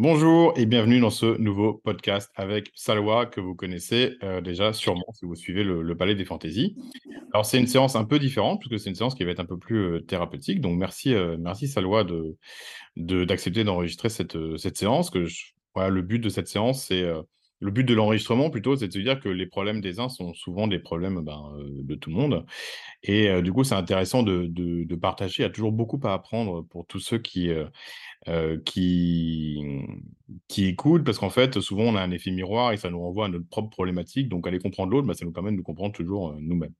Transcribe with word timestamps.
Bonjour 0.00 0.52
et 0.56 0.64
bienvenue 0.64 1.00
dans 1.00 1.10
ce 1.10 1.26
nouveau 1.38 1.74
podcast 1.74 2.30
avec 2.36 2.70
Salwa 2.76 3.26
que 3.26 3.40
vous 3.40 3.56
connaissez 3.56 4.14
euh, 4.22 4.40
déjà 4.40 4.72
sûrement 4.72 5.12
si 5.12 5.24
vous 5.24 5.34
suivez 5.34 5.64
le, 5.64 5.96
Palais 5.96 6.14
des 6.14 6.24
Fantaisies. 6.24 6.76
Alors 7.32 7.44
c'est 7.44 7.58
une 7.58 7.66
séance 7.66 7.96
un 7.96 8.04
peu 8.04 8.20
différente 8.20 8.60
puisque 8.60 8.78
c'est 8.80 8.90
une 8.90 8.94
séance 8.94 9.16
qui 9.16 9.24
va 9.24 9.32
être 9.32 9.40
un 9.40 9.44
peu 9.44 9.58
plus 9.58 9.76
euh, 9.76 10.00
thérapeutique. 10.00 10.60
Donc 10.60 10.78
merci, 10.78 11.12
euh, 11.14 11.36
merci 11.36 11.66
Salwa 11.66 12.06
d'accepter 12.94 13.64
d'enregistrer 13.64 14.08
cette, 14.08 14.38
cette 14.56 14.76
séance. 14.76 15.10
Que 15.10 15.26
le 15.74 16.02
but 16.02 16.20
de 16.20 16.28
cette 16.28 16.46
séance, 16.46 16.84
c'est 16.84 17.04
le 17.60 17.70
but 17.70 17.84
de 17.84 17.94
l'enregistrement 17.94 18.50
plutôt, 18.50 18.76
c'est 18.76 18.88
de 18.88 18.92
se 18.92 18.98
dire 18.98 19.20
que 19.20 19.28
les 19.28 19.46
problèmes 19.46 19.80
des 19.80 20.00
uns 20.00 20.08
sont 20.08 20.32
souvent 20.34 20.68
des 20.68 20.78
problèmes 20.78 21.20
ben, 21.20 21.52
de 21.58 21.94
tout 21.94 22.10
le 22.10 22.16
monde. 22.16 22.46
Et 23.02 23.42
du 23.42 23.52
coup, 23.52 23.64
c'est 23.64 23.74
intéressant 23.74 24.22
de, 24.22 24.94
partager. 24.94 25.42
Il 25.42 25.42
y 25.42 25.48
a 25.48 25.50
toujours 25.50 25.72
beaucoup 25.72 26.00
à 26.04 26.12
apprendre 26.12 26.62
pour 26.62 26.86
tous 26.86 27.00
ceux 27.00 27.18
qui 27.18 27.50
euh, 28.26 28.58
qui, 28.64 29.62
qui 30.48 30.66
écoutent, 30.66 31.04
parce 31.04 31.18
qu'en 31.18 31.30
fait, 31.30 31.60
souvent, 31.60 31.84
on 31.84 31.96
a 31.96 32.02
un 32.02 32.10
effet 32.10 32.30
miroir 32.30 32.72
et 32.72 32.76
ça 32.76 32.90
nous 32.90 33.00
renvoie 33.00 33.26
à 33.26 33.28
notre 33.28 33.48
propre 33.48 33.70
problématique. 33.70 34.28
Donc, 34.28 34.46
aller 34.46 34.58
comprendre 34.58 34.90
l'autre, 34.92 35.06
bah, 35.06 35.14
ça 35.14 35.24
nous 35.24 35.32
permet 35.32 35.52
de 35.52 35.56
nous 35.56 35.62
comprendre 35.62 35.94
toujours 35.94 36.30
euh, 36.30 36.36
nous-mêmes. 36.40 36.74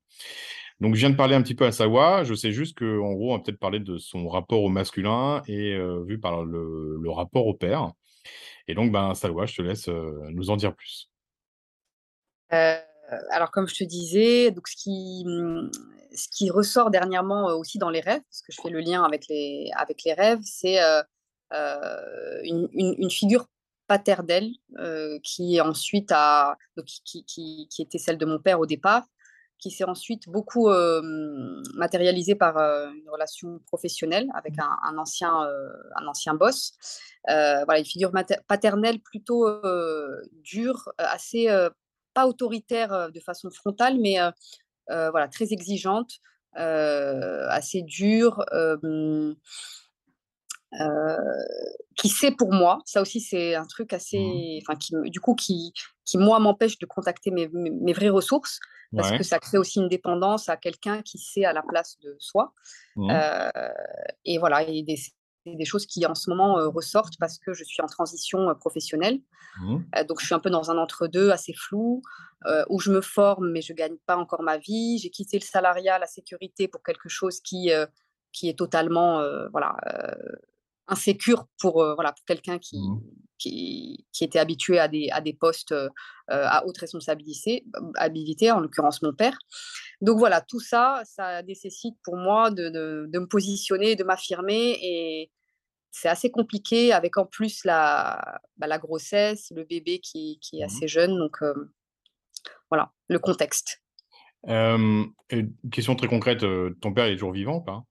Donc, 0.81 0.95
je 0.95 1.01
viens 1.01 1.11
de 1.11 1.17
parler 1.17 1.37
un 1.37 1.43
petit 1.43 1.55
peu 1.55 1.65
à 1.65 1.73
Sawa. 1.73 2.25
Je 2.25 2.35
sais 2.35 2.53
juste 2.53 2.79
qu'en 2.79 3.13
gros, 3.15 3.33
on 3.33 3.37
va 3.37 3.43
peut-être 3.43 3.59
parler 3.59 3.81
de 3.81 3.99
son 3.99 4.29
rapport 4.29 4.63
au 4.63 4.69
masculin 4.69 5.43
et 5.47 5.75
euh, 5.75 6.03
vu 6.05 6.19
par 6.19 6.45
le, 6.45 7.01
rapport 7.11 7.47
au 7.47 7.55
père. 7.55 7.93
Et 8.69 8.75
donc, 8.75 8.93
ben, 8.93 9.15
Sawa, 9.15 9.47
je 9.47 9.57
te 9.57 9.63
laisse 9.63 9.89
nous 9.89 10.51
en 10.51 10.57
dire 10.57 10.75
plus. 10.75 11.11
alors, 12.51 13.51
comme 13.51 13.67
je 13.67 13.75
te 13.75 13.85
disais, 13.85 14.51
donc 14.51 14.69
ce 14.69 14.77
qui, 14.77 16.51
ressort 16.51 16.91
dernièrement 16.91 17.47
aussi 17.57 17.79
dans 17.79 17.91
les 17.91 18.01
rêves, 18.01 18.23
parce 18.31 18.43
que 18.43 18.53
je 18.53 18.61
fais 18.63 18.71
le 18.71 18.81
lien 18.81 19.03
avec 19.03 19.27
les, 19.29 19.71
avec 19.75 20.05
les 20.05 20.13
rêves, 20.13 20.41
c'est 20.43 20.79
euh, 21.53 22.41
une, 22.45 22.69
une, 22.75 23.11
figure 23.11 23.47
paternelle 23.87 24.51
euh, 24.79 25.19
qui 25.23 25.59
ensuite 25.63 26.13
a, 26.13 26.59
qui, 26.85 27.25
qui, 27.25 27.69
qui, 27.71 27.83
était 27.83 27.97
celle 27.97 28.19
de 28.19 28.27
mon 28.27 28.39
père 28.39 28.61
au 28.61 28.67
départ, 28.67 29.05
qui 29.59 29.71
s'est 29.71 29.85
ensuite 29.85 30.29
beaucoup 30.29 30.69
matérialisée 31.75 32.35
par 32.35 32.57
une 32.59 33.09
relation 33.11 33.61
professionnelle 33.67 34.29
avec 34.35 34.55
un, 34.59 34.99
ancien, 34.99 35.33
un 35.97 36.07
ancien 36.07 36.35
boss. 36.35 36.73
voilà, 37.27 37.79
une 37.79 37.85
figure 37.85 38.13
paternelle 38.47 39.01
plutôt 39.01 39.49
dure, 40.43 40.91
assez 40.99 41.49
pas 42.15 42.27
autoritaire 42.27 43.11
de 43.13 43.21
façon 43.21 43.51
frontale, 43.51 43.99
mais 43.99 44.17
voilà, 44.89 45.29
très 45.29 45.53
exigeante, 45.53 46.21
assez 46.55 47.83
dure. 47.83 48.45
Qui 51.99 52.09
sait 52.09 52.31
pour 52.31 52.53
moi, 52.53 52.79
ça 52.85 53.03
aussi 53.03 53.21
c'est 53.21 53.57
un 53.57 53.65
truc 53.65 53.93
assez, 53.93 54.19
mmh. 54.19 54.63
enfin 54.63 54.79
qui 54.79 54.95
du 55.11 55.19
coup 55.19 55.35
qui, 55.35 55.73
qui 56.05 56.17
moi 56.17 56.39
m'empêche 56.39 56.79
de 56.79 56.87
contacter 56.87 57.33
mes, 57.33 57.49
mes, 57.49 57.93
vraies 57.93 58.09
ressources 58.09 58.61
parce 58.95 59.11
que 59.11 59.25
ça 59.25 59.39
crée 59.39 59.59
aussi 59.59 59.81
une 59.81 59.89
dépendance 59.89 60.49
à 60.49 60.57
quelqu'un 60.57 61.03
qui 61.03 61.19
sait 61.19 61.45
à 61.45 61.53
la 61.53 61.63
place 61.63 61.99
de 62.01 62.17
soi. 62.21 62.55
Mmh. 62.97 63.11
Euh, 63.11 63.51
et 64.25 64.39
voilà, 64.39 64.63
et 64.63 64.83
des, 64.83 64.97
des 65.45 65.65
choses 65.65 65.87
qui 65.87 66.07
en 66.07 66.15
ce 66.15 66.31
moment 66.31 66.59
euh, 66.59 66.69
ressortent 66.69 67.19
parce 67.19 67.39
que 67.39 67.53
je 67.53 67.65
suis 67.65 67.83
en 67.83 67.87
transition 67.87 68.55
professionnelle. 68.55 69.19
Mmh. 69.61 70.05
donc 70.07 70.21
je 70.21 70.27
suis 70.27 70.35
un 70.35 70.39
peu 70.39 70.51
dans 70.51 70.71
un 70.71 70.79
entre-deux 70.79 71.31
assez 71.31 71.53
flou 71.53 72.03
où 72.69 72.79
je 72.79 72.93
me 72.93 73.01
forme 73.01 73.51
mais 73.51 73.61
je 73.61 73.73
gagne 73.73 73.97
pas 74.07 74.17
encore 74.17 74.43
ma 74.43 74.57
vie. 74.57 74.99
J'ai 74.99 75.11
quitté 75.11 75.37
le 75.37 75.45
salariat, 75.45 75.99
la 75.99 76.07
sécurité 76.07 76.69
pour 76.69 76.85
quelque 76.85 77.09
chose 77.09 77.41
qui 77.41 77.73
qui 78.31 78.49
est 78.49 78.57
totalement 78.57 79.21
voilà 79.51 79.75
insécure 80.89 81.47
pour, 81.61 81.83
euh, 81.83 81.95
voilà, 81.95 82.13
pour 82.13 82.25
quelqu'un 82.25 82.59
qui, 82.59 82.79
mmh. 82.79 83.01
qui, 83.39 84.07
qui, 84.13 84.25
était 84.25 84.39
habitué 84.39 84.79
à 84.79 84.89
des, 84.89 85.09
à 85.11 85.21
des 85.21 85.35
postes 85.35 85.73
euh, 85.73 85.89
à 86.27 86.67
haute 86.67 86.79
responsabilité, 86.79 87.65
habilité, 87.97 88.51
en 88.51 88.61
l'occurrence 88.61 89.03
mon 89.03 89.13
père. 89.13 89.39
Donc 90.01 90.19
voilà, 90.19 90.41
tout 90.41 90.61
ça, 90.61 91.03
ça 91.05 91.43
nécessite 91.43 91.97
pour 92.03 92.17
moi 92.17 92.51
de, 92.51 92.69
de, 92.71 93.19
me 93.19 93.27
positionner, 93.27 93.97
de 93.97 94.05
m'affirmer 94.05 94.79
et 94.83 95.31
c'est 95.91 96.09
assez 96.09 96.31
compliqué 96.31 96.93
avec 96.93 97.17
en 97.17 97.27
plus 97.27 97.65
la, 97.65 98.41
bah, 98.57 98.67
la 98.67 98.79
grossesse, 98.79 99.53
le 99.55 99.65
bébé 99.65 100.01
qui, 100.01 100.39
qui 100.41 100.61
est 100.61 100.63
mmh 100.63 100.67
assez 100.67 100.89
jeune. 100.89 101.19
Donc 101.19 101.39
voilà, 102.71 102.93
le 103.09 103.19
contexte. 103.19 103.83
question 105.71 105.97
très 105.97 106.09
concrète, 106.09 106.45
ton 106.81 106.93
père 106.93 107.07
est 107.07 107.15
toujours 107.15 107.33
vivant 107.33 107.57
ou 107.57 107.63
pas? 107.63 107.85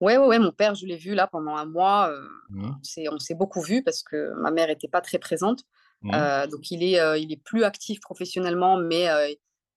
Ouais, 0.00 0.16
ouais, 0.18 0.38
mon 0.38 0.50
père, 0.50 0.74
je 0.74 0.86
l'ai 0.86 0.96
vu 0.96 1.14
là 1.14 1.26
pendant 1.26 1.56
un 1.56 1.66
mois. 1.66 2.12
Mmh. 2.50 2.72
on 3.10 3.18
s'est 3.18 3.34
beaucoup 3.34 3.62
vu 3.62 3.82
parce 3.82 4.02
que 4.02 4.32
ma 4.34 4.50
mère 4.50 4.68
n'était 4.68 4.88
pas 4.88 5.00
très 5.00 5.18
présente. 5.18 5.62
Mmh. 6.02 6.48
donc 6.50 6.72
il 6.72 6.82
est, 6.82 7.22
il 7.22 7.32
est 7.32 7.42
plus 7.42 7.62
actif 7.62 8.00
professionnellement, 8.00 8.76
mais 8.76 9.06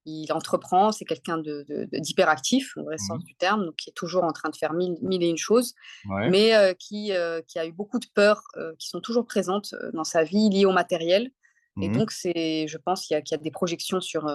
il 0.06 0.31
entreprend. 0.34 0.91
C'est 0.91 1.06
quelqu'un 1.06 1.38
de, 1.38 1.66
d'hyperactif, 1.94 2.75
au 2.78 2.84
vrai 2.84 2.97
sens 2.97 3.22
mmh. 3.22 3.25
du 3.25 3.35
terme, 3.35 3.66
donc 3.66 3.75
qui 3.75 3.91
est 3.91 3.94
toujours 3.94 4.23
en 4.23 4.34
train 4.34 4.50
de 4.50 4.56
faire 4.56 4.73
mille, 4.73 4.97
et 5.22 5.29
une 5.29 5.38
choses, 5.38 5.75
mais 6.06 6.75
qui, 6.79 7.12
qui 7.47 7.59
a 7.59 7.66
eu 7.66 7.72
beaucoup 7.72 8.00
de 8.00 8.07
peurs 8.13 8.41
qui 8.79 8.90
sont 8.90 9.02
toujours 9.02 9.28
présentes 9.28 9.75
dans 9.94 10.03
sa 10.03 10.23
vie 10.23 10.50
liées 10.50 10.66
au 10.66 10.73
matériel. 10.73 11.31
Et 11.81 11.90
donc, 11.90 12.12
c'est, 12.12 12.67
je 12.67 12.78
pense 12.78 13.06
qu'il 13.06 13.17
y, 13.17 13.19
y, 13.19 13.34
a 13.34 13.38
des 13.38 13.52
projections 13.52 14.00
sur, 14.00 14.34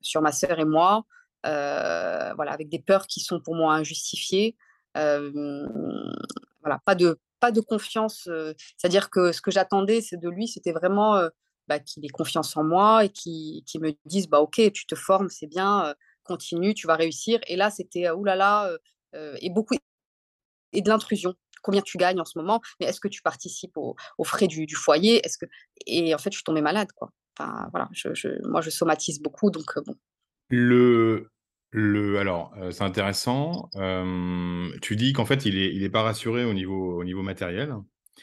sur 0.00 0.20
ma 0.20 0.32
sœur 0.32 0.58
et 0.58 0.64
moi, 0.64 1.06
voilà, 1.44 2.52
avec 2.52 2.68
des 2.68 2.80
peurs 2.80 3.06
qui 3.06 3.20
sont 3.20 3.40
pour 3.40 3.54
moi 3.54 3.74
injustifiées 3.74 4.56
voilà, 4.94 6.80
pas 6.84 6.94
de, 6.94 7.18
pas 7.40 7.52
de 7.52 7.60
confiance. 7.60 8.28
C'est-à-dire 8.76 9.10
que 9.10 9.32
ce 9.32 9.40
que 9.40 9.50
j'attendais 9.50 10.00
de 10.12 10.28
lui, 10.28 10.48
c'était 10.48 10.72
vraiment 10.72 11.20
bah, 11.68 11.78
qu'il 11.78 12.04
ait 12.04 12.08
confiance 12.08 12.56
en 12.56 12.64
moi 12.64 13.04
et 13.04 13.08
qu'il 13.10 13.62
me 13.80 13.92
dise 14.04 14.28
bah, 14.28 14.40
Ok, 14.40 14.60
tu 14.72 14.86
te 14.86 14.94
formes, 14.94 15.28
c'est 15.28 15.46
bien, 15.46 15.94
continue, 16.24 16.74
tu 16.74 16.86
vas 16.86 16.96
réussir. 16.96 17.40
Et 17.46 17.56
là, 17.56 17.70
c'était 17.70 18.10
oulala, 18.10 18.70
et 19.14 19.50
beaucoup 19.50 19.74
et 20.72 20.82
de 20.82 20.88
l'intrusion. 20.88 21.34
Combien 21.62 21.82
tu 21.82 21.98
gagnes 21.98 22.20
en 22.20 22.24
ce 22.24 22.38
moment? 22.38 22.60
Mais 22.78 22.86
est-ce 22.86 23.00
que 23.00 23.08
tu 23.08 23.20
participes 23.22 23.76
aux, 23.76 23.96
frais 24.24 24.46
du, 24.46 24.66
du 24.66 24.76
foyer? 24.76 25.24
Est-ce 25.26 25.38
que 25.38 25.46
et 25.86 26.14
en 26.14 26.18
fait, 26.18 26.30
je 26.30 26.36
suis 26.36 26.44
tombée 26.44 26.60
malade, 26.60 26.92
quoi. 26.92 27.10
Enfin, 27.38 27.68
voilà, 27.70 27.88
je, 27.92 28.28
moi, 28.48 28.60
je 28.60 28.70
somatise 28.70 29.20
beaucoup, 29.20 29.50
donc 29.50 29.78
bon. 29.86 29.94
Le, 30.50 31.30
le 31.70 32.18
alors, 32.18 32.54
c'est 32.70 32.84
intéressant. 32.84 33.68
tu 34.82 34.96
dis 34.96 35.12
qu'en 35.12 35.24
fait, 35.24 35.44
il 35.46 35.58
est 35.58 35.74
il 35.74 35.82
est 35.82 35.90
pas 35.90 36.02
rassuré 36.02 36.44
au 36.44 36.54
niveau 36.54 36.98
au 36.98 37.04
niveau 37.04 37.22
matériel. 37.22 37.74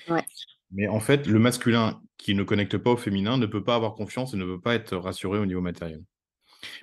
Ouais. 0.09 0.23
Mais 0.71 0.87
en 0.87 0.99
fait, 0.99 1.27
le 1.27 1.39
masculin 1.39 2.01
qui 2.17 2.33
ne 2.33 2.43
connecte 2.43 2.77
pas 2.77 2.91
au 2.91 2.97
féminin 2.97 3.37
ne 3.37 3.45
peut 3.45 3.63
pas 3.63 3.75
avoir 3.75 3.93
confiance 3.93 4.33
et 4.33 4.37
ne 4.37 4.45
peut 4.45 4.59
pas 4.59 4.75
être 4.75 4.97
rassuré 4.97 5.39
au 5.39 5.45
niveau 5.45 5.61
matériel. 5.61 6.03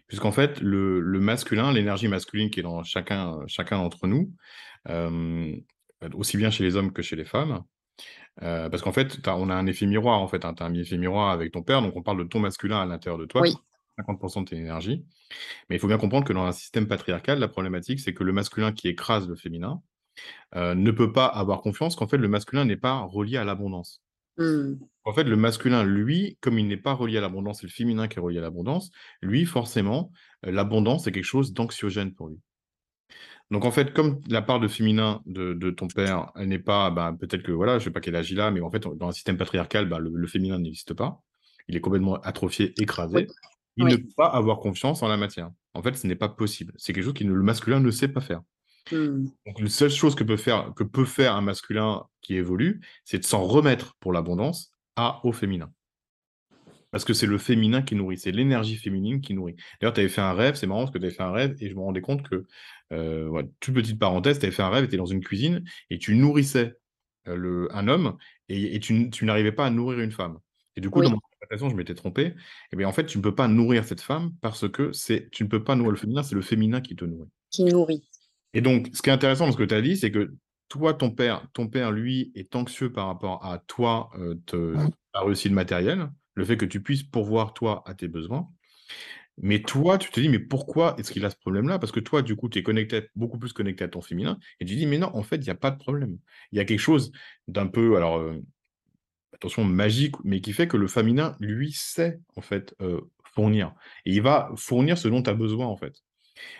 Puisqu'en 0.07 0.33
fait, 0.33 0.61
le 0.61 1.01
le 1.01 1.21
masculin, 1.21 1.73
l'énergie 1.73 2.09
masculine 2.09 2.51
qui 2.51 2.61
est 2.61 2.63
dans 2.63 2.85
chacun, 2.85 3.41
chacun 3.49 3.79
d'entre 3.79 4.07
nous, 4.07 4.33
aussi 6.15 6.37
bien 6.37 6.51
chez 6.51 6.63
les 6.65 6.77
hommes 6.77 6.93
que 6.93 7.03
chez 7.03 7.17
les 7.17 7.25
femmes, 7.25 7.65
parce 8.41 8.83
qu'en 8.83 8.93
fait, 8.93 9.19
on 9.27 9.51
a 9.51 9.55
un 9.55 9.67
effet 9.67 9.87
miroir, 9.87 10.21
en 10.21 10.29
fait, 10.29 10.45
hein. 10.45 10.55
Tu 10.55 10.63
as 10.63 10.67
un 10.67 10.75
effet 10.75 10.97
miroir 10.97 11.31
avec 11.31 11.53
ton 11.53 11.63
père, 11.63 11.83
donc 11.83 11.97
on 11.97 12.03
parle 12.03 12.19
de 12.19 12.25
ton 12.29 12.39
masculin 12.39 12.81
à 12.81 12.87
l'intérieur 12.87 13.19
de 13.19 13.27
toi. 13.27 13.41
Oui. 13.41 13.55
50% 13.99 14.45
de 14.45 14.51
tes 14.51 14.57
énergies. 14.57 15.05
Mais 15.69 15.77
il 15.77 15.79
faut 15.79 15.89
bien 15.89 15.99
comprendre 15.99 16.27
que 16.27 16.33
dans 16.33 16.45
un 16.45 16.53
système 16.53 16.87
patriarcal, 16.87 17.39
la 17.39 17.49
problématique, 17.49 18.01
c'est 18.01 18.15
que 18.15 18.25
le 18.25 18.33
masculin 18.33 18.73
qui 18.73 18.89
écrase 18.89 19.29
le 19.29 19.37
féminin 19.37 19.83
euh, 20.55 20.75
ne 20.75 20.91
peut 20.91 21.13
pas 21.13 21.27
avoir 21.27 21.61
confiance 21.61 21.97
qu'en 21.97 22.09
fait, 22.09 22.19
le 22.19 22.29
masculin 22.29 22.65
n'est 22.65 22.77
pas 22.77 23.01
relié 23.01 23.37
à 23.37 23.45
l'abondance. 23.45 24.03
Mmh. 24.39 24.75
En 25.05 25.13
fait, 25.13 25.25
le 25.25 25.37
masculin, 25.37 25.85
lui, 25.85 26.39
comme 26.41 26.59
il 26.59 26.67
n'est 26.67 26.77
pas 26.77 26.95
relié 26.95 27.19
à 27.19 27.21
l'abondance, 27.21 27.63
et 27.63 27.67
le 27.67 27.73
féminin 27.73 28.09
qui 28.09 28.19
est 28.19 28.23
relié 28.23 28.39
à 28.39 28.43
l'abondance, 28.43 28.91
lui, 29.21 29.45
forcément, 29.45 30.11
euh, 30.47 30.53
l'abondance 30.53 31.07
est 31.07 31.13
quelque 31.13 31.25
chose 31.25 31.53
d'anxiogène 31.53 32.15
pour 32.15 32.29
lui. 32.29 32.41
Donc 33.51 33.67
en 33.67 33.71
fait, 33.71 33.93
comme 33.93 34.23
la 34.29 34.41
part 34.41 34.61
de 34.61 34.69
féminin 34.69 35.21
de, 35.27 35.71
ton 35.71 35.87
père, 35.87 36.33
elle 36.37 36.49
n'est 36.49 36.59
pas, 36.59 36.91
bah, 36.91 37.15
peut-être 37.19 37.43
que 37.43 37.53
voilà, 37.53 37.75
je 37.75 37.85
ne 37.85 37.85
sais 37.85 37.91
pas 37.91 38.01
quel 38.01 38.17
âge 38.17 38.31
il 38.31 38.41
a, 38.41 38.51
mais 38.51 38.63
en 38.63 38.71
fait, 38.71 38.81
dans 38.81 39.09
un 39.09 39.13
système 39.13 39.37
patriarcal, 39.37 39.87
bah, 39.91 39.99
le, 39.99 40.27
féminin 40.27 40.59
n'existe 40.59 40.95
pas. 40.95 41.21
Il 41.69 41.77
est 41.77 41.81
complètement 41.81 42.15
atrophié, 42.15 42.73
écrasé 42.81 43.27
il 43.77 43.87
ne 43.87 43.97
peut 43.97 44.09
pas 44.17 44.27
avoir 44.27 44.59
confiance 44.59 45.03
en 45.03 45.09
la 45.09 45.17
matière. 45.17 45.51
En 45.75 45.83
fait, 45.83 45.97
ce 45.97 46.07
n'est 46.07 46.17
pas 46.17 46.29
possible. 46.29 46.75
C'est 46.77 46.93
quelque 46.93 47.05
chose 47.05 47.15
que 47.15 47.25
le 47.25 47.43
masculin 47.43 47.81
ne 47.81 47.91
sait 47.91 48.09
pas 48.09 48.21
faire. 48.21 48.43
Mmh. 48.91 49.27
Donc, 49.47 49.61
la 49.61 49.69
seule 49.69 49.91
chose 49.91 50.15
que 50.15 50.25
peut, 50.25 50.37
faire, 50.37 50.73
que 50.75 50.85
peut 50.85 51.05
faire 51.05 51.37
un 51.37 51.41
masculin 51.41 52.05
qui 52.21 52.35
évolue, 52.37 52.81
c'est 53.05 53.19
de 53.19 53.25
s'en 53.25 53.45
remettre 53.45 53.97
pour 54.01 54.13
l'abondance 54.13 54.73
à 54.97 55.21
au 55.25 55.33
féminin. 55.33 55.73
Parce 56.91 57.07
que 57.07 57.15
c'est 57.15 57.27
le 57.27 57.39
féminin 57.39 57.81
qui 57.81 57.95
nourrit, 57.95 58.19
c'est 58.19 58.33
l'énergie 58.33 58.77
féminine 58.77 59.23
qui 59.23 59.33
nourrit. 59.33 59.57
D'ailleurs, 59.81 59.95
tu 59.95 60.01
avais 60.01 60.11
fait 60.11 60.21
un 60.21 60.35
rêve, 60.35 60.57
c'est 60.57 60.67
marrant 60.67 60.83
parce 60.83 60.91
que 60.91 60.99
tu 60.99 61.07
avais 61.07 61.15
fait 61.15 61.23
un 61.23 61.33
rêve 61.33 61.57
et 61.59 61.71
je 61.71 61.75
me 61.75 61.81
rendais 61.81 62.03
compte 62.03 62.29
que, 62.29 62.45
euh, 62.93 63.43
toute 63.61 63.75
petite 63.75 63.99
parenthèse, 63.99 64.39
tu 64.39 64.45
avais 64.45 64.55
fait 64.55 64.63
un 64.63 64.69
rêve, 64.69 64.83
tu 64.83 64.89
étais 64.89 64.97
dans 64.99 65.07
une 65.07 65.25
cuisine 65.25 65.65
et 65.89 65.99
tu 65.99 66.15
nourrissais 66.15 66.75
euh, 67.29 67.37
le, 67.37 67.75
un 67.75 67.89
homme 67.89 68.19
et, 68.51 68.79
tu, 68.79 69.11
n'arrivais 69.23 69.53
pas 69.53 69.65
à 69.65 69.71
nourrir 69.71 70.01
une 70.01 70.13
femme. 70.13 70.39
Et 70.77 70.83
du 70.83 70.91
coup, 70.91 71.01
dans 71.01 71.11
mon 71.11 71.21
interprétation, 71.53 71.71
je 71.71 71.77
m'étais 71.77 71.95
trompé. 71.95 72.35
Eh 72.73 72.77
bien, 72.77 72.89
en 72.89 72.93
fait, 72.93 73.07
tu 73.07 73.19
ne 73.19 73.23
peux 73.23 73.35
pas 73.35 73.49
nourrir 73.49 73.85
cette 73.85 74.01
femme 74.01 74.33
parce 74.41 74.69
que 74.69 74.93
c'est, 74.93 75.31
tu 75.31 75.45
ne 75.45 75.49
peux 75.49 75.63
pas 75.63 75.77
nourrir 75.77 75.93
le 75.93 75.99
féminin, 75.99 76.23
c'est 76.23 76.35
le 76.35 76.43
féminin 76.43 76.81
qui 76.81 76.97
te 76.97 77.05
nourrit. 77.05 77.29
Qui 77.51 77.65
nourrit. 77.65 78.09
Et 78.55 78.61
donc, 78.61 78.91
ce 78.93 79.03
qui 79.03 79.11
est 79.11 79.13
intéressant 79.13 79.47
dans 79.47 79.53
ce 79.53 79.57
que 79.57 79.63
tu 79.63 79.75
as 79.75 79.83
dit, 79.83 79.97
c'est 79.97 80.11
que 80.11 80.35
toi, 80.69 80.95
ton 80.95 81.11
père, 81.11 81.47
ton 81.53 81.69
père, 81.69 81.93
lui, 81.93 82.33
est 82.35 82.55
anxieux 82.57 82.91
par 82.91 83.07
rapport 83.07 83.45
à 83.45 83.59
toi, 83.59 84.11
te, 84.47 84.75
ta 85.13 85.21
réussite 85.21 85.53
matérielle, 85.53 86.11
le 86.35 86.45
fait 86.45 86.57
que 86.57 86.65
tu 86.65 86.83
puisses 86.83 87.03
pourvoir, 87.03 87.53
toi, 87.53 87.83
à 87.87 87.95
tes 87.95 88.09
besoins. 88.09 88.49
Mais 89.39 89.63
toi, 89.63 89.97
tu 89.97 90.11
te 90.11 90.21
dis, 90.21 90.29
mais 90.29 90.39
pourquoi 90.39 90.95
est-ce 90.99 91.11
qu'il 91.11 91.25
a 91.25 91.31
ce 91.31 91.37
problème-là? 91.37 91.79
Parce 91.79 91.93
que 91.93 92.01
toi, 92.01 92.21
du 92.21 92.37
coup, 92.37 92.49
tu 92.49 92.59
es 92.59 92.63
connecté, 92.63 93.09
beaucoup 93.17 93.39
plus 93.39 93.53
connecté 93.53 93.85
à 93.85 93.89
ton 93.89 94.03
féminin, 94.03 94.39
et 94.61 94.65
tu 94.67 94.75
dis, 94.77 94.87
mais 94.87 94.99
non, 94.99 95.11
en 95.15 95.23
fait, 95.23 95.37
il 95.37 95.45
n'y 95.45 95.51
a 95.51 95.55
pas 95.55 95.71
de 95.71 95.79
problème. 95.79 96.19
Il 96.53 96.59
y 96.59 96.61
a 96.61 96.65
quelque 96.65 96.79
chose 96.79 97.13
d'un 97.49 97.67
peu, 97.67 97.97
alors, 97.97 98.23
attention, 99.43 99.65
magique, 99.65 100.17
mais 100.25 100.41
qui 100.41 100.53
fait 100.53 100.69
que 100.69 100.77
le 100.77 100.87
féminin, 100.87 101.37
lui, 101.41 101.73
sait, 101.73 102.21
en 102.37 102.41
fait, 102.41 102.75
fournir. 103.35 103.75
Et 104.07 104.13
il 104.13 104.23
va 104.23 104.51
fournir 104.57 104.99
ce 104.99 105.09
dont 105.09 105.23
tu 105.23 105.31
as 105.31 105.35
besoin, 105.35 105.67
en 105.67 105.77
fait. 105.77 106.03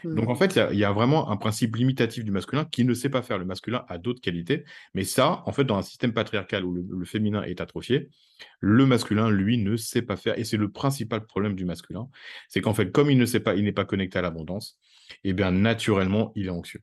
Donc, 0.05 0.29
en 0.29 0.35
mmh. 0.35 0.37
fait, 0.37 0.61
il 0.73 0.79
y, 0.79 0.85
a 0.85 0.93
vraiment 0.93 1.31
un 1.31 1.37
principe 1.37 1.77
limitatif 1.77 2.25
du 2.25 2.31
masculin 2.31 2.65
qui 2.65 2.85
ne 2.85 2.95
sait 2.95 3.09
pas 3.09 3.23
faire. 3.23 3.39
Le 3.39 3.45
masculin 3.45 3.85
a 3.89 3.99
d'autres 3.99 4.21
qualités, 4.21 4.65
mais 4.95 5.05
ça, 5.05 5.43
en 5.47 5.53
fait, 5.53 5.65
dans 5.65 5.77
un 5.77 5.83
système 5.83 6.13
patriarcal 6.13 6.65
où 6.65 6.73
le, 6.73 7.05
féminin 7.05 7.43
est 7.43 7.61
atrophié, 7.61 8.09
le 8.61 8.87
masculin, 8.87 9.31
lui, 9.31 9.59
ne 9.59 9.77
sait 9.77 10.03
pas 10.03 10.17
faire. 10.17 10.39
Et 10.39 10.45
c'est 10.45 10.57
le 10.57 10.71
principal 10.71 11.25
problème 11.25 11.55
du 11.55 11.65
masculin. 11.65 12.09
C'est 12.49 12.61
qu'en 12.61 12.75
fait, 12.75 12.91
comme 12.91 13.11
il 13.11 13.19
ne 13.19 13.27
sait 13.27 13.41
pas, 13.41 13.55
il 13.55 13.65
n'est 13.65 13.73
pas 13.73 13.85
connecté 13.85 14.19
à 14.19 14.23
l'abondance, 14.23 14.79
et 15.25 15.31
eh 15.31 15.33
bien, 15.33 15.51
naturellement, 15.51 16.33
il 16.37 16.47
est 16.47 16.51
anxieux. 16.51 16.83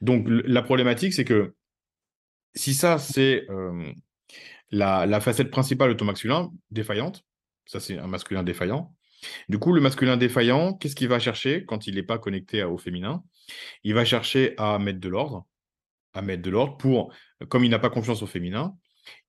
Donc, 0.00 0.26
la 0.28 0.62
problématique, 0.62 1.12
c'est 1.12 1.24
que 1.24 1.54
si 2.54 2.74
ça, 2.74 2.98
c'est 2.98 3.46
euh, 3.50 3.92
la, 4.70 5.06
la 5.06 5.20
facette 5.20 5.50
principale 5.50 5.90
de 5.90 5.94
ton 5.94 6.04
masculin, 6.04 6.50
défaillante, 6.70 7.24
ça, 7.66 7.80
c'est 7.80 7.98
un 7.98 8.06
masculin 8.06 8.42
défaillant, 8.42 8.94
du 9.48 9.58
coup, 9.58 9.72
le 9.72 9.80
masculin 9.80 10.16
défaillant, 10.16 10.74
qu'est-ce 10.74 10.96
qu'il 10.96 11.08
va 11.08 11.18
chercher 11.18 11.64
quand 11.64 11.86
il 11.86 11.96
n'est 11.96 12.02
pas 12.02 12.18
connecté 12.18 12.62
au 12.64 12.78
féminin? 12.78 13.22
Il 13.84 13.94
va 13.94 14.04
chercher 14.04 14.54
à 14.58 14.78
mettre 14.78 15.00
de 15.00 15.08
l'ordre, 15.08 15.46
à 16.14 16.22
mettre 16.22 16.42
de 16.42 16.50
l'ordre 16.50 16.76
pour, 16.76 17.12
comme 17.48 17.64
il 17.64 17.70
n'a 17.70 17.78
pas 17.78 17.90
confiance 17.90 18.22
au 18.22 18.26
féminin, 18.26 18.74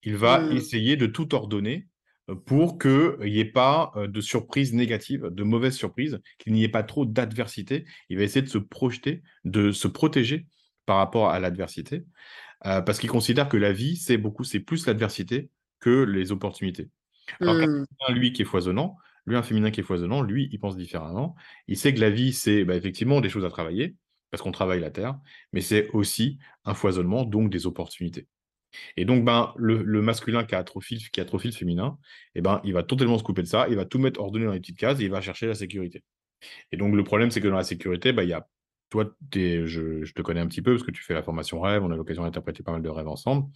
il 0.04 0.16
va 0.16 0.40
mmh. 0.40 0.58
essayer 0.58 0.96
de 0.96 1.08
tout 1.08 1.34
ordonner 1.34 1.88
euh, 2.30 2.36
pour 2.36 2.78
qu'il 2.78 3.18
n'y 3.22 3.40
ait 3.40 3.46
pas 3.46 3.92
euh, 3.96 4.08
de 4.08 4.22
surprises 4.22 4.74
négatives, 4.74 5.28
de 5.30 5.44
mauvaises 5.44 5.76
surprises, 5.76 6.20
qu'il 6.38 6.54
n'y 6.54 6.64
ait 6.64 6.70
pas 6.70 6.84
trop 6.84 7.06
d'adversité. 7.06 7.86
Il 8.10 8.18
va 8.18 8.24
essayer 8.24 8.42
de 8.42 8.50
se 8.50 8.58
projeter, 8.58 9.24
de 9.44 9.72
se 9.72 9.88
protéger 9.88 10.46
par 10.86 10.98
rapport 10.98 11.30
à 11.30 11.40
l'adversité, 11.40 12.04
euh, 12.66 12.82
parce 12.82 13.00
qu'il 13.00 13.10
considère 13.10 13.50
que 13.50 13.58
la 13.58 13.74
vie, 13.74 13.96
c'est 13.96 14.18
beaucoup, 14.18 14.44
c'est 14.44 14.60
plus 14.60 14.86
l'adversité 14.86 15.50
que 15.80 16.04
les 16.04 16.32
opportunités. 16.32 16.90
Alors 17.40 17.56
mmh. 17.56 17.86
lui 18.10 18.34
qui 18.34 18.42
est 18.42 18.46
foisonnant, 18.46 18.98
lui, 19.26 19.36
un 19.36 19.44
féminin 19.44 19.72
qui 19.72 19.82
est 19.82 19.84
foisonnant, 19.84 20.22
lui, 20.22 20.50
il 20.52 20.60
pense 20.60 20.76
différemment. 20.76 21.36
Il 21.68 21.78
sait 21.78 21.94
que 21.94 22.00
la 22.00 22.10
vie, 22.10 22.34
c'est 22.34 22.66
bah, 22.66 22.76
effectivement 22.76 23.22
des 23.22 23.30
choses 23.30 23.46
à 23.46 23.50
travailler, 23.50 23.96
parce 24.32 24.42
qu'on 24.42 24.52
travaille 24.52 24.80
la 24.80 24.90
terre, 24.90 25.20
mais 25.54 25.62
c'est 25.62 25.90
aussi 25.92 26.40
un 26.66 26.74
foisonnement, 26.74 27.24
donc 27.24 27.50
des 27.50 27.68
opportunités. 27.68 28.28
Et 28.96 29.06
donc, 29.06 29.26
ben, 29.26 29.54
le, 29.58 30.02
masculin 30.02 30.46
qui 30.46 30.56
a 30.56 30.64
trop 30.64 30.80
qui 30.80 31.22
a 31.22 31.26
le 31.32 31.52
féminin, 31.52 31.98
eh 32.36 32.42
ben, 32.42 32.62
il 32.64 32.74
va 32.74 32.84
totalement 32.84 33.18
se 33.18 33.24
couper 33.24 33.42
de 33.42 33.48
ça, 33.48 33.68
il 33.70 33.76
va 33.76 33.86
tout 33.86 34.00
mettre 34.00 34.20
ordonné 34.20 34.46
dans 34.46 34.54
les 34.54 34.60
petites 34.60 34.80
cases 34.80 35.00
et 35.02 35.04
il 35.04 35.12
va 35.12 35.22
chercher 35.22 35.48
la 35.48 35.56
sécurité. 35.56 36.04
Et 36.72 36.78
donc, 36.78 36.96
le 36.96 37.04
problème, 37.04 37.32
c'est 37.32 37.42
que 37.42 37.48
dans 37.48 37.58
la 37.58 37.64
sécurité, 37.64 38.14
ben, 38.14 38.24
il 38.24 38.30
y 38.30 38.34
a, 38.34 38.48
toi, 38.92 39.06
je, 39.34 39.66
je, 40.04 40.14
te 40.14 40.22
connais 40.22 40.42
un 40.42 40.48
petit 40.48 40.62
peu 40.62 40.74
parce 40.74 40.84
que 40.84 40.92
tu 40.92 41.02
fais 41.04 41.16
la 41.16 41.24
formation 41.24 41.60
rêve, 41.60 41.84
on 41.84 41.90
a 41.90 41.96
l'occasion 41.96 42.22
d'interpréter 42.22 42.62
pas 42.62 42.74
mal 42.74 42.84
de 42.84 42.90
rêves 42.90 43.08
ensemble. 43.08 43.50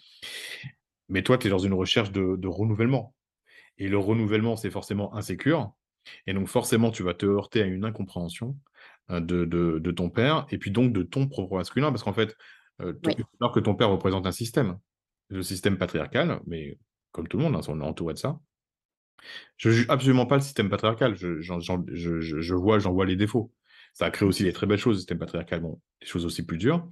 Mais 1.09 1.21
toi, 1.21 1.37
tu 1.37 1.45
es 1.45 1.49
dans 1.51 1.59
une 1.59 1.73
recherche 1.73 2.11
de 2.11 2.47
renouvellement. 2.47 3.13
Et 3.77 3.89
le 3.89 3.97
renouvellement, 3.97 4.55
c'est 4.55 4.71
forcément 4.71 5.13
insécure. 5.15 5.73
Et 6.27 6.33
donc, 6.33 6.47
forcément, 6.47 6.91
tu 6.91 7.03
vas 7.03 7.13
te 7.13 7.25
heurter 7.25 7.61
à 7.61 7.65
une 7.65 7.85
incompréhension 7.85 8.57
euh, 9.11 9.19
de, 9.19 9.91
ton 9.91 10.09
père 10.09 10.45
et 10.49 10.57
puis 10.57 10.71
donc 10.71 10.93
de 10.93 11.03
ton 11.03 11.27
propre 11.27 11.55
masculin. 11.55 11.91
Parce 11.91 12.03
qu'en 12.03 12.13
fait, 12.13 12.35
euh, 12.81 12.93
alors 13.39 13.53
que 13.53 13.59
ton 13.59 13.75
père 13.75 13.89
représente 13.89 14.25
un 14.27 14.31
système, 14.31 14.77
le 15.29 15.43
système 15.43 15.77
patriarcal, 15.77 16.39
mais 16.47 16.77
comme 17.11 17.27
tout 17.27 17.37
le 17.37 17.43
monde, 17.43 17.55
hein, 17.55 17.61
on 17.67 17.81
est 17.81 17.85
entouré 17.85 18.13
de 18.13 18.19
ça. 18.19 18.39
Je 19.57 19.69
ne 19.69 19.73
juge 19.73 19.85
absolument 19.89 20.25
pas 20.25 20.35
le 20.35 20.41
système 20.41 20.69
patriarcal. 20.69 21.15
Je, 21.15 21.41
je 21.41 22.53
vois, 22.53 22.79
j'en 22.79 22.93
vois 22.93 23.05
les 23.05 23.15
défauts. 23.15 23.51
Ça 23.95 24.07
a 24.07 24.11
créé 24.11 24.27
aussi 24.27 24.43
des 24.43 24.51
très 24.51 24.67
belles 24.67 24.77
choses, 24.77 24.97
le 24.97 24.99
système 24.99 25.19
patriarcal, 25.19 25.61
bon, 25.61 25.79
des 26.01 26.05
choses 26.05 26.25
aussi 26.25 26.45
plus 26.45 26.57
dures. 26.57 26.85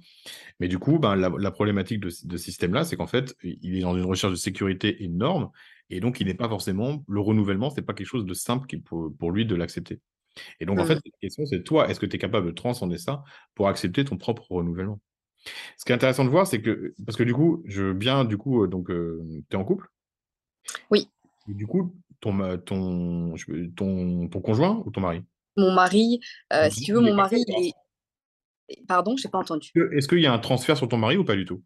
Mais 0.58 0.68
du 0.68 0.78
coup, 0.78 0.98
ben, 0.98 1.14
la, 1.14 1.50
problématique 1.50 2.00
de, 2.00 2.08
ce 2.08 2.36
système-là, 2.38 2.84
c'est 2.84 2.96
qu'en 2.96 3.06
fait, 3.06 3.36
il 3.42 3.76
est 3.76 3.82
dans 3.82 3.94
une 3.94 4.06
recherche 4.06 4.32
de 4.32 4.38
sécurité 4.38 5.04
énorme, 5.04 5.50
et 5.90 6.00
donc 6.00 6.20
il 6.20 6.26
n'est 6.28 6.34
pas 6.34 6.48
forcément, 6.48 7.04
le 7.06 7.20
renouvellement, 7.20 7.68
ce 7.68 7.76
n'est 7.76 7.82
pas 7.84 7.92
quelque 7.92 8.06
chose 8.06 8.24
de 8.24 8.32
simple 8.32 8.66
pour, 8.80 9.14
pour 9.18 9.32
lui 9.32 9.44
de 9.44 9.54
l'accepter. 9.54 10.00
Et 10.60 10.64
donc, 10.64 10.80
en 10.80 10.86
fait, 10.86 10.96
mmh. 10.96 11.02
la 11.04 11.18
question, 11.20 11.44
c'est 11.44 11.62
toi, 11.62 11.90
est-ce 11.90 12.00
que 12.00 12.06
tu 12.06 12.16
es 12.16 12.18
capable 12.18 12.46
de 12.46 12.52
transcender 12.52 12.96
ça 12.96 13.22
pour 13.54 13.68
accepter 13.68 14.06
ton 14.06 14.16
propre 14.16 14.50
renouvellement? 14.50 14.98
Ce 15.76 15.84
qui 15.84 15.92
est 15.92 15.94
intéressant 15.94 16.24
de 16.24 16.30
voir, 16.30 16.46
c'est 16.46 16.62
que, 16.62 16.94
parce 17.04 17.18
que 17.18 17.22
du 17.22 17.34
coup, 17.34 17.62
je 17.66 17.82
veux 17.82 17.92
bien, 17.92 18.24
du 18.24 18.38
coup, 18.38 18.64
euh, 18.64 18.66
donc, 18.66 18.90
euh, 18.90 19.22
tu 19.50 19.56
es 19.56 19.60
en 19.60 19.64
couple? 19.64 19.88
Oui. 20.90 21.10
du 21.48 21.66
coup, 21.66 21.94
ton, 22.20 22.56
ton, 22.58 23.34
ton, 23.76 24.28
ton 24.28 24.40
conjoint 24.40 24.82
ou 24.86 24.90
ton 24.90 25.02
mari? 25.02 25.22
Mon 25.56 25.72
mari, 25.72 26.20
euh, 26.52 26.70
si 26.70 26.82
tu 26.82 26.92
veux, 26.92 27.00
mon 27.00 27.14
mari, 27.14 27.44
il 27.46 27.68
est... 27.68 27.72
Pardon, 28.88 29.16
je 29.16 29.26
n'ai 29.26 29.30
pas 29.30 29.38
entendu. 29.38 29.70
Est-ce 29.92 30.08
qu'il 30.08 30.20
y 30.20 30.26
a 30.26 30.32
un 30.32 30.38
transfert 30.38 30.76
sur 30.76 30.88
ton 30.88 30.96
mari 30.96 31.16
ou 31.16 31.24
pas 31.24 31.36
du 31.36 31.44
tout? 31.44 31.62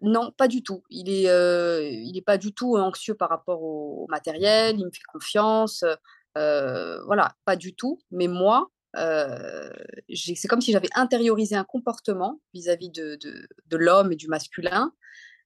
Non, 0.00 0.32
pas 0.36 0.48
du 0.48 0.62
tout. 0.62 0.82
Il 0.90 1.04
n'est 1.04 1.28
euh, 1.28 1.88
il 1.88 2.16
est 2.18 2.24
pas 2.24 2.38
du 2.38 2.52
tout 2.52 2.76
anxieux 2.76 3.14
par 3.14 3.28
rapport 3.28 3.62
au, 3.62 4.06
matériel, 4.10 4.76
il 4.78 4.84
me 4.84 4.90
fait 4.90 5.04
confiance. 5.12 5.84
Euh, 6.36 7.02
voilà, 7.04 7.34
pas 7.44 7.56
du 7.56 7.74
tout. 7.74 8.00
Mais 8.10 8.26
moi, 8.26 8.68
c'est 8.94 10.48
comme 10.48 10.60
si 10.60 10.72
j'avais 10.72 10.88
intériorisé 10.96 11.54
un 11.54 11.64
comportement 11.64 12.40
vis-à-vis 12.52 12.90
de, 12.90 13.16
de, 13.16 13.76
l'homme 13.76 14.12
et 14.12 14.16
du 14.16 14.26
masculin 14.28 14.92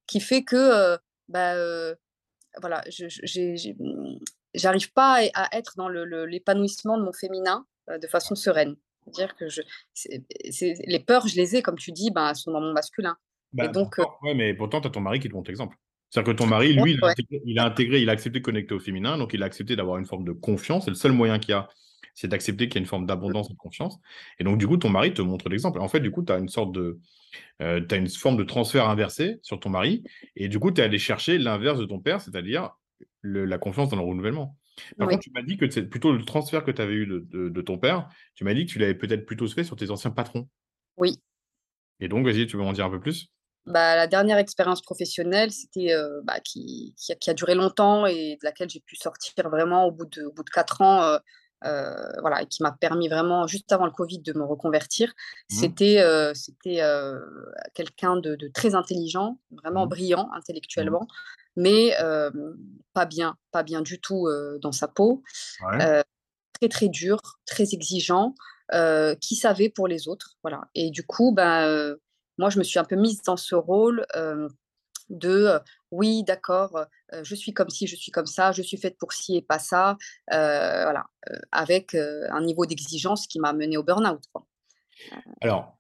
qui 0.07 0.21
fait 0.21 0.43
que 0.43 0.97
bah, 1.29 1.55
voilà, 2.61 2.83
j'ai 2.89 3.77
j'arrive 4.59 4.93
pas 4.93 5.21
à, 5.35 5.57
être 5.57 5.75
dans 5.77 5.89
l'épanouissement 5.89 6.99
de 6.99 7.05
mon 7.05 7.13
féminin 7.13 7.65
euh, 7.91 7.99
de 7.99 8.07
façon 8.07 8.35
sereine. 8.35 8.77
C'est-à-dire 9.05 9.37
que 9.37 9.49
je, 9.49 9.63
les 10.87 11.01
peurs, 11.01 11.27
je 11.27 11.37
les 11.37 11.57
ai, 11.57 11.63
comme 11.63 11.79
tu 11.79 11.93
dis, 11.93 12.11
ben, 12.11 12.35
sont 12.35 12.53
dans 12.53 12.61
mon 12.61 12.73
masculin. 12.73 13.17
Bah, 13.53 13.69
donc, 13.69 13.99
euh 13.99 14.05
ouais, 14.23 14.35
mais 14.35 14.53
pourtant, 14.53 14.81
tu 14.81 14.89
as 14.89 14.91
ton 14.91 15.01
mari 15.01 15.21
qui 15.21 15.29
te 15.29 15.35
montre 15.35 15.51
l'exemple. 15.51 15.77
C'est-à-dire 16.11 16.35
que 16.35 16.39
ton 16.39 16.47
mari, 16.47 16.75
lui, 16.75 16.93
il, 16.93 17.05
a 17.05 17.09
intégré, 17.09 17.43
il, 17.45 17.59
a 17.59 17.65
intégré, 17.65 18.01
il 18.01 18.09
a 18.09 18.13
accepté 18.13 18.41
de 18.41 18.45
connecter 18.45 18.75
au 18.75 18.79
féminin, 18.79 19.19
donc 19.19 19.35
il 19.35 19.43
a 19.43 19.47
accepté 19.47 19.77
d'avoir 19.77 19.99
une 19.99 20.07
forme 20.07 20.25
de 20.25 20.33
confiance. 20.33 20.85
C'est 20.85 20.91
le 20.91 20.97
seul 20.97 21.13
moyen 21.13 21.39
qu'il 21.39 21.51
y 21.51 21.55
a, 21.55 21.69
c'est 22.15 22.29
d'accepter 22.29 22.69
qu'il 22.69 22.77
y 22.77 22.79
a 22.79 22.81
une 22.81 22.87
forme 22.87 23.07
d'abondance 23.07 23.51
et 23.51 23.53
de 23.53 23.59
confiance. 23.59 23.99
Et 24.39 24.45
donc, 24.45 24.59
du 24.59 24.67
coup, 24.67 24.77
ton 24.77 24.89
mari 24.89 25.13
te 25.13 25.23
montre 25.23 25.49
l'exemple. 25.49 25.81
En 25.81 25.89
fait, 25.89 26.01
du 26.01 26.11
coup, 26.11 26.23
tu 26.23 26.33
as 26.33 26.39
une 26.39 26.49
sorte 26.49 26.73
de. 26.73 26.99
Euh, 27.61 27.85
tu 27.87 27.95
as 27.95 27.99
une 27.99 28.09
forme 28.09 28.37
de 28.37 28.45
transfert 28.45 28.89
inversé 28.89 29.39
sur 29.43 29.61
ton 29.61 29.69
mari. 29.71 30.03
Et 30.35 30.49
du 30.49 30.59
coup, 30.59 30.71
tu 30.71 30.81
es 30.81 30.85
allé 30.85 30.99
chercher 30.99 31.39
l'inverse 31.39 31.79
de 31.79 31.85
ton 31.85 32.01
père, 32.01 32.21
c'est-à-dire 32.21 32.71
la 33.23 33.59
confiance 33.59 33.91
dans 33.91 33.97
le 33.97 34.03
renouvellement. 34.03 34.57
Par 34.97 35.09
contre, 35.09 35.21
tu 35.21 35.31
m'as 35.33 35.43
dit 35.43 35.57
que 35.57 35.69
c'est 35.71 35.83
plutôt 35.83 36.13
le 36.13 36.25
transfert 36.25 36.65
que 36.65 36.71
tu 36.71 36.81
avais 36.81 36.95
eu 36.95 37.07
de, 37.07 37.61
ton 37.63 37.79
père. 37.79 38.09
Tu 38.35 38.45
m'as 38.45 38.55
dit 38.55 38.67
que 38.67 38.71
tu 38.71 38.79
l'avais 38.79 38.95
peut-être 38.95 39.27
plutôt 39.27 39.49
fait 39.49 39.65
sur 39.65 39.77
tes 39.77 39.91
anciens 39.91 40.11
patrons. 40.11 40.49
Oui. 40.97 41.21
Et 42.01 42.09
donc, 42.09 42.25
vas-y, 42.25 42.47
tu 42.47 42.57
veux 42.57 42.63
m'en 42.63 42.73
dire 42.73 42.87
un 42.87 42.91
peu 42.91 43.01
plus? 43.01 43.29
Bah, 43.67 43.97
La 43.97 44.07
dernière 44.07 44.39
expérience 44.39 44.81
professionnelle, 44.83 45.51
c'était 45.51 45.93
euh, 45.93 46.21
bah, 46.25 46.41
qui, 46.41 46.95
qui, 46.97 47.31
a, 47.31 47.35
duré 47.35 47.55
longtemps 47.55 48.07
et 48.07 48.39
de 48.41 48.45
laquelle 48.45 48.71
j'ai 48.71 48.81
pu 48.81 48.97
sortir 48.97 49.49
vraiment 49.51 49.87
au 49.87 49.91
bout 49.91 50.07
de, 50.07 50.23
au 50.23 50.33
bout 50.33 50.45
de 50.45 50.51
quatre 50.51 50.81
ans. 50.81 51.03
Euh, 51.03 51.19
euh, 51.65 52.21
voilà, 52.21 52.45
qui 52.45 52.63
m'a 52.63 52.73
permis 52.73 53.09
vraiment, 53.09 53.47
juste 53.47 53.73
avant 53.73 53.87
le 53.87 53.91
Covid, 53.91 54.21
de 54.21 54.33
me 54.33 54.45
reconvertir. 54.45 55.09
Mmh. 55.09 55.55
C'était 55.55 56.33
c'était 56.35 56.81
quelqu'un 57.75 58.17
de, 58.17 58.37
très 58.53 58.75
intelligent, 58.75 59.39
vraiment 59.51 59.87
mmh. 59.87 59.91
brillant 59.91 60.31
intellectuellement, 60.35 61.03
mmh 61.03 61.07
mais 61.61 61.93
pas 62.93 63.05
bien, 63.05 63.37
pas 63.51 63.65
bien 63.65 63.81
du 63.81 64.01
tout 64.01 64.29
dans 64.61 64.71
sa 64.71 64.87
peau. 64.87 65.25
très 65.61 66.69
très 66.69 66.89
dur, 66.89 67.19
très 67.47 67.75
exigeant, 67.75 68.35
qui 69.21 69.35
savait 69.35 69.69
pour 69.69 69.89
les 69.89 70.07
autres, 70.07 70.37
voilà. 70.45 70.69
Et 70.77 70.91
du 70.91 71.05
coup, 71.05 71.33
ben, 71.33 71.97
moi, 72.39 72.49
je 72.51 72.61
me 72.61 72.65
suis 72.65 72.79
un 72.79 72.85
peu 72.85 72.95
mise 72.95 73.23
dans 73.23 73.37
ce 73.37 73.57
rôle 73.57 74.07
de 75.11 75.59
oui, 75.91 76.23
d'accord, 76.23 76.87
je 77.23 77.35
suis 77.35 77.53
comme 77.53 77.71
ci, 77.71 77.87
je 77.87 77.97
suis 77.97 78.13
comme 78.13 78.27
ça, 78.27 78.53
je 78.53 78.63
suis 78.63 78.77
faite 78.77 78.99
pour 78.99 79.13
ci 79.13 79.37
et 79.37 79.43
pas 79.43 79.59
ça, 79.59 79.97
voilà, 80.31 81.07
avec 81.53 81.95
un 81.95 82.41
niveau 82.43 82.67
d'exigence 82.67 83.27
qui 83.27 83.41
m'a 83.41 83.53
menée 83.53 83.77
au 83.77 83.83
burn-out. 83.83 84.23
Alors, 85.41 85.79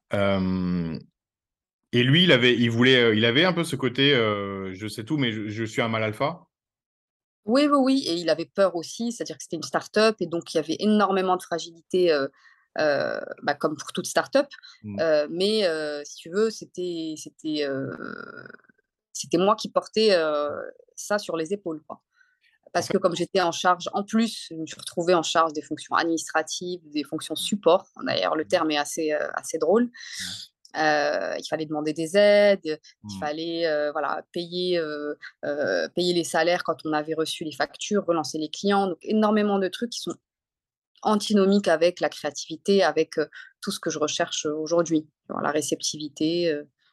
et 1.92 2.02
lui, 2.02 2.25
il 2.25 2.32
avait, 2.32 2.54
il 2.54 2.70
voulait, 2.70 3.16
il 3.16 3.25
avait 3.25 3.44
un 3.44 3.52
peu 3.52 3.64
ce 3.64 3.76
côté, 3.76 4.12
je 4.12 4.88
sais 4.88 5.04
tout, 5.04 5.16
mais 5.16 5.32
je, 5.32 5.64
suis 5.64 5.82
un 5.82 5.88
mal 5.88 6.02
alpha? 6.02 6.47
Oui, 7.44 7.66
oui, 7.66 7.78
oui, 7.78 8.04
et 8.06 8.14
il 8.14 8.28
avait 8.28 8.44
peur 8.44 8.76
aussi, 8.76 9.11
c'est-à-dire 9.11 9.38
que 9.38 9.42
c'était 9.42 9.56
une 9.56 9.62
start-up 9.62 10.16
et 10.20 10.26
donc 10.26 10.52
il 10.52 10.58
y 10.58 10.61
avait 10.61 10.76
énormément 10.80 11.37
de 11.37 11.42
fragilité, 11.42 12.12
euh, 12.12 13.20
bah, 13.42 13.54
comme 13.54 13.75
pour 13.76 13.92
toute 13.92 14.06
start-up. 14.06 14.49
Mmh. 14.82 15.26
mais 15.30 16.04
si 16.04 16.16
tu 16.16 16.30
veux, 16.30 16.50
c'était, 16.50 17.14
c'était, 17.16 17.66
c'était 19.18 19.38
moi 19.38 19.56
qui 19.56 19.70
portais 19.70 20.16
ça 20.96 21.18
sur 21.18 21.37
les 21.37 21.52
épaules, 21.52 21.82
Parce 22.72 22.88
que 22.88 22.98
comme 22.98 23.16
j'étais 23.16 23.40
en 23.40 23.52
charge, 23.52 23.88
en 23.92 24.04
plus, 24.04 24.48
je 24.50 24.54
me 24.54 24.66
suis 24.66 24.78
retrouvée 24.78 25.14
en 25.14 25.22
charge 25.22 25.52
des 25.52 25.62
fonctions 25.62 25.94
administratives, 25.94 26.80
des 26.90 27.04
fonctions 27.04 27.34
support. 27.34 27.87
D'ailleurs, 28.04 28.37
le 28.37 28.46
terme 28.46 28.70
est 28.70 28.78
assez, 28.78 29.12
assez 29.12 29.58
drôle. 29.58 29.90
il 30.75 31.46
fallait 31.48 31.66
demander 31.66 31.92
des 31.92 32.16
aides, 32.16 32.60
il 32.64 33.16
mmh. 33.16 33.20
fallait 33.20 33.90
voilà, 33.92 34.22
payer, 34.32 34.80
payer 35.94 36.14
les 36.14 36.25
salaires 36.25 36.62
quand 36.64 36.84
on 36.84 36.92
avait 36.92 37.14
reçu 37.14 37.44
les 37.44 37.52
factures, 37.52 38.04
relancer 38.06 38.38
les 38.38 38.50
clients. 38.50 38.88
Donc, 38.88 38.98
énormément 39.02 39.58
de 39.58 39.68
trucs 39.68 39.90
qui 39.90 40.00
sont 40.00 40.16
antinomiques 41.02 41.68
avec 41.68 42.00
la 42.00 42.08
créativité, 42.08 42.82
avec 42.82 43.14
tout 43.60 43.70
ce 43.70 43.80
que 43.80 43.90
je 43.90 43.98
recherche 43.98 44.46
aujourd'hui, 44.46 45.08
la 45.28 45.50
réceptivité. 45.50 46.52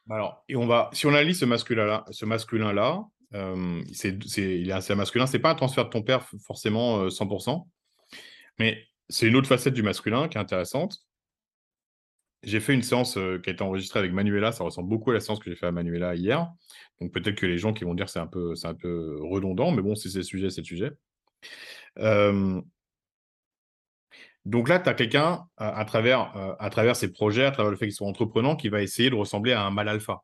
Alors, 0.10 0.44
et 0.48 0.56
on 0.56 0.68
va, 0.68 0.90
si 0.94 1.06
on 1.06 1.10
analyse 1.10 1.40
ce 1.40 1.46
masculin-là, 1.46 2.06
ce 2.12 2.26
masculin-là, 2.26 3.06
c'est, 3.92 4.18
il 4.38 4.70
est 4.70 4.74
assez 4.74 4.96
masculin. 4.96 5.26
C'est 5.26 5.40
pas 5.40 5.52
un 5.52 5.56
transfert 5.56 5.86
de 5.86 5.90
ton 5.90 6.04
père 6.04 6.28
forcément 6.46 7.08
100%, 7.08 7.68
mais 8.60 8.86
c'est 9.10 9.28
une 9.28 9.36
autre 9.36 9.48
facette 9.48 9.74
du 9.74 9.84
masculin 9.84 10.28
qui 10.28 10.38
est 10.38 10.42
intéressante. 10.42 11.00
J'ai 12.44 12.60
fait 12.60 12.76
une 12.76 12.84
séance 12.84 13.14
qui 13.14 13.50
a 13.50 13.54
été 13.54 13.64
enregistrée 13.64 14.00
avec 14.00 14.14
Manuela. 14.14 14.52
Ça 14.52 14.64
ressemble 14.64 14.88
beaucoup 14.88 15.10
à 15.10 15.16
la 15.16 15.20
séance 15.20 15.40
que 15.40 15.50
j'ai 15.50 15.56
fait 15.56 15.66
à 15.66 15.72
Manuela 15.72 16.16
hier. 16.16 16.48
Donc 17.02 17.12
peut-être 17.12 17.36
que 17.36 17.48
les 17.48 17.58
gens 17.58 17.74
qui 17.74 17.84
vont 17.84 17.96
dire 17.96 18.08
c'est 18.08 18.20
un 18.20 18.30
c'est 18.54 18.68
un 18.68 18.76
peu 18.76 19.18
redondant, 19.24 19.72
mais 19.72 19.82
bon, 19.82 19.96
si 19.96 20.12
c'est 20.12 20.20
le 20.20 20.24
sujet, 20.24 20.50
c'est 20.52 20.62
le 20.62 20.66
sujet. 20.66 20.92
Donc 24.46 24.70
là, 24.70 24.80
tu 24.80 24.88
as 24.90 24.94
quelqu'un 24.94 25.46
à, 25.58 25.84
travers, 25.86 26.32
à 26.60 26.70
travers 26.70 26.96
ses 26.96 27.12
projets, 27.12 27.46
à 27.46 27.52
travers 27.52 27.72
le 27.72 27.78
fait 27.78 27.88
qu'il 27.88 27.96
soit 27.96 28.08
entreprenant, 28.08 28.56
qui 28.56 28.70
va 28.70 28.84
essayer 28.84 29.10
de 29.10 29.16
ressembler 29.16 29.54
à 29.54 29.64
un 29.64 29.72
mal 29.72 29.90
alpha. 29.90 30.22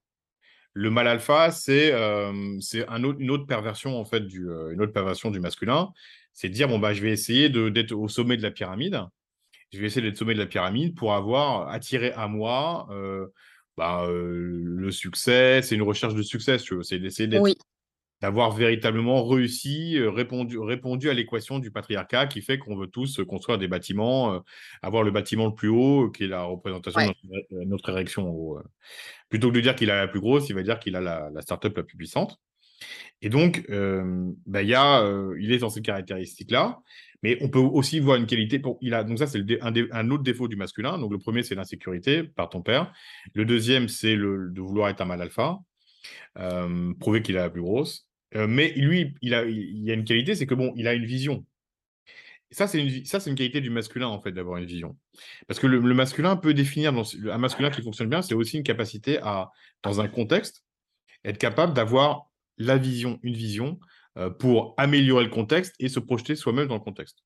Le 0.74 0.90
mal 0.92 1.08
alpha, 1.08 1.51
c'est 1.51 1.92
un 1.92 3.04
une 3.04 3.32
autre 3.32 3.46
perversion 3.46 4.00
en 4.00 4.06
fait 4.06 4.22
du, 4.22 4.48
une 4.72 4.82
autre 4.82 4.94
perversion 4.94 5.32
du 5.32 5.40
masculin. 5.40 5.90
C'est 6.34 6.50
dire 6.50 6.68
bon 6.68 6.80
bah 6.80 6.94
je 6.94 7.01
vais 7.01 7.12
essayer 7.12 7.50
d'être 7.50 7.92
au 7.94 8.08
sommet 8.08 8.38
de 8.38 8.44
la 8.44 8.51
pyramide. 8.51 9.01
Je 9.74 9.80
vais 9.80 9.88
essayer 9.88 10.01
d'être 10.01 10.16
au 10.16 10.20
sommet 10.20 10.36
de 10.36 10.40
la 10.40 10.46
pyramide 10.46 10.96
pour 10.96 11.13
avoir 11.13 11.70
attiré 11.70 12.13
à 12.13 12.28
moi 12.28 12.88
bah, 13.75 14.06
le 14.08 14.92
succès. 14.92 15.62
C'est 15.63 15.75
une 15.75 15.82
recherche 15.82 16.13
de 16.13 16.22
succès. 16.22 16.58
C'est 16.84 17.00
d'essayer 17.00 17.28
d'avoir 18.22 18.51
véritablement 18.51 19.25
réussi, 19.28 20.00
répondu, 20.00 20.60
répondu 20.60 21.10
à 21.10 21.13
l'équation 21.13 21.60
du 21.60 21.72
patriarcat 21.72 22.28
qui 22.28 22.42
fait 22.42 22.60
qu'on 22.60 22.75
veut 22.75 22.88
tous 22.88 23.22
construire 23.28 23.58
des 23.58 23.68
bâtiments, 23.68 24.44
avoir 24.82 25.04
le 25.04 25.12
bâtiment 25.12 25.48
le 25.48 25.56
plus 25.56 25.70
haut, 25.70 26.10
qui 26.10 26.25
est 26.25 26.28
la 26.28 26.44
représentation 26.44 27.01
de 27.01 27.63
notre, 27.66 27.90
érection. 27.90 28.56
Plutôt 29.30 29.50
que 29.50 29.56
de 29.56 29.62
dire 29.62 29.75
qu'il 29.75 29.90
a 29.90 29.96
la 29.96 30.08
plus 30.08 30.20
grosse, 30.20 30.50
il 30.50 30.56
va 30.56 30.63
dire 30.63 30.80
qu'il 30.80 30.96
a 30.96 31.01
la, 31.01 31.30
la 31.34 31.42
startup 31.42 31.75
la 31.75 31.84
plus 31.84 31.98
puissante. 31.98 32.40
Et 33.22 33.30
donc, 33.30 33.66
bah, 34.46 34.63
y 34.63 34.74
a, 34.74 35.04
il 35.40 35.51
est 35.51 35.60
dans 35.60 35.70
ces 35.70 35.82
caractéristiques-là, 35.82 36.80
mais 37.24 37.38
on 37.42 37.50
peut 37.50 37.60
aussi 37.60 38.00
voir 38.00 38.18
une 38.18 38.25
qualité. 38.25 38.60
Pour, 38.60 38.78
il 38.82 38.94
a, 38.94 39.04
donc 39.04 39.20
ça, 39.20 39.28
c'est 39.28 39.40
un, 39.62 39.74
un, 39.92 40.10
autre 40.12 40.24
défaut 40.24 40.48
du 40.48 40.56
masculin. 40.56 40.98
Donc 40.98 41.12
le 41.12 41.20
premier, 41.20 41.44
c'est 41.44 41.56
l'insécurité 41.56 42.24
par 42.24 42.50
ton 42.50 42.62
père. 42.62 42.92
Le 43.34 43.46
deuxième, 43.46 43.88
c'est 43.88 44.16
le, 44.16 44.50
de 44.50 44.62
vouloir 44.62 44.90
être 44.90 45.01
un 45.01 45.06
mal 45.06 45.22
alpha, 45.22 45.60
prouver 47.00 47.22
qu'il 47.22 47.38
a 47.38 47.42
la 47.42 47.50
plus 47.50 47.62
grosse. 47.62 48.08
Mais 48.34 48.72
lui, 48.74 49.14
il, 49.22 49.34
a, 49.34 49.46
y 49.46 49.92
a 49.92 49.94
une 49.94 50.06
qualité, 50.06 50.36
c'est 50.36 50.46
que 50.46 50.56
bon, 50.56 50.74
il 50.76 50.88
a 50.88 50.94
une 50.94 51.06
vision. 51.06 51.46
ça, 52.52 52.68
c'est 52.68 52.80
une, 52.82 53.06
ça, 53.06 53.20
c'est 53.20 53.30
une 53.30 53.36
qualité 53.36 53.62
du 53.62 53.70
masculin, 53.70 54.08
en 54.08 54.22
fait, 54.22 54.32
d'avoir 54.32 54.58
une 54.58 54.66
vision. 54.66 54.98
Parce 55.48 55.60
que 55.60 55.68
le, 55.68 55.80
masculin 55.94 56.36
peut 56.36 56.54
définir, 56.54 56.94
un 56.94 57.38
masculin 57.38 57.70
qui 57.70 57.82
fonctionne 57.82 58.10
bien, 58.10 58.22
c'est 58.22 58.34
aussi 58.34 58.58
une 58.58 58.64
capacité 58.64 59.20
à, 59.22 59.52
dans 59.84 60.02
un 60.02 60.08
contexte, 60.08 60.64
être 61.26 61.38
capable 61.38 61.74
d'avoir 61.74 62.32
la 62.58 62.78
vision, 62.78 63.20
une 63.24 63.36
vision, 63.36 63.80
euh, 64.18 64.30
pour 64.30 64.74
améliorer 64.78 65.24
le 65.24 65.30
contexte 65.30 65.74
et 65.80 65.88
se 65.88 66.00
projeter 66.00 66.36
soi-même 66.36 66.68
dans 66.68 66.76
le 66.76 66.82
contexte. 66.82 67.24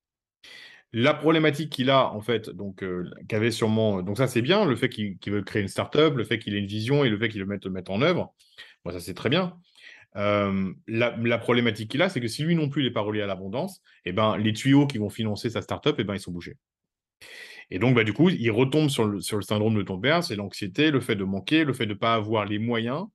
La 0.94 1.14
problématique 1.14 1.72
qu'il 1.72 1.90
a, 1.90 2.12
en 2.12 2.22
fait, 2.22 2.50
donc, 2.50 2.84
euh, 2.84 3.10
qu'avait 3.28 3.52
sûrement. 3.52 4.02
Donc, 4.04 4.18
ça, 4.18 4.28
c'est 4.28 4.42
bien, 4.42 4.66
le 4.66 4.76
fait 4.76 4.88
qu'il 4.88 5.18
veut 5.28 5.42
créer 5.42 5.62
une 5.62 5.68
startup, 5.68 6.14
le 6.16 6.24
fait 6.24 6.40
qu'il 6.40 6.56
ait 6.56 6.60
une 6.60 6.68
vision 6.68 7.04
et 7.04 7.10
le 7.10 7.18
fait 7.18 7.30
qu'il 7.30 7.40
le 7.40 7.48
mette, 7.48 7.66
le 7.66 7.84
en 7.88 8.02
œuvre. 8.02 8.34
Bon, 8.84 8.92
ça, 8.92 9.00
c'est 9.00 9.16
très 9.16 9.30
bien. 9.30 9.58
Euh, 10.18 10.74
la, 10.88 11.38
problématique 11.38 11.92
qu'il 11.92 12.02
a, 12.02 12.10
c'est 12.10 12.22
que 12.22 12.28
si 12.28 12.44
lui 12.44 12.56
non 12.56 12.70
plus 12.70 12.84
n'est 12.84 12.92
pas 12.92 13.02
relié 13.02 13.22
à 13.22 13.28
l'abondance, 13.28 13.82
eh 14.06 14.14
ben, 14.14 14.38
les 14.38 14.54
tuyaux 14.54 14.88
qui 14.88 14.98
vont 14.98 15.10
financer 15.10 15.50
sa 15.50 15.62
startup, 15.62 15.96
eh 15.98 16.04
ben, 16.04 16.16
ils 16.16 16.20
sont 16.20 16.32
bouchés. 16.32 16.56
Et 17.70 17.80
donc, 17.80 17.96
bah, 17.96 18.04
du 18.04 18.14
coup, 18.14 18.30
il 18.30 18.52
retombe 18.52 18.90
sur 18.90 19.06
le, 19.06 19.22
sur 19.22 19.38
le 19.38 19.44
syndrome 19.44 19.76
de 19.76 19.82
ton 19.82 20.00
père, 20.00 20.24
c'est 20.24 20.36
l'anxiété, 20.36 20.92
le 20.92 21.02
fait 21.02 21.16
de 21.16 21.24
manquer, 21.24 21.64
le 21.64 21.74
fait 21.74 21.86
de 21.86 21.94
ne 21.94 21.98
pas 21.98 22.14
avoir 22.14 22.46
les 22.46 22.60
moyens 22.60 23.06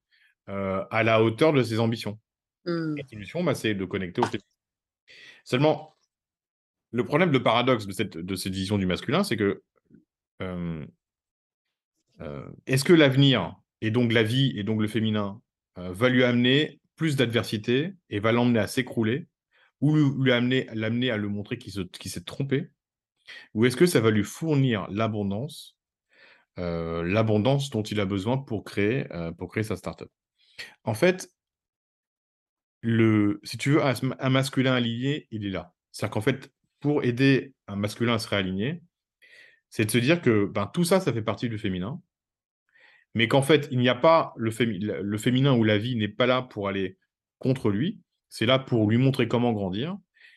à 0.47 1.05
la 1.05 1.23
hauteur 1.23 1.53
de 1.53 1.63
ses 1.63 1.79
ambitions. 1.79 2.19
Mmh. 2.65 2.97
La 2.97 3.07
solution, 3.07 3.45
bah, 3.45 3.55
c'est 3.55 3.73
de 3.73 3.85
connecter 3.85 4.21
au 4.21 4.25
Seulement, 5.45 5.95
le 6.91 7.05
problème, 7.05 7.31
le 7.31 7.41
paradoxe 7.41 7.87
de 7.87 7.93
cette, 7.93 8.19
de 8.19 8.35
cette 8.35 8.53
vision 8.53 8.77
du 8.77 8.85
masculin, 8.85 9.23
c'est 9.23 9.37
que 9.37 9.63
est-ce 12.67 12.83
que 12.83 12.93
l'avenir, 12.93 13.55
et 13.81 13.93
donc 13.93 14.13
la 14.13 14.25
vie, 14.25 14.53
et 14.57 14.65
donc 14.65 14.81
le 14.81 14.89
féminin, 14.89 15.41
va 15.77 16.09
lui 16.09 16.25
amener 16.25 16.80
plus 17.01 17.17
d'adversité 17.17 17.95
et 18.11 18.21
va 18.21 18.31
l'emmener 18.31 18.59
à 18.59 18.67
s'écrouler, 18.67 19.27
ou 19.81 19.97
lui, 19.97 20.33
amener, 20.33 20.69
l'amener 20.75 21.11
à 21.11 21.17
le 21.17 21.31
montrer 21.31 21.57
qu'il, 21.57 21.73
s'est 21.73 22.25
trompé, 22.25 22.69
ou 23.55 23.65
est-ce 23.65 23.75
que 23.75 23.87
ça 23.87 24.01
va 24.01 24.11
lui 24.11 24.23
fournir 24.23 24.87
l'abondance, 24.91 25.79
l'abondance 26.59 27.71
dont 27.71 27.83
il 27.83 28.01
a 28.01 28.05
besoin 28.05 28.37
pour 28.37 28.65
créer, 28.65 29.07
pour 29.39 29.49
créer 29.49 29.63
sa 29.63 29.77
startup? 29.77 30.11
En 30.85 30.93
fait, 30.93 31.31
le, 32.83 33.41
si 33.45 33.57
tu 33.57 33.71
veux, 33.71 33.81
un, 33.83 34.29
masculin 34.29 34.75
aligné, 34.75 35.27
il 35.31 35.47
est 35.47 35.51
là. 35.51 35.73
C'est-à-dire 35.93 36.13
qu'en 36.13 36.21
fait, 36.21 36.53
pour 36.81 37.03
aider 37.03 37.55
un 37.67 37.77
masculin 37.77 38.13
à 38.13 38.19
se 38.19 38.29
réaligner, 38.29 38.83
c'est 39.71 39.87
de 39.87 39.91
se 39.91 39.97
dire 39.97 40.21
que 40.21 40.45
ben, 40.45 40.67
tout 40.67 40.85
ça, 40.85 41.01
ça 41.01 41.15
fait 41.15 41.23
partie 41.23 41.49
du 41.49 41.57
féminin, 41.57 41.99
mais 43.15 43.29
qu'en 43.29 43.43
fait, 43.43 43.69
il 43.71 43.79
n'y 43.79 43.89
a 43.89 43.95
pas 43.95 44.33
le, 44.37 44.51
le 45.03 45.19
féminin 45.19 45.55
ou 45.55 45.65
la 45.65 45.79
vie 45.79 45.97
n'est 45.97 46.09
pas 46.09 46.27
là 46.27 46.43
pour 46.43 46.69
aller 46.69 46.97
contre 47.39 47.71
lui, 47.71 47.99
c'est 48.29 48.47
là 48.47 48.59
pour 48.59 48.89
lui 48.89 48.99
montrer 48.99 49.29
comment 49.29 49.53
grandir, 49.53 49.97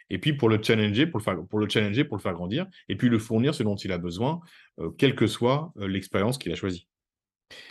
et 0.10 0.18
puis 0.18 0.34
pour 0.34 0.50
le 0.50 0.62
challenger, 0.62 1.08
pour 1.08 1.20
le 1.20 1.24
faire, 1.24 1.38
pour 1.50 1.60
le 1.60 1.70
challenger, 1.70 2.04
pour 2.04 2.18
le 2.18 2.22
faire 2.22 2.34
grandir, 2.34 2.68
et 2.90 2.96
puis 2.96 3.10
le 3.10 3.20
fournir 3.20 3.56
ce 3.56 3.64
dont 3.64 3.76
il 3.76 3.92
a 3.92 3.98
besoin, 3.98 4.42
euh, 4.80 4.90
quelle 4.98 5.16
que 5.16 5.28
soit 5.28 5.72
euh, 5.78 5.88
l'expérience 5.88 6.38
qu'il 6.38 6.52
a 6.52 6.56
choisie. 6.56 6.88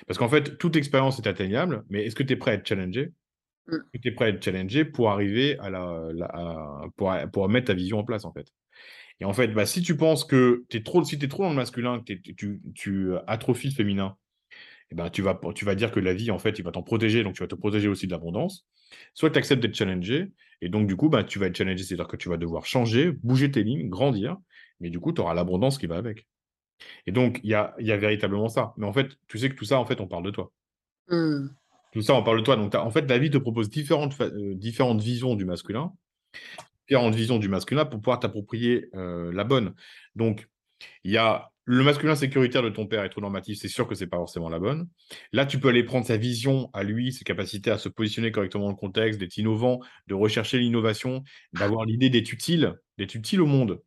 Parce 0.06 0.18
qu'en 0.18 0.28
fait, 0.28 0.59
toute 0.59 0.76
expérience 0.76 1.18
est 1.18 1.26
atteignable, 1.26 1.85
mais 1.88 2.04
est-ce 2.04 2.14
que 2.14 2.23
tu 2.23 2.32
es 2.32 2.37
prêt 2.37 2.52
à 2.52 2.54
être 2.54 2.66
challengé? 2.66 3.12
Mmh. 3.66 3.76
Tu 4.00 4.09
es 4.09 4.12
prêt 4.12 4.26
à 4.26 4.28
être 4.28 4.44
challengé 4.44 4.85
pour 4.85 5.11
arriver 5.11 5.59
à 5.59 5.71
la, 5.71 6.88
pour, 6.97 7.14
pour, 7.32 7.49
mettre 7.49 7.66
ta 7.66 7.75
vision 7.75 7.99
en 7.99 8.04
place, 8.04 8.25
en 8.25 8.32
fait? 8.32 8.49
Et 9.21 9.25
en 9.25 9.32
fait, 9.32 9.49
bah, 9.49 9.66
si 9.66 9.82
tu 9.82 9.97
penses 9.97 10.25
que 10.25 10.64
es 10.73 10.82
trop, 10.82 11.04
si 11.04 11.18
tu 11.18 11.26
es 11.26 11.28
trop 11.28 11.44
dans 11.44 11.50
le 11.50 11.56
masculin, 11.56 12.00
que 12.00 12.12
tu, 12.12 12.61
tu 12.75 13.12
atrophies 13.26 13.68
le 13.68 13.75
féminin, 13.75 14.16
eh 14.92 14.94
ben, 14.94 15.08
tu, 15.08 15.22
vas, 15.22 15.40
tu 15.54 15.64
vas 15.64 15.75
dire 15.75 15.90
que 15.90 16.00
la 16.00 16.12
vie, 16.12 16.30
en 16.30 16.38
fait, 16.38 16.58
il 16.58 16.62
va 16.62 16.70
t'en 16.70 16.82
protéger, 16.82 17.22
donc 17.25 17.32
tu 17.32 17.42
vas 17.42 17.46
te 17.46 17.54
protéger 17.54 17.88
aussi 17.88 18.06
de 18.06 18.12
l'abondance. 18.12 18.66
Soit 19.14 19.30
tu 19.30 19.38
acceptes 19.38 19.62
d'être 19.62 19.75
challengé, 19.75 20.32
et 20.61 20.68
donc 20.68 20.87
du 20.87 20.96
coup, 20.96 21.08
bah, 21.08 21.25
tu 21.25 21.38
vas 21.38 21.46
être 21.46 21.56
challengé, 21.56 21.82
c'est-à-dire 21.82 22.08
que 22.08 22.18
tu 22.18 22.28
vas 22.28 22.37
devoir 22.37 22.66
changer, 22.66 23.11
bouger 23.11 23.50
tes 23.50 23.62
lignes, 23.62 23.88
grandir, 23.88 24.37
mais 24.80 24.90
du 24.90 25.00
coup, 25.00 25.14
tu 25.14 25.22
auras 25.22 25.32
l'abondance 25.32 25.78
qui 25.78 25.87
va 25.87 25.96
avec. 25.96 26.26
Et 27.06 27.12
donc, 27.12 27.40
il 27.42 27.49
y 27.49 27.54
a, 27.54 27.75
y 27.78 27.90
a, 27.90 27.96
véritablement 27.96 28.50
ça. 28.50 28.75
Mais 28.76 28.84
en 28.84 28.92
fait, 28.92 29.16
tu 29.28 29.38
sais 29.38 29.49
que 29.49 29.54
tout 29.54 29.64
ça, 29.64 29.78
en 29.78 29.87
fait, 29.87 29.99
on 30.02 30.06
parle 30.06 30.25
de 30.25 30.30
toi. 30.30 30.52
Mmh. 31.08 31.46
Tout 31.92 32.02
ça, 32.02 32.14
on 32.14 32.22
parle 32.22 32.40
de 32.40 32.44
toi. 32.44 32.56
Donc, 32.56 32.75
en 32.75 32.90
fait, 32.90 33.08
la 33.08 33.18
vie 33.18 33.30
te 33.30 33.38
propose 33.38 33.70
différentes, 33.70 34.20
euh, 34.20 34.54
différentes 34.56 35.00
visions 35.00 35.37
du 35.37 35.46
masculin, 35.46 35.90
différentes 36.87 37.14
visions 37.14 37.38
du 37.38 37.49
masculin 37.49 37.87
pour 37.87 37.99
pouvoir 37.99 38.20
t'approprier 38.20 38.90
euh, 38.94 39.32
la 39.32 39.44
bonne. 39.44 39.75
Donc, 40.16 40.50
il 41.02 41.12
y 41.12 41.16
a 41.16 41.51
le 41.64 41.85
masculin 41.85 42.16
sécuritaire 42.16 42.62
de 42.62 42.71
ton 42.71 42.87
père 42.87 43.04
est 43.04 43.09
trop 43.09 43.21
normatif, 43.21 43.59
c'est 43.61 43.69
sûr 43.69 43.87
que 43.87 43.95
c'est 43.95 44.07
pas 44.07 44.16
forcément 44.16 44.49
la 44.49 44.59
bonne. 44.59 44.88
Là, 45.33 45.47
tu 45.47 45.61
peux 45.61 45.69
aller 45.69 45.85
prendre 45.85 46.07
sa 46.07 46.16
vision 46.16 46.71
à 46.73 46.83
lui, 46.83 47.12
ses 47.12 47.25
capacités 47.25 47.71
à 47.71 47.78
se 47.78 47.88
positionner 47.88 48.33
correctement 48.33 48.64
dans 48.64 48.71
le 48.71 48.76
contexte, 48.76 49.21
d'être 49.21 49.37
innovant, 49.37 49.81
de 50.09 50.14
rechercher 50.14 50.59
l'innovation, 50.59 51.23
d'avoir 51.52 51.85
l'idée 51.85 52.11
d'être 52.11 52.33
utile, 52.33 52.75
d'être 52.99 53.14
utile 53.14 53.40
au 53.40 53.47
monde 53.47 53.81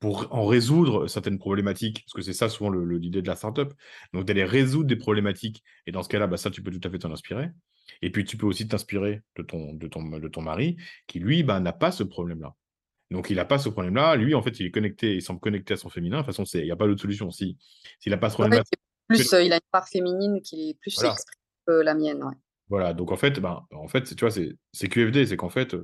pour 0.00 0.26
en 0.34 0.46
résoudre 0.46 1.06
certaines 1.06 1.38
problématiques, 1.38 2.02
parce 2.04 2.14
que 2.14 2.22
c'est 2.22 2.32
ça 2.32 2.48
souvent 2.48 2.70
l'idée 2.72 3.22
de 3.22 3.28
la 3.28 3.36
startup, 3.36 3.72
donc 4.12 4.24
d'aller 4.24 4.42
résoudre 4.42 4.88
des 4.88 4.96
problématiques, 4.96 5.62
et 5.86 5.92
dans 5.92 6.02
ce 6.02 6.08
cas-là, 6.08 6.26
bah, 6.26 6.36
ça, 6.36 6.50
tu 6.50 6.60
peux 6.60 6.72
tout 6.72 6.86
à 6.86 6.90
fait 6.90 6.98
t'en 6.98 7.12
inspirer. 7.12 7.50
Et 8.02 8.10
puis, 8.10 8.24
tu 8.24 8.36
peux 8.36 8.46
aussi 8.46 8.66
t'inspirer 8.66 9.22
de 9.36 9.42
ton, 9.42 10.42
mari, 10.42 10.76
qui, 11.06 11.20
lui, 11.20 11.44
bah, 11.44 11.60
n'a 11.60 11.72
pas 11.72 11.92
ce 11.92 12.02
problème-là. 12.02 12.56
Donc, 13.12 13.30
il 13.30 13.36
n'a 13.36 13.44
pas 13.44 13.58
ce 13.58 13.68
problème-là. 13.68 14.16
Lui, 14.16 14.34
en 14.34 14.42
fait, 14.42 14.58
il 14.58 14.66
est 14.66 14.70
connecté, 14.70 15.14
il 15.14 15.22
semble 15.22 15.40
connecté 15.40 15.74
à 15.74 15.76
son 15.76 15.88
féminin. 15.88 16.18
De 16.18 16.22
toute 16.22 16.34
façon, 16.34 16.44
il 16.58 16.64
n'y 16.64 16.70
a 16.70 16.76
pas 16.76 16.86
d'autre 16.86 17.02
solution. 17.02 17.30
S'il 17.30 17.56
si, 18.00 18.10
n'a 18.10 18.16
pas 18.16 18.30
ce 18.30 18.34
problème-là... 18.34 18.64
plus, 19.08 19.32
euh, 19.34 19.42
il 19.42 19.52
a 19.52 19.56
une 19.56 19.60
part 19.70 19.88
féminine 19.88 20.40
qui 20.42 20.70
est 20.70 20.74
plus 20.80 20.94
voilà. 20.96 21.14
que 21.66 21.72
la 21.72 21.94
mienne. 21.94 22.24
Voilà, 22.68 22.94
donc 22.94 23.12
en 23.12 23.16
fait, 23.16 23.38
ben, 23.38 23.66
en 23.72 23.86
fait 23.86 24.16
tu 24.16 24.24
vois, 24.24 24.30
c'est 24.30 24.88
QFD, 24.88 25.26
c'est 25.26 25.36
qu'en 25.36 25.50
fait, 25.50 25.76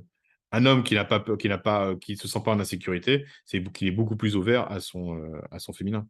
un 0.52 0.64
homme 0.64 0.82
qui 0.82 0.94
n'a 0.94 1.04
pas 1.04 1.22
qui 1.38 1.48
n'a 1.48 1.58
pas 1.58 1.94
qui 1.96 2.16
se 2.16 2.26
sent 2.26 2.40
pas 2.42 2.52
en 2.52 2.60
insécurité, 2.60 3.26
c'est 3.44 3.62
qu'il 3.72 3.88
est 3.88 3.92
beaucoup 3.92 4.16
plus 4.16 4.36
ouvert 4.36 4.70
à 4.72 4.80
son 4.80 5.18
euh, 5.18 5.38
à 5.50 5.58
son 5.58 5.74
féminin. 5.74 6.08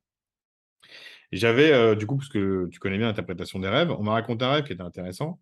J'avais 1.33 1.73
euh, 1.73 1.97
du 1.97 2.07
coup 2.07 2.17
parce 2.17 2.29
que 2.29 2.69
tu 2.71 2.79
connais 2.79 2.97
bien 2.97 3.09
l'interprétation 3.09 3.59
des 3.59 3.69
rêves, 3.69 3.91
on 3.91 4.05
m'a 4.05 4.13
raconté 4.13 4.45
un 4.45 4.53
rêve 4.53 4.65
qui 4.65 4.73
était 4.73 4.83
intéressant. 4.83 5.41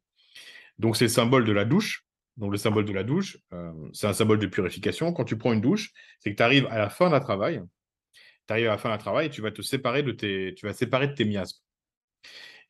Donc 0.78 0.96
c'est 0.96 1.04
le 1.04 1.10
symbole 1.10 1.44
de 1.44 1.52
la 1.52 1.66
douche. 1.66 2.05
Donc 2.36 2.52
le 2.52 2.58
symbole 2.58 2.84
de 2.84 2.92
la 2.92 3.02
douche, 3.02 3.38
euh, 3.52 3.72
c'est 3.92 4.06
un 4.06 4.12
symbole 4.12 4.38
de 4.38 4.46
purification. 4.46 5.12
Quand 5.12 5.24
tu 5.24 5.38
prends 5.38 5.52
une 5.52 5.60
douche, 5.60 5.92
c'est 6.20 6.30
que 6.30 6.36
tu 6.36 6.42
arrives 6.42 6.66
à 6.66 6.78
la 6.78 6.90
fin 6.90 7.10
d'un 7.10 7.20
travail. 7.20 7.62
Tu 8.46 8.52
arrives 8.52 8.66
à 8.68 8.72
la 8.72 8.78
fin 8.78 8.90
d'un 8.90 8.98
travail 8.98 9.26
et 9.26 9.30
tu 9.30 9.40
vas 9.40 9.50
te 9.50 9.62
séparer 9.62 10.02
de 10.02 10.12
tes 10.12 10.54
tu 10.56 10.66
vas 10.66 10.74
séparer 10.74 11.08
de 11.08 11.14
tes 11.14 11.24
miasmes. 11.24 11.60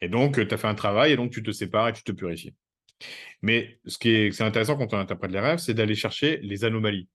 Et 0.00 0.08
donc, 0.08 0.34
tu 0.34 0.54
as 0.54 0.56
fait 0.56 0.68
un 0.68 0.74
travail 0.74 1.12
et 1.12 1.16
donc 1.16 1.32
tu 1.32 1.42
te 1.42 1.50
sépares 1.50 1.88
et 1.88 1.92
tu 1.92 2.02
te 2.02 2.12
purifies. 2.12 2.54
Mais 3.42 3.78
ce 3.86 3.98
qui 3.98 4.10
est, 4.10 4.40
intéressant 4.40 4.76
quand 4.76 4.92
on 4.94 4.98
interprète 4.98 5.30
les 5.30 5.40
rêves, 5.40 5.58
c'est 5.58 5.74
d'aller 5.74 5.94
chercher 5.94 6.38
les 6.38 6.64
anomalies. 6.64 7.08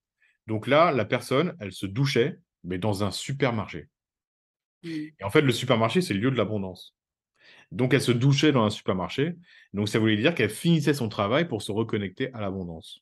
Donc 0.46 0.66
là, 0.66 0.92
la 0.92 1.04
personne, 1.04 1.56
elle 1.60 1.72
se 1.72 1.86
douchait, 1.86 2.38
mais 2.64 2.78
dans 2.78 3.04
un 3.04 3.10
supermarché. 3.10 3.88
Et 4.84 5.14
en 5.22 5.30
fait, 5.30 5.42
le 5.42 5.52
supermarché, 5.52 6.00
c'est 6.00 6.14
le 6.14 6.20
lieu 6.20 6.30
de 6.30 6.36
l'abondance. 6.36 6.96
Donc, 7.72 7.94
elle 7.94 8.00
se 8.00 8.12
douchait 8.12 8.52
dans 8.52 8.64
un 8.64 8.70
supermarché. 8.70 9.34
Donc, 9.72 9.88
ça 9.88 9.98
voulait 9.98 10.16
dire 10.16 10.34
qu'elle 10.34 10.50
finissait 10.50 10.94
son 10.94 11.08
travail 11.08 11.48
pour 11.48 11.62
se 11.62 11.72
reconnecter 11.72 12.32
à 12.34 12.40
l'abondance. 12.40 13.00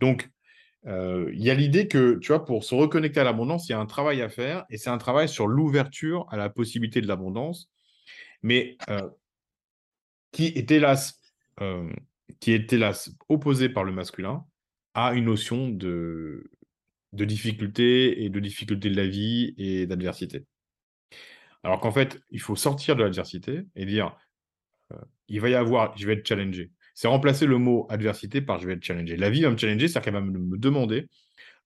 Donc, 0.00 0.30
euh, 0.86 1.30
il 1.32 1.42
y 1.42 1.50
a 1.50 1.54
l'idée 1.54 1.88
que, 1.88 2.18
tu 2.18 2.28
vois, 2.28 2.44
pour 2.44 2.64
se 2.64 2.74
reconnecter 2.74 3.20
à 3.20 3.24
l'abondance, 3.24 3.68
il 3.68 3.72
y 3.72 3.74
a 3.74 3.80
un 3.80 3.86
travail 3.86 4.22
à 4.22 4.28
faire, 4.28 4.64
et 4.70 4.76
c'est 4.76 4.90
un 4.90 4.98
travail 4.98 5.28
sur 5.28 5.46
l'ouverture 5.46 6.26
à 6.30 6.36
la 6.36 6.50
possibilité 6.50 7.00
de 7.00 7.08
l'abondance, 7.08 7.70
mais 8.42 8.76
euh, 8.90 9.08
qui 10.32 10.46
était 10.46 10.78
là, 10.78 10.94
euh, 11.60 11.90
qui 12.40 12.58
opposé 13.28 13.68
par 13.68 13.84
le 13.84 13.92
masculin 13.92 14.44
à 14.94 15.14
une 15.14 15.24
notion 15.26 15.68
de, 15.68 16.50
de 17.12 17.24
difficulté 17.24 18.24
et 18.24 18.28
de 18.28 18.40
difficulté 18.40 18.90
de 18.90 18.96
la 18.96 19.06
vie 19.06 19.54
et 19.56 19.86
d'adversité. 19.86 20.44
Alors 21.64 21.80
qu'en 21.80 21.90
fait, 21.90 22.20
il 22.30 22.40
faut 22.40 22.56
sortir 22.56 22.96
de 22.96 23.02
l'adversité 23.02 23.62
et 23.74 23.84
dire, 23.84 24.16
il 25.28 25.40
va 25.40 25.48
y 25.48 25.54
avoir, 25.54 25.96
je 25.96 26.06
vais 26.06 26.14
être 26.14 26.26
challengé 26.26 26.70
c'est 26.98 27.06
remplacer 27.06 27.46
le 27.46 27.58
mot 27.58 27.86
adversité 27.90 28.40
par 28.40 28.58
je 28.58 28.66
vais 28.66 28.72
être 28.72 28.82
challengé. 28.82 29.16
La 29.16 29.30
vie 29.30 29.42
va 29.42 29.50
me 29.50 29.56
challenger, 29.56 29.86
c'est-à-dire 29.86 30.02
qu'elle 30.02 30.14
va 30.14 30.20
me 30.20 30.58
demander 30.58 31.06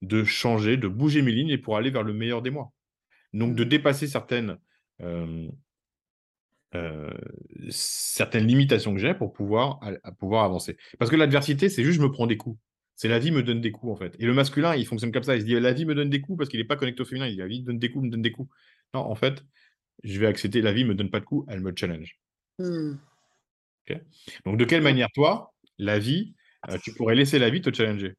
de 0.03 0.25
changer, 0.25 0.77
de 0.77 0.89
bouger 0.89 1.23
mes 1.23 1.33
lignes 1.33 1.57
pour 1.57 1.79
aller 1.79 1.89
vers 1.89 2.03
le 2.03 2.13
meilleur 2.13 2.43
des 2.43 2.51
mois. 2.51 2.71
Donc 3.33 3.55
de 3.55 3.65
mmh. 3.65 3.69
dépasser 3.69 4.07
certaines, 4.07 4.59
euh, 5.01 5.49
euh, 6.75 7.11
certaines 7.71 8.47
limitations 8.47 8.93
que 8.93 9.01
j'ai 9.01 9.15
pour 9.15 9.33
pouvoir, 9.33 9.81
pouvoir 10.19 10.45
avancer. 10.45 10.77
Parce 10.99 11.11
que 11.11 11.17
l'adversité, 11.17 11.71
c'est 11.71 11.83
juste 11.83 11.99
je 11.99 12.05
me 12.05 12.13
prends 12.13 12.27
des 12.27 12.37
coups. 12.37 12.61
C'est 12.95 13.09
la 13.09 13.19
vie 13.19 13.31
me 13.31 13.43
donne 13.43 13.63
des 13.63 13.73
coups 13.73 13.91
en 13.91 13.97
fait. 13.97 14.15
Et 14.19 14.27
le 14.27 14.35
masculin, 14.35 14.77
il 14.77 14.87
fonctionne 14.87 15.13
comme 15.13 15.23
ça. 15.23 15.35
Il 15.35 15.41
se 15.41 15.47
dit 15.47 15.59
la 15.59 15.73
vie 15.73 15.87
me 15.87 15.95
donne 15.95 16.11
des 16.11 16.21
coups 16.21 16.37
parce 16.37 16.51
qu'il 16.51 16.61
n'est 16.61 16.67
pas 16.67 16.77
connecté 16.77 17.01
au 17.01 17.07
féminin. 17.07 17.27
Il 17.27 17.37
dit 17.37 17.39
la 17.39 17.47
vie 17.47 17.63
me 17.63 17.69
donne 17.69 17.79
des 17.79 17.91
coups, 17.91 18.05
me 18.05 18.11
donne 18.11 18.21
des 18.21 18.33
coups. 18.33 18.51
Non, 18.93 19.01
en 19.01 19.15
fait, 19.15 19.43
je 20.05 20.19
vais 20.19 20.27
accepter 20.27 20.61
la 20.63 20.73
vie 20.73 20.85
me 20.85 20.95
donne 20.95 21.11
pas 21.11 21.21
de 21.21 21.25
coups, 21.25 21.47
elle 21.51 21.61
me 21.61 21.73
challenge. 21.75 22.19
Mmh. 22.59 22.95
Donc, 24.45 24.57
de 24.57 24.65
quelle 24.65 24.83
manière, 24.83 25.09
toi, 25.13 25.53
la 25.79 25.99
vie, 25.99 26.35
euh, 26.71 26.79
tu 26.83 26.93
pourrais 26.95 27.15
laisser 27.15 27.39
la 27.39 27.51
vie 27.51 27.61
te 27.61 27.73
challenger? 27.75 28.15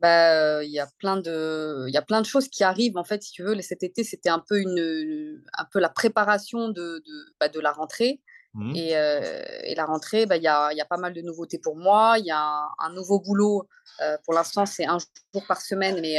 Bah, 0.00 0.62
il 0.62 0.70
y 0.70 0.78
a 0.78 0.88
plein 0.98 1.16
de 1.16 1.86
il 1.88 1.94
y 1.94 1.96
a 1.96 2.02
plein 2.02 2.20
de 2.20 2.26
choses 2.26 2.48
qui 2.48 2.62
arrivent 2.62 2.96
en 2.96 3.04
fait 3.04 3.22
si 3.22 3.32
tu 3.32 3.42
veux. 3.42 3.60
Cet 3.62 3.82
été 3.82 4.04
c'était 4.04 4.28
un 4.28 4.38
peu 4.38 4.60
une 4.60 5.42
un 5.54 5.64
peu 5.72 5.80
la 5.80 5.88
préparation 5.88 6.68
de 6.68 7.02
de, 7.04 7.34
bah, 7.40 7.48
de 7.48 7.60
la 7.60 7.72
rentrée. 7.72 8.20
Mmh. 8.54 8.74
et, 8.74 8.96
euh, 8.96 9.44
et, 9.64 9.74
la 9.74 9.84
rentrée 9.84 10.24
bah, 10.24 10.38
il 10.38 10.42
y, 10.42 10.48
a, 10.48 10.72
y, 10.72 10.80
a, 10.80 10.84
pas 10.86 10.96
mal 10.96 11.12
de 11.12 11.20
nouveautés 11.20 11.58
pour 11.58 11.76
moi. 11.76 12.16
Il 12.18 12.24
y 12.24 12.30
a 12.30 12.66
un, 12.78 12.92
nouveau 12.94 13.20
boulot 13.20 13.68
euh, 14.00 14.16
pour 14.24 14.34
l'instant 14.34 14.66
c'est 14.66 14.86
un 14.86 14.98
jour 14.98 15.44
par 15.46 15.60
semaine 15.60 16.00
mais 16.00 16.18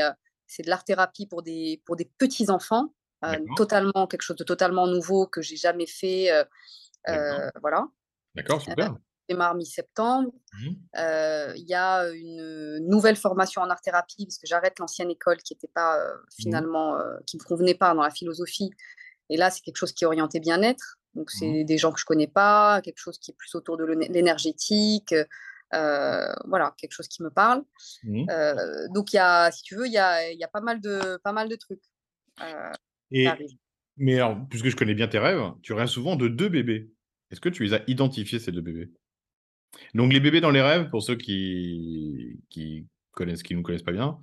c'est 0.49 0.63
de 0.63 0.69
l'art 0.69 0.83
thérapie 0.83 1.27
pour 1.27 1.43
des 1.43 1.81
pour 1.85 1.95
des 1.95 2.11
petits 2.17 2.49
enfants 2.49 2.93
totalement 3.55 4.07
quelque 4.07 4.21
chose 4.21 4.37
de 4.37 4.43
totalement 4.43 4.87
nouveau 4.87 5.27
que 5.27 5.41
j'ai 5.41 5.57
jamais 5.57 5.87
fait. 5.87 6.29
voilà. 7.61 7.87
D'accord, 8.35 8.61
super. 8.61 8.95
démarre 9.27 9.55
mi-septembre. 9.55 10.31
Mmh. 10.53 10.67
Il 11.55 11.65
y 11.67 11.73
a 11.73 12.09
une 12.09 12.79
nouvelle 12.87 13.15
formation 13.15 13.61
en 13.61 13.69
art 13.69 13.81
thérapie 13.81 14.25
parce 14.25 14.37
que 14.37 14.47
j'arrête 14.47 14.79
l'ancienne 14.79 15.11
école 15.11 15.37
qui 15.37 15.53
n'était 15.53 15.71
pas 15.73 15.97
mmh. 15.97 16.41
finalement, 16.41 16.97
qui 17.25 17.37
me 17.37 17.43
convenait 17.43 17.75
pas 17.75 17.93
dans 17.93 18.03
la 18.03 18.11
philosophie. 18.11 18.71
Et 19.29 19.37
là, 19.37 19.51
c'est 19.51 19.61
quelque 19.61 19.77
chose 19.77 19.91
qui 19.91 20.03
est 20.03 20.07
orienté 20.07 20.39
bien-être. 20.39 20.97
Donc, 21.13 21.29
c'est 21.31 21.63
mmh. 21.63 21.65
des 21.65 21.77
gens 21.77 21.91
que 21.91 21.99
je 21.99 22.05
connais 22.05 22.27
pas, 22.27 22.81
quelque 22.81 22.99
chose 22.99 23.19
qui 23.19 23.31
est 23.31 23.35
plus 23.35 23.53
autour 23.55 23.77
de 23.77 23.85
l'énergétique. 23.85 25.13
Voilà, 25.71 26.73
quelque 26.77 26.91
chose 26.91 27.07
qui 27.07 27.23
me 27.23 27.29
parle. 27.29 27.63
donc, 28.03 29.13
il 29.13 29.15
y 29.15 29.19
a, 29.19 29.51
si 29.51 29.63
tu 29.63 29.75
veux, 29.75 29.87
il 29.87 29.93
y 29.93 29.97
a, 29.97 30.31
y 30.31 30.43
a, 30.43 30.47
pas, 30.47 30.61
mal 30.61 30.81
de, 30.81 31.17
pas 31.23 31.33
mal 31.33 31.49
de 31.49 31.55
trucs. 31.55 31.83
Et, 33.11 33.27
mais 33.97 34.15
alors, 34.15 34.37
puisque 34.49 34.69
je 34.69 34.75
connais 34.75 34.93
bien 34.93 35.07
tes 35.07 35.19
rêves, 35.19 35.41
tu 35.61 35.73
rêves 35.73 35.87
souvent 35.87 36.15
de 36.15 36.27
deux 36.27 36.49
bébés. 36.49 36.89
Est-ce 37.31 37.41
que 37.41 37.49
tu 37.49 37.63
les 37.63 37.73
as 37.73 37.83
identifiés, 37.87 38.39
ces 38.39 38.51
deux 38.51 38.61
bébés? 38.61 38.89
Donc, 39.93 40.13
les 40.13 40.19
bébés 40.19 40.41
dans 40.41 40.51
les 40.51 40.61
rêves, 40.61 40.89
pour 40.89 41.03
ceux 41.03 41.15
qui, 41.15 42.39
qui 42.49 42.87
connaissent, 43.19 43.43
qui 43.43 43.53
ne 43.53 43.59
nous 43.59 43.63
connaissent 43.63 43.83
pas 43.83 43.91
bien, 43.91 44.17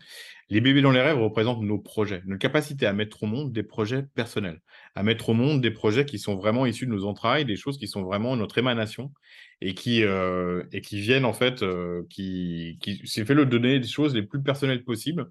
les 0.49 0.61
bébés 0.61 0.81
dans 0.81 0.91
les 0.91 1.01
rêves 1.01 1.19
représentent 1.19 1.63
nos 1.63 1.79
projets, 1.79 2.23
notre 2.27 2.41
capacité 2.41 2.87
à 2.87 2.93
mettre 2.93 3.25
au 3.25 3.27
monde 3.27 3.53
des 3.53 3.63
projets 3.63 4.05
personnels, 4.15 4.61
à 4.95 5.03
mettre 5.03 5.29
au 5.29 5.35
monde 5.35 5.61
des 5.61 5.71
projets 5.71 6.07
qui 6.07 6.19
sont 6.19 6.37
vraiment 6.37 6.67
issus 6.67 6.87
de 6.87 6.93
nos 6.93 7.05
entrailles, 7.05 7.45
des 7.45 7.57
choses 7.57 7.79
qui 7.79 7.89
sont 7.89 8.03
vraiment 8.03 8.37
notre 8.37 8.59
émanation 8.59 9.13
et 9.61 9.75
qui, 9.75 10.05
euh, 10.05 10.63
et 10.73 10.81
qui 10.81 11.01
viennent 11.01 11.25
en 11.25 11.33
fait, 11.33 11.63
euh, 11.63 12.05
qui, 12.11 12.79
qui 12.81 13.03
c'est 13.05 13.25
fait 13.25 13.35
le 13.35 13.45
donner 13.45 13.81
des 13.81 13.89
choses 13.89 14.15
les 14.15 14.23
plus 14.23 14.43
personnelles 14.43 14.85
possibles. 14.85 15.31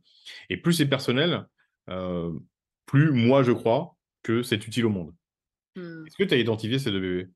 Et 0.50 0.58
plus 0.58 0.74
c'est 0.74 0.88
personnel, 0.88 1.46
euh, 1.90 2.32
plus 2.86 3.12
moi 3.12 3.42
je 3.42 3.54
crois 3.54 3.96
que 4.22 4.44
c'est 4.44 4.68
utile 4.68 4.86
au 4.86 4.90
monde. 4.90 5.14
Mmh. 5.76 6.08
Est-ce 6.08 6.18
que 6.18 6.24
tu 6.24 6.34
as 6.34 6.38
identifié 6.38 6.78
ces 6.78 6.92
deux 6.92 7.02
bébés? 7.02 7.28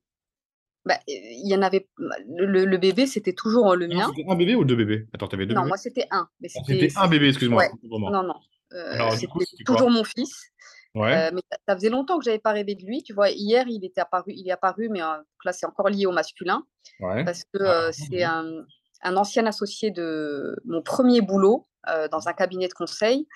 Bah, 0.86 0.98
il 1.06 1.48
y 1.48 1.54
en 1.54 1.62
avait. 1.62 1.88
Le, 1.98 2.76
bébé, 2.76 3.06
c'était 3.06 3.34
toujours 3.34 3.76
le 3.76 3.86
mien. 3.86 4.10
C'était 4.16 4.30
un 4.30 4.34
bébé 4.34 4.54
ou 4.54 4.64
deux 4.64 4.76
bébés? 4.76 5.06
Attends, 5.12 5.28
tu 5.28 5.36
avais 5.36 5.46
deux 5.46 5.54
Non, 5.54 5.66
moi, 5.66 5.76
c'était 5.76 6.06
un. 6.10 6.28
Ah, 6.42 6.48
c'était 6.48 6.88
un 6.96 7.08
bébé, 7.08 7.28
excuse-moi. 7.28 7.64
Non, 7.82 8.22
non. 8.22 8.34
Euh, 8.72 9.10
c'était 9.10 9.64
toujours 9.64 9.90
mon 9.90 10.04
fils. 10.04 10.50
Ouais. 10.94 11.14
Euh, 11.14 11.30
mais 11.34 11.42
ça 11.68 11.76
faisait 11.76 11.88
longtemps 11.90 12.18
que 12.18 12.24
j'avais 12.24 12.38
pas 12.38 12.52
rêvé 12.52 12.74
de 12.74 12.84
lui. 12.84 13.02
Tu 13.02 13.12
vois, 13.12 13.30
hier, 13.30 13.64
il 13.68 13.84
était 13.84 14.00
apparu, 14.00 14.32
il 14.34 14.48
est 14.48 14.52
apparu, 14.52 14.88
mais 14.88 15.02
euh, 15.02 15.18
là, 15.44 15.52
c'est 15.52 15.66
encore 15.66 15.88
lié 15.88 16.06
au 16.06 16.12
masculin. 16.12 16.64
Ouais. 16.98 17.24
Parce 17.24 17.44
que 17.52 17.62
ah, 17.62 17.92
c'est 17.92 18.22
un, 18.22 18.64
un, 19.02 19.16
ancien 19.16 19.46
associé 19.46 19.90
de 19.90 20.56
mon 20.64 20.82
premier 20.82 21.20
boulot 21.20 21.66
dans 22.10 22.28
un 22.28 22.32
cabinet 22.32 22.68
de 22.68 22.74
conseil. 22.74 23.26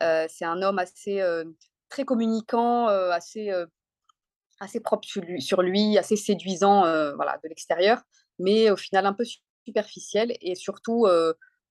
c'est 0.00 0.44
un 0.44 0.62
homme 0.62 0.78
assez 0.78 1.22
très 1.88 2.04
communicant, 2.04 2.86
assez 2.86 3.52
assez 4.64 4.80
propre 4.80 5.06
sur 5.38 5.62
lui, 5.62 5.98
assez 5.98 6.16
séduisant 6.16 6.80
voilà, 7.14 7.38
de 7.42 7.48
l'extérieur, 7.48 8.02
mais 8.38 8.70
au 8.70 8.76
final 8.76 9.06
un 9.06 9.12
peu 9.12 9.24
superficiel 9.64 10.36
et 10.40 10.54
surtout 10.54 11.06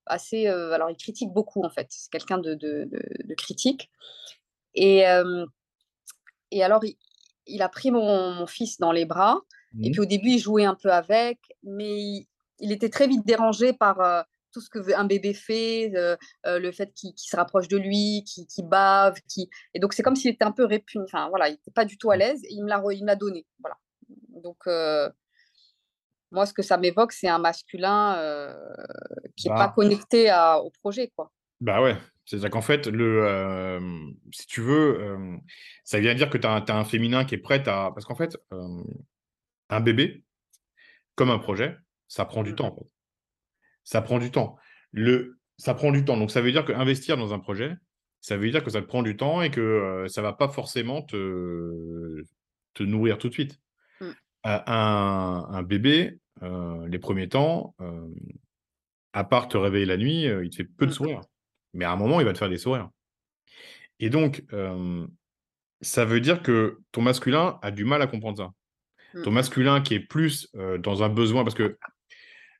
assez. 0.06 0.46
alors, 0.46 0.90
il 0.90 0.96
critique 0.96 1.32
beaucoup 1.32 1.62
en 1.62 1.70
fait, 1.70 1.86
c'est 1.90 2.10
quelqu'un 2.10 2.38
de, 2.38 2.54
de, 2.54 2.88
de, 3.24 3.34
critique. 3.34 3.90
Et, 4.74 5.04
et 6.50 6.64
alors, 6.64 6.82
il, 7.46 7.62
a 7.62 7.68
pris 7.68 7.90
mon, 7.90 8.46
fils 8.46 8.78
dans 8.78 8.92
les 8.92 9.04
bras, 9.04 9.42
et 9.82 9.90
puis 9.90 10.00
au 10.00 10.06
début, 10.06 10.30
il 10.30 10.38
jouait 10.38 10.64
un 10.64 10.74
peu 10.74 10.92
avec, 10.92 11.38
mais 11.62 11.96
il, 11.96 12.26
il 12.60 12.72
était 12.72 12.90
très 12.90 13.06
vite 13.06 13.26
dérangé 13.26 13.72
par 13.72 14.26
tout 14.54 14.60
ce 14.60 14.70
que 14.70 14.94
un 14.94 15.04
bébé 15.04 15.34
fait, 15.34 15.90
euh, 15.96 16.16
euh, 16.46 16.60
le 16.60 16.70
fait 16.70 16.92
qu'il 16.94 17.12
se 17.16 17.36
rapproche 17.36 17.66
de 17.66 17.76
lui, 17.76 18.24
qu'il 18.24 18.66
bave, 18.66 19.16
qui 19.28 19.50
et 19.74 19.80
donc 19.80 19.92
c'est 19.92 20.02
comme 20.04 20.14
s'il 20.14 20.30
était 20.30 20.44
un 20.44 20.52
peu 20.52 20.64
répugné, 20.64 21.04
enfin 21.04 21.28
voilà, 21.28 21.48
il 21.48 21.52
n'était 21.52 21.72
pas 21.72 21.84
du 21.84 21.98
tout 21.98 22.10
à 22.12 22.16
mmh. 22.16 22.18
l'aise 22.20 22.44
et 22.44 22.52
il 22.52 22.62
me 22.62 22.68
l'a 22.68 22.80
il 22.92 23.04
l'a 23.04 23.16
donné, 23.16 23.44
voilà. 23.58 23.76
Donc 24.28 24.58
euh, 24.68 25.10
moi 26.30 26.46
ce 26.46 26.54
que 26.54 26.62
ça 26.62 26.78
m'évoque 26.78 27.12
c'est 27.12 27.28
un 27.28 27.38
masculin 27.38 28.14
qui 29.36 29.48
n'est 29.48 29.54
pas 29.54 29.66
bah 29.66 29.72
connecté 29.74 30.30
à, 30.30 30.60
au 30.60 30.70
projet 30.70 31.12
quoi. 31.16 31.32
Bah 31.60 31.82
ouais, 31.82 31.96
c'est-à-dire 32.24 32.50
qu'en 32.50 32.62
fait, 32.62 32.86
le, 32.86 33.80
si 34.32 34.46
tu 34.46 34.60
veux, 34.60 35.18
ça 35.82 35.98
vient 35.98 36.14
dire 36.14 36.30
que 36.30 36.38
tu 36.38 36.46
as, 36.46 36.56
as, 36.56 36.72
un 36.72 36.84
féminin 36.84 37.24
qui 37.24 37.34
est 37.34 37.38
prêt 37.38 37.66
à. 37.68 37.90
Parce 37.94 38.04
qu'en 38.04 38.16
fait, 38.16 38.36
un 39.70 39.80
bébé, 39.80 40.24
comme 41.14 41.30
un 41.30 41.38
projet, 41.38 41.76
ça 42.06 42.24
prend 42.24 42.42
du 42.42 42.52
mmh. 42.52 42.56
temps. 42.56 42.66
En 42.66 42.74
fait 42.76 42.93
ça 43.84 44.02
prend 44.02 44.18
du 44.18 44.30
temps. 44.30 44.56
Le, 44.92 45.38
ça 45.58 45.74
prend 45.74 45.92
du 45.92 46.04
temps. 46.04 46.16
Donc, 46.16 46.30
ça 46.30 46.40
veut 46.40 46.52
dire 46.52 46.64
qu'investir 46.64 47.16
dans 47.16 47.32
un 47.32 47.38
projet, 47.38 47.76
ça 48.20 48.36
veut 48.36 48.50
dire 48.50 48.64
que 48.64 48.70
ça 48.70 48.80
te 48.80 48.86
prend 48.86 49.02
du 49.02 49.16
temps 49.16 49.42
et 49.42 49.50
que 49.50 49.60
euh, 49.60 50.08
ça 50.08 50.22
ne 50.22 50.26
va 50.26 50.32
pas 50.32 50.48
forcément 50.48 51.02
te, 51.02 52.22
te 52.72 52.82
nourrir 52.82 53.18
tout 53.18 53.28
de 53.28 53.34
suite. 53.34 53.60
Mmh. 54.00 54.10
un, 54.44 55.62
bébé, 55.62 56.18
euh, 56.42 56.88
les 56.88 56.98
premiers 56.98 57.28
temps, 57.28 57.74
euh, 57.80 58.08
à 59.12 59.24
part 59.24 59.48
te 59.48 59.56
réveiller 59.56 59.86
la 59.86 59.96
nuit, 59.96 60.24
il 60.24 60.50
te 60.50 60.56
fait 60.56 60.64
peu 60.64 60.86
de 60.86 60.90
mmh. 60.90 60.94
sourires. 60.94 61.20
Mais 61.74 61.84
à 61.84 61.92
un 61.92 61.96
moment, 61.96 62.20
il 62.20 62.24
va 62.26 62.32
te 62.32 62.38
faire 62.38 62.48
des 62.48 62.58
sourires. 62.58 62.88
Et 64.00 64.10
donc, 64.10 64.42
ça 65.82 66.04
veut 66.04 66.20
dire 66.20 66.42
que 66.42 66.78
ton 66.92 67.02
masculin 67.02 67.58
a 67.62 67.70
du 67.70 67.84
mal 67.84 68.00
à 68.00 68.06
comprendre 68.06 68.38
ça. 68.38 69.22
Ton 69.22 69.30
mmh. 69.30 69.34
masculin 69.34 69.80
qui 69.82 69.94
est 69.94 70.00
plus 70.00 70.50
dans 70.78 71.02
un 71.02 71.08
besoin, 71.08 71.44
parce 71.44 71.54
que 71.54 71.76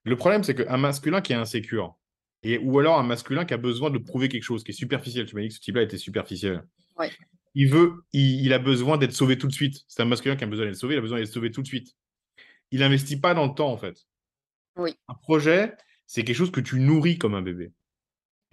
le 0.05 0.17
problème, 0.17 0.45
c'est 0.45 0.55
qu'un 0.55 0.77
masculin 0.77 1.21
qui 1.21 1.33
est 1.33 1.37
insécure, 1.37 1.97
et, 2.43 2.59
ou 2.59 2.79
alors 2.79 2.99
un 2.99 3.03
masculin 3.03 3.45
qui 3.45 3.55
a 3.55 3.57
besoin 3.57 3.90
de 3.90 3.99
prouver 3.99 4.29
quelque 4.29 4.43
chose, 4.43 4.62
qui 4.62 4.71
est 4.71 4.75
superficiel, 4.75 5.27
tu 5.27 5.35
m'as 5.35 5.43
dit 5.43 5.49
que 5.49 5.55
ce 5.55 5.61
type-là 5.61 5.83
était 5.83 5.99
superficiel. 5.99 6.62
Il 7.55 7.69
veut, 7.69 8.05
il, 8.12 8.53
a 8.53 8.59
besoin 8.59 8.99
d'être 8.99 9.12
sauvé 9.12 9.38
tout 9.38 9.47
de 9.47 9.53
suite. 9.53 9.85
C'est 9.87 10.03
un 10.03 10.07
masculin 10.07 10.37
qui 10.37 10.45
a 10.45 10.47
besoin 10.47 10.67
d'être 10.67 10.77
sauvé, 10.77 10.95
il 10.95 10.99
a 10.99 11.01
besoin 11.01 11.19
d'être 11.19 11.33
sauvé 11.33 11.51
tout 11.51 11.62
de 11.62 11.67
suite. 11.67 11.95
Il 12.71 12.81
n'investit 12.81 13.19
pas 13.19 13.33
dans 13.33 13.47
le 13.47 13.55
temps, 13.55 13.71
en 13.71 13.79
fait. 13.79 14.07
Oui. 14.77 14.95
Un 15.09 15.14
projet, 15.14 15.73
c'est 16.07 16.25
quelque 16.25 16.37
chose 16.37 16.51
que 16.51 16.61
tu 16.61 16.81
nourris 16.81 17.17
comme 17.17 17.35
un 17.35 17.43
bébé. 17.43 17.73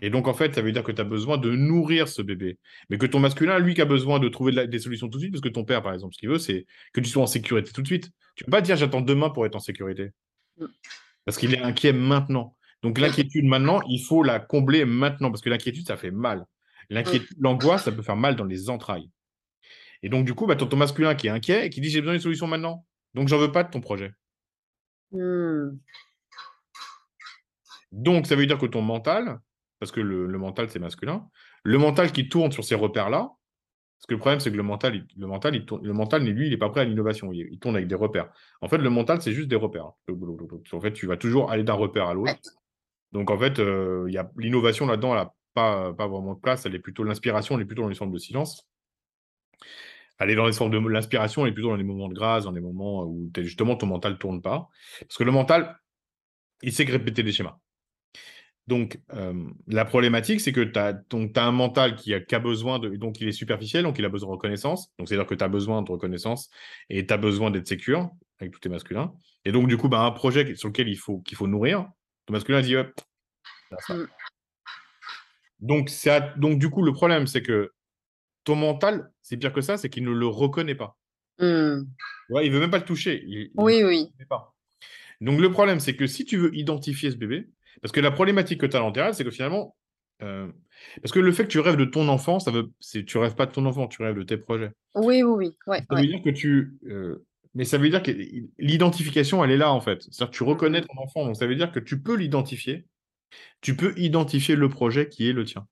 Et 0.01 0.09
donc, 0.09 0.27
en 0.27 0.33
fait, 0.33 0.55
ça 0.55 0.61
veut 0.61 0.71
dire 0.71 0.83
que 0.83 0.91
tu 0.91 1.01
as 1.01 1.05
besoin 1.05 1.37
de 1.37 1.51
nourrir 1.51 2.07
ce 2.07 2.21
bébé. 2.21 2.59
Mais 2.89 2.97
que 2.97 3.05
ton 3.05 3.19
masculin, 3.19 3.59
lui, 3.59 3.73
qui 3.73 3.81
a 3.81 3.85
besoin 3.85 4.19
de 4.19 4.29
trouver 4.29 4.67
des 4.67 4.79
solutions 4.79 5.09
tout 5.09 5.17
de 5.17 5.23
suite, 5.23 5.33
parce 5.33 5.41
que 5.41 5.49
ton 5.49 5.65
père, 5.65 5.81
par 5.81 5.93
exemple, 5.93 6.13
ce 6.13 6.19
qu'il 6.19 6.29
veut, 6.29 6.39
c'est 6.39 6.65
que 6.93 7.01
tu 7.01 7.09
sois 7.09 7.23
en 7.23 7.27
sécurité 7.27 7.71
tout 7.71 7.81
de 7.81 7.87
suite. 7.87 8.09
Tu 8.35 8.43
ne 8.43 8.45
peux 8.45 8.51
pas 8.51 8.61
dire 8.61 8.77
j'attends 8.77 9.01
demain 9.01 9.29
pour 9.29 9.45
être 9.45 9.55
en 9.55 9.59
sécurité. 9.59 10.11
Mm. 10.57 10.65
Parce 11.25 11.37
qu'il 11.37 11.53
est 11.53 11.61
inquiet 11.61 11.93
maintenant. 11.93 12.55
Donc, 12.81 12.97
l'inquiétude 12.97 13.45
maintenant, 13.45 13.81
il 13.87 13.99
faut 13.99 14.23
la 14.23 14.39
combler 14.39 14.85
maintenant, 14.85 15.29
parce 15.29 15.41
que 15.41 15.49
l'inquiétude, 15.49 15.87
ça 15.87 15.97
fait 15.97 16.11
mal. 16.11 16.45
L'inquiétude, 16.89 17.37
mm. 17.37 17.43
l'angoisse, 17.43 17.83
ça 17.83 17.91
peut 17.91 18.01
faire 18.01 18.15
mal 18.15 18.35
dans 18.35 18.45
les 18.45 18.69
entrailles. 18.69 19.09
Et 20.03 20.09
donc, 20.09 20.25
du 20.25 20.33
coup, 20.33 20.47
bah, 20.47 20.55
ton 20.55 20.75
masculin 20.75 21.13
qui 21.15 21.27
est 21.27 21.29
inquiet 21.29 21.67
et 21.67 21.69
qui 21.69 21.79
dit 21.79 21.89
j'ai 21.89 22.01
besoin 22.01 22.13
d'une 22.13 22.21
solution 22.21 22.47
maintenant. 22.47 22.85
Donc, 23.13 23.27
j'en 23.27 23.37
veux 23.37 23.51
pas 23.51 23.63
de 23.63 23.69
ton 23.69 23.81
projet. 23.81 24.13
Mm. 25.11 25.77
Donc, 27.91 28.25
ça 28.25 28.35
veut 28.35 28.45
dire 28.45 28.57
que 28.57 28.65
ton 28.65 28.81
mental, 28.81 29.39
parce 29.79 29.91
que 29.91 29.99
le, 29.99 30.27
mental, 30.37 30.69
c'est 30.69 30.79
masculin. 30.79 31.27
Le 31.63 31.77
mental 31.77 32.11
qui 32.11 32.29
tourne 32.29 32.51
sur 32.51 32.63
ces 32.63 32.75
repères-là, 32.75 33.29
parce 34.01 34.07
que 34.07 34.13
le 34.15 34.19
problème, 34.19 34.39
c'est 34.39 34.51
que 34.51 34.57
le 34.57 34.63
mental, 34.63 35.05
le 35.15 35.27
mental, 35.27 35.63
le 35.83 35.93
mental, 35.93 36.23
lui, 36.23 36.47
il 36.47 36.49
n'est 36.49 36.57
pas 36.57 36.69
prêt 36.69 36.81
à 36.81 36.85
l'innovation. 36.85 37.31
Il, 37.33 37.59
tourne 37.59 37.75
avec 37.75 37.87
des 37.87 37.93
repères. 37.93 38.31
En 38.59 38.67
fait, 38.67 38.79
le 38.79 38.89
mental, 38.89 39.21
c'est 39.21 39.31
juste 39.31 39.47
des 39.47 39.55
repères. 39.55 39.91
En 40.09 40.81
fait, 40.81 40.93
tu 40.93 41.05
vas 41.05 41.17
toujours 41.17 41.51
aller 41.51 41.63
d'un 41.63 41.73
repère 41.73 42.07
à 42.07 42.15
l'autre. 42.15 42.33
Donc, 43.11 43.29
en 43.29 43.37
fait, 43.37 43.59
euh, 43.59 44.11
l'innovation 44.37 44.87
là-dedans, 44.87 45.11
elle 45.11 45.21
n'a 45.21 45.33
pas, 45.53 45.93
pas 45.93 46.07
vraiment 46.07 46.33
de 46.33 46.39
place. 46.39 46.65
Elle 46.65 46.73
est 46.73 46.79
plutôt 46.79 47.03
l'inspiration, 47.03 47.57
elle 47.57 47.61
est 47.61 47.65
plutôt 47.65 47.83
dans 47.83 47.89
les 47.89 47.95
formes 47.95 48.11
de 48.11 48.17
silence. 48.17 48.67
Dans 50.19 50.25
les 50.25 50.53
formes 50.53 50.71
de 50.71 50.79
l'inspiration, 50.89 51.45
elle 51.45 51.51
est 51.51 51.53
plutôt 51.53 51.69
dans 51.69 51.75
les 51.75 51.83
moments 51.83 52.09
de 52.09 52.15
grâce, 52.15 52.45
dans 52.45 52.51
les 52.51 52.61
moments 52.61 53.03
où 53.03 53.29
justement 53.37 53.75
ton 53.75 53.85
mental 53.85 54.13
ne 54.13 54.17
tourne 54.17 54.41
pas. 54.41 54.67
Parce 55.01 55.17
que 55.17 55.23
le 55.23 55.31
mental, 55.31 55.79
il 56.63 56.73
sait 56.73 56.85
que 56.85 56.91
répéter 56.91 57.21
des 57.21 57.31
schémas. 57.31 57.59
Donc, 58.67 58.99
euh, 59.13 59.33
la 59.67 59.85
problématique, 59.85 60.39
c'est 60.39 60.51
que 60.51 60.61
tu 60.61 60.79
as, 60.79 61.43
un 61.43 61.51
mental 61.51 61.95
qui 61.95 62.13
a, 62.13 62.39
besoin 62.39 62.79
de. 62.79 62.95
Donc, 62.95 63.19
il 63.19 63.27
est 63.27 63.33
superficiel, 63.33 63.83
donc 63.83 63.97
il 63.99 64.05
a 64.05 64.09
besoin 64.09 64.29
de 64.29 64.33
reconnaissance. 64.33 64.91
Donc, 64.97 65.09
c'est-à-dire 65.09 65.25
que 65.25 65.35
tu 65.35 65.43
as 65.43 65.49
besoin 65.49 65.81
de 65.81 65.91
reconnaissance 65.91 66.49
et 66.89 67.05
tu 67.05 67.13
as 67.13 67.17
besoin 67.17 67.51
d'être 67.51 67.67
sécure 67.67 68.09
avec 68.39 68.53
tous 68.53 68.59
tes 68.59 68.69
masculins. 68.69 69.13
Et 69.45 69.51
donc, 69.51 69.67
du 69.67 69.77
coup, 69.77 69.89
bah, 69.89 70.01
un 70.01 70.11
projet 70.11 70.55
sur 70.55 70.69
lequel 70.69 70.87
il 70.87 70.97
faut, 70.97 71.19
qu'il 71.19 71.37
faut 71.37 71.47
nourrir, 71.47 71.87
ton 72.25 72.33
masculin 72.33 72.61
dit 72.61 72.75
hop. 72.75 72.93
Mm. 73.89 74.03
Donc, 75.59 75.89
donc, 76.37 76.59
du 76.59 76.69
coup, 76.69 76.83
le 76.83 76.93
problème, 76.93 77.27
c'est 77.27 77.41
que 77.41 77.71
ton 78.43 78.55
mental, 78.55 79.11
c'est 79.21 79.37
pire 79.37 79.53
que 79.53 79.61
ça, 79.61 79.77
c'est 79.77 79.89
qu'il 79.89 80.03
ne 80.03 80.11
le 80.11 80.27
reconnaît 80.27 80.75
pas. 80.75 80.97
Mm. 81.39 81.81
Ouais, 82.29 82.45
il 82.45 82.51
veut 82.51 82.59
même 82.59 82.71
pas 82.71 82.79
le 82.79 82.85
toucher. 82.85 83.25
oui, 83.55 83.83
oui. 83.83 84.11
Pas. 84.29 84.53
Donc, 85.19 85.39
le 85.39 85.51
problème, 85.51 85.79
c'est 85.79 85.95
que 85.95 86.07
si 86.07 86.25
tu 86.25 86.37
veux 86.37 86.55
identifier 86.55 87.11
ce 87.11 87.15
bébé, 87.15 87.47
parce 87.81 87.91
que 87.91 87.99
la 87.99 88.11
problématique 88.11 88.59
que 88.59 88.65
tu 88.65 88.75
as 88.75 88.79
dans 88.79 89.13
c'est 89.13 89.23
que 89.23 89.31
finalement, 89.31 89.75
euh, 90.23 90.51
parce 91.01 91.11
que 91.11 91.19
le 91.19 91.31
fait 91.31 91.43
que 91.43 91.49
tu 91.49 91.59
rêves 91.59 91.77
de 91.77 91.85
ton 91.85 92.07
enfant, 92.07 92.39
ça 92.39 92.51
veut, 92.51 92.71
c'est, 92.79 93.05
tu 93.05 93.17
rêves 93.17 93.35
pas 93.35 93.45
de 93.45 93.51
ton 93.51 93.65
enfant, 93.65 93.87
tu 93.87 94.01
rêves 94.03 94.15
de 94.15 94.23
tes 94.23 94.37
projets. 94.37 94.71
Oui, 94.95 95.23
oui, 95.23 95.47
oui. 95.47 95.57
Ouais, 95.67 95.83
ça 95.89 95.95
veut 95.95 96.07
dire 96.07 96.21
que 96.21 96.29
tu, 96.29 96.73
euh, 96.87 97.25
mais 97.53 97.65
ça 97.65 97.77
veut 97.77 97.89
dire 97.89 98.03
que 98.03 98.11
l'identification, 98.59 99.43
elle 99.43 99.51
est 99.51 99.57
là 99.57 99.71
en 99.71 99.81
fait. 99.81 100.03
C'est-à-dire 100.03 100.31
que 100.31 100.37
tu 100.37 100.43
reconnais 100.43 100.81
ton 100.81 100.97
enfant, 100.97 101.25
donc 101.25 101.35
ça 101.35 101.47
veut 101.47 101.55
dire 101.55 101.71
que 101.71 101.79
tu 101.79 102.01
peux 102.01 102.15
l'identifier. 102.15 102.85
Tu 103.61 103.75
peux 103.75 103.97
identifier 103.97 104.55
le 104.55 104.69
projet 104.69 105.07
qui 105.07 105.29
est 105.29 105.33
le 105.33 105.45
tien. 105.45 105.67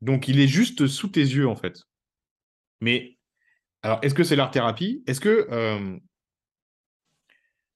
Donc 0.00 0.28
il 0.28 0.38
est 0.40 0.46
juste 0.46 0.86
sous 0.86 1.08
tes 1.08 1.22
yeux 1.22 1.48
en 1.48 1.56
fait. 1.56 1.82
Mais 2.80 3.16
alors, 3.82 3.98
est-ce 4.02 4.14
que 4.14 4.24
c'est 4.24 4.36
l'art 4.36 4.50
thérapie 4.50 5.02
Est-ce 5.06 5.20
que 5.20 5.48
euh, 5.50 5.96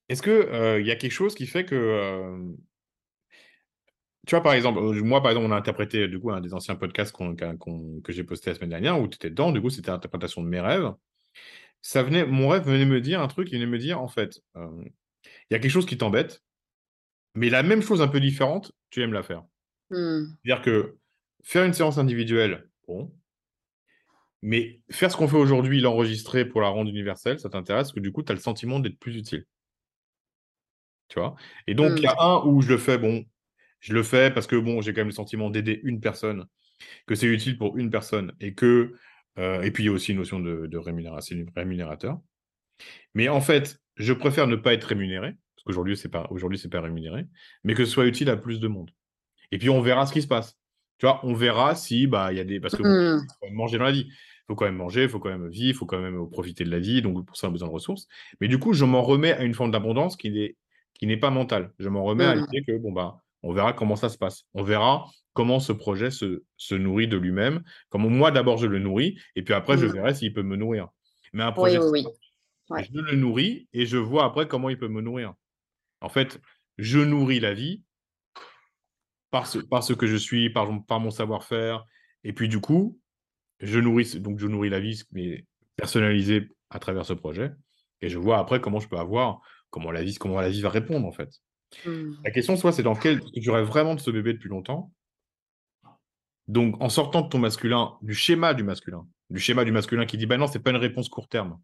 est-ce 0.09 0.21
que 0.21 0.79
il 0.79 0.85
y 0.85 0.91
a 0.91 0.95
quelque 0.95 1.11
chose 1.11 1.35
qui 1.35 1.47
fait 1.47 1.65
que 1.65 2.55
tu 4.25 4.35
vois, 4.35 4.43
par 4.43 4.53
exemple, 4.53 4.79
euh, 4.79 5.03
moi, 5.03 5.21
par 5.21 5.31
exemple, 5.31 5.47
on 5.47 5.51
a 5.51 5.57
interprété 5.57 6.07
du 6.07 6.19
coup 6.19 6.31
un 6.31 6.39
des 6.39 6.53
anciens 6.53 6.75
podcasts 6.75 7.13
que 7.13 8.13
j'ai 8.13 8.23
posté 8.23 8.51
la 8.51 8.55
semaine 8.55 8.69
dernière 8.69 8.99
où 8.99 9.07
tu 9.07 9.15
étais 9.15 9.29
dedans. 9.29 9.51
Du 9.51 9.61
coup, 9.61 9.69
c'était 9.69 9.91
l'interprétation 9.91 10.41
de 10.41 10.47
mes 10.47 10.61
rêves. 10.61 10.93
Ça 11.81 12.03
venait, 12.03 12.25
mon 12.25 12.47
rêve 12.47 12.63
venait 12.63 12.85
me 12.85 13.01
dire 13.01 13.21
un 13.21 13.27
truc. 13.27 13.49
Il 13.51 13.55
venait 13.55 13.69
me 13.69 13.77
dire, 13.77 14.01
en 14.01 14.07
fait, 14.07 14.41
euh, 14.55 14.85
il 15.25 15.53
y 15.53 15.55
a 15.55 15.59
quelque 15.59 15.71
chose 15.71 15.85
qui 15.85 15.97
t'embête, 15.97 16.41
mais 17.35 17.49
la 17.49 17.63
même 17.63 17.81
chose 17.81 18.01
un 18.01 18.07
peu 18.07 18.21
différente, 18.21 18.71
tu 18.91 19.01
aimes 19.01 19.11
la 19.11 19.23
faire. 19.23 19.43
Mmh. 19.89 20.25
C'est-à-dire 20.45 20.63
que 20.63 20.97
faire 21.43 21.65
une 21.65 21.73
séance 21.73 21.97
individuelle, 21.97 22.69
bon, 22.87 23.13
mais 24.41 24.79
faire 24.89 25.11
ce 25.11 25.17
qu'on 25.17 25.27
fait 25.27 25.37
aujourd'hui, 25.37 25.81
l'enregistrer 25.81 26.45
pour 26.45 26.61
la 26.61 26.69
rendre 26.69 26.89
universelle, 26.89 27.39
ça 27.39 27.49
t'intéresse, 27.49 27.87
parce 27.87 27.93
que 27.93 27.99
du 27.99 28.13
coup, 28.13 28.23
tu 28.23 28.31
as 28.31 28.35
le 28.35 28.41
sentiment 28.41 28.79
d'être 28.79 28.99
plus 28.99 29.17
utile. 29.17 29.45
Tu 31.09 31.19
vois? 31.19 31.35
Et 31.67 31.75
donc, 31.75 31.97
il 31.97 32.03
y 32.03 32.07
a 32.07 32.13
mmh. 32.13 32.19
un 32.19 32.41
où 32.45 32.61
je 32.61 32.69
le 32.69 32.77
fais, 32.77 32.97
bon, 32.97 33.25
je 33.83 33.93
le 33.93 34.01
fais 34.01 34.31
parce 34.31 34.47
que 34.47 34.55
bon, 34.55 34.81
j'ai 34.81 34.93
quand 34.93 35.01
même 35.01 35.09
le 35.09 35.13
sentiment 35.13 35.49
d'aider 35.49 35.81
une 35.83 35.99
personne, 35.99 36.45
que 37.05 37.15
c'est 37.15 37.27
utile 37.27 37.57
pour 37.57 37.77
une 37.77 37.91
personne 37.91 38.31
et 38.39 38.53
que. 38.53 38.95
Euh, 39.39 39.61
et 39.61 39.71
puis 39.71 39.83
il 39.83 39.87
y 39.87 39.89
a 39.89 39.91
aussi 39.91 40.11
une 40.11 40.19
notion 40.19 40.39
de, 40.39 40.77
rémunération, 40.77 41.35
rémunérateur. 41.55 42.19
Mais 43.13 43.27
en 43.27 43.41
fait, 43.41 43.79
je 43.97 44.13
préfère 44.13 44.47
ne 44.47 44.55
pas 44.55 44.73
être 44.73 44.85
rémunéré, 44.85 45.31
parce 45.55 45.65
qu'aujourd'hui, 45.65 45.97
ce 45.97 46.07
n'est 46.07 46.11
pas, 46.11 46.27
aujourd'hui, 46.29 46.59
pas 46.69 46.81
rémunéré, 46.81 47.25
mais 47.63 47.73
que 47.73 47.83
ce 47.83 47.91
soit 47.91 48.05
utile 48.05 48.29
à 48.29 48.37
plus 48.37 48.59
de 48.59 48.67
monde. 48.67 48.91
Et 49.51 49.57
puis 49.57 49.69
on 49.69 49.81
verra 49.81 50.05
ce 50.05 50.13
qui 50.13 50.21
se 50.21 50.27
passe. 50.27 50.57
Tu 50.97 51.05
vois, 51.05 51.19
on 51.25 51.33
verra 51.33 51.75
si 51.75 52.07
bah 52.07 52.31
il 52.31 52.37
y 52.37 52.39
a 52.41 52.45
des. 52.45 52.61
Parce 52.61 52.75
que 52.75 52.83
mmh. 52.83 53.19
faut 53.19 53.35
quand 53.41 53.47
même 53.47 53.55
manger 53.55 53.77
dans 53.77 53.83
la 53.83 53.91
vie. 53.91 54.07
Il 54.07 54.45
faut 54.47 54.55
quand 54.55 54.65
même 54.65 54.75
manger, 54.75 55.03
il 55.03 55.09
faut 55.09 55.19
quand 55.19 55.29
même 55.29 55.49
vivre, 55.49 55.69
il 55.69 55.73
faut 55.73 55.85
quand 55.85 55.99
même 55.99 56.29
profiter 56.29 56.63
de 56.63 56.69
la 56.69 56.79
vie. 56.79 57.01
Donc 57.01 57.25
pour 57.25 57.35
ça, 57.35 57.47
on 57.47 57.49
a 57.49 57.51
besoin 57.51 57.67
de 57.67 57.73
ressources. 57.73 58.07
Mais 58.39 58.47
du 58.47 58.59
coup, 58.59 58.73
je 58.73 58.85
m'en 58.85 59.01
remets 59.01 59.33
à 59.33 59.43
une 59.43 59.53
forme 59.53 59.71
d'abondance 59.71 60.15
qui 60.15 60.31
n'est 60.31 60.55
qui 60.93 61.05
n'est 61.05 61.17
pas 61.17 61.31
mentale. 61.31 61.73
Je 61.79 61.89
m'en 61.89 62.03
remets 62.05 62.25
à 62.25 62.35
mmh. 62.35 62.39
l'idée 62.39 62.63
que 62.63 62.77
bon 62.77 62.93
bah 62.93 63.22
on 63.43 63.53
verra 63.53 63.73
comment 63.73 63.95
ça 63.95 64.09
se 64.09 64.17
passe. 64.17 64.45
On 64.53 64.63
verra 64.63 65.05
comment 65.33 65.59
ce 65.59 65.73
projet 65.73 66.09
se, 66.11 66.41
nourrit 66.71 67.07
de 67.07 67.17
lui-même, 67.17 67.63
comment 67.89 68.09
moi 68.09 68.31
d'abord 68.31 68.57
je 68.57 68.67
le 68.67 68.79
nourris, 68.79 69.19
et 69.35 69.43
puis 69.43 69.53
après 69.53 69.77
je 69.77 69.85
mmh. 69.85 69.91
verrai 69.91 70.15
s'il 70.15 70.33
peut 70.33 70.43
me 70.43 70.55
nourrir. 70.55 70.87
Mais 71.33 71.43
un 71.43 71.51
projet, 71.51 71.79
oui, 71.79 72.05
je 72.69 72.99
le 72.99 73.15
nourris 73.15 73.67
et 73.73 73.85
je 73.85 73.97
vois 73.97 74.25
après 74.25 74.47
comment 74.47 74.69
il 74.69 74.77
peut 74.77 74.87
me 74.87 75.01
nourrir. 75.01 75.33
En 76.01 76.09
fait, 76.09 76.39
je 76.77 76.99
nourris 76.99 77.39
la 77.39 77.53
vie 77.53 77.83
par 79.31 79.47
ce, 79.47 79.59
ce 79.81 79.93
que 79.93 80.05
je 80.05 80.15
suis, 80.15 80.49
par, 80.51 80.69
par 80.85 80.99
mon 80.99 81.09
savoir-faire, 81.09 81.83
et 82.23 82.33
puis 82.33 82.47
du 82.47 82.59
coup, 82.59 82.99
je 83.59 83.79
nourris, 83.79 84.19
donc 84.19 84.39
je 84.39 84.47
nourris 84.47 84.69
la 84.69 84.79
vie, 84.79 85.01
mais 85.11 85.45
personnalisée 85.75 86.49
à 86.69 86.79
travers 86.79 87.05
ce 87.05 87.13
projet, 87.13 87.51
et 88.01 88.09
je 88.09 88.17
vois 88.19 88.37
après 88.37 88.61
comment 88.61 88.79
je 88.79 88.87
peux 88.87 88.97
avoir, 88.97 89.41
comment 89.71 89.91
la 89.91 90.03
vie, 90.03 90.15
comment 90.15 90.39
la 90.39 90.49
vie 90.49 90.61
va 90.61 90.69
répondre 90.69 91.07
en 91.07 91.11
fait. 91.11 91.29
Mmh. 91.85 92.13
La 92.23 92.31
question, 92.31 92.55
soit 92.55 92.71
c'est 92.71 92.83
dans 92.83 92.95
quel. 92.95 93.21
Tu 93.31 93.49
rêves 93.49 93.65
vraiment 93.65 93.95
de 93.95 93.99
ce 93.99 94.11
bébé 94.11 94.33
depuis 94.33 94.49
longtemps. 94.49 94.91
Donc, 96.47 96.81
en 96.81 96.89
sortant 96.89 97.21
de 97.21 97.29
ton 97.29 97.39
masculin, 97.39 97.93
du 98.01 98.13
schéma 98.13 98.53
du 98.53 98.63
masculin, 98.63 99.07
du 99.29 99.39
schéma 99.39 99.63
du 99.63 99.71
masculin 99.71 100.05
qui 100.05 100.17
dit 100.17 100.25
bah 100.25 100.37
non, 100.37 100.47
c'est 100.47 100.59
pas 100.59 100.71
une 100.71 100.77
réponse 100.77 101.09
court 101.09 101.29
terme. 101.29 101.59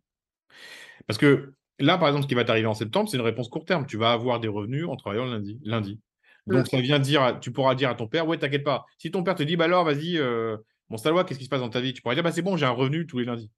Parce 1.08 1.18
que 1.18 1.54
là, 1.80 1.98
par 1.98 2.08
exemple, 2.08 2.24
ce 2.24 2.28
qui 2.28 2.36
va 2.36 2.46
t'arriver 2.46 2.68
en 2.68 2.74
septembre, 2.74 3.10
c'est 3.10 3.18
une 3.18 3.24
réponse 3.24 3.50
court 3.50 3.66
terme. 3.66 3.86
Tu 3.86 3.98
vas 3.98 4.12
avoir 4.12 4.40
des 4.40 4.48
revenus 4.48 4.86
en 4.88 4.96
travaillant 4.96 5.26
lundi. 5.26 5.60
lundi. 5.64 6.00
Donc, 6.48 6.66
mmh. 6.66 6.70
ça 6.70 6.82
vient 6.82 7.00
dire, 7.00 7.40
tu 7.42 7.52
pourras 7.52 7.76
dire 7.76 7.90
à 7.90 7.96
ton 7.96 8.08
père, 8.08 8.28
ouais, 8.28 8.38
t'inquiète 8.38 8.64
pas. 8.64 8.86
Si 8.98 9.12
ton 9.12 9.24
père 9.24 9.36
te 9.36 9.44
dit, 9.44 9.56
bah 9.56 9.66
alors, 9.66 9.84
vas-y, 9.84 10.18
euh, 10.18 10.58
mon 10.90 10.98
salaud, 10.98 11.24
qu'est-ce 11.24 11.40
qui 11.40 11.46
se 11.46 11.50
passe 11.50 11.60
dans 11.60 11.70
ta 11.70 11.82
vie? 11.82 11.94
Tu 11.94 12.02
pourras 12.02 12.16
dire, 12.16 12.24
bah 12.24 12.32
c'est 12.32 12.42
bon, 12.42 12.58
j'ai 12.58 12.66
un 12.66 12.72
revenu 12.72 13.06
tous 13.06 13.20
les 13.20 13.26
lundis. 13.26 13.52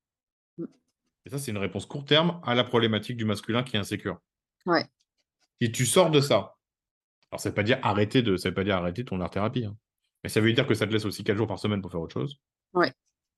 Mmh. 0.58 0.66
Et 1.26 1.30
ça, 1.30 1.38
c'est 1.38 1.52
une 1.52 1.58
réponse 1.58 1.86
court 1.86 2.04
terme 2.04 2.42
à 2.44 2.56
la 2.56 2.64
problématique 2.64 3.18
du 3.18 3.26
masculin 3.26 3.64
qui 3.64 3.76
est 3.76 3.80
insécure. 3.80 4.20
Ouais. 4.66 4.86
Si 5.62 5.71
tu 5.71 5.86
sors 5.86 6.10
de 6.10 6.19
ça, 6.19 6.56
alors 7.32 7.39
ça 7.39 7.50
ne 7.50 7.52
veut 7.52 7.56
pas 7.56 7.63
dire 7.63 7.80
arrêter 7.84 8.21
de, 8.21 8.36
ça 8.36 8.50
veut 8.50 8.56
pas 8.56 8.63
dire 8.63 8.76
arrêter 8.76 9.06
ton 9.06 9.21
art 9.21 9.30
thérapie, 9.30 9.65
hein. 9.65 9.78
mais 10.24 10.30
ça 10.30 10.41
veut 10.41 10.52
dire 10.54 10.67
que 10.67 10.74
ça 10.74 10.88
te 10.88 10.91
laisse 10.91 11.06
aussi 11.06 11.24
4 11.24 11.38
jours 11.38 11.47
par 11.47 11.60
semaine 11.60 11.82
pour 11.82 11.91
faire 11.91 12.02
autre 12.02 12.13
chose. 12.13 12.39
Ouais. 12.74 12.91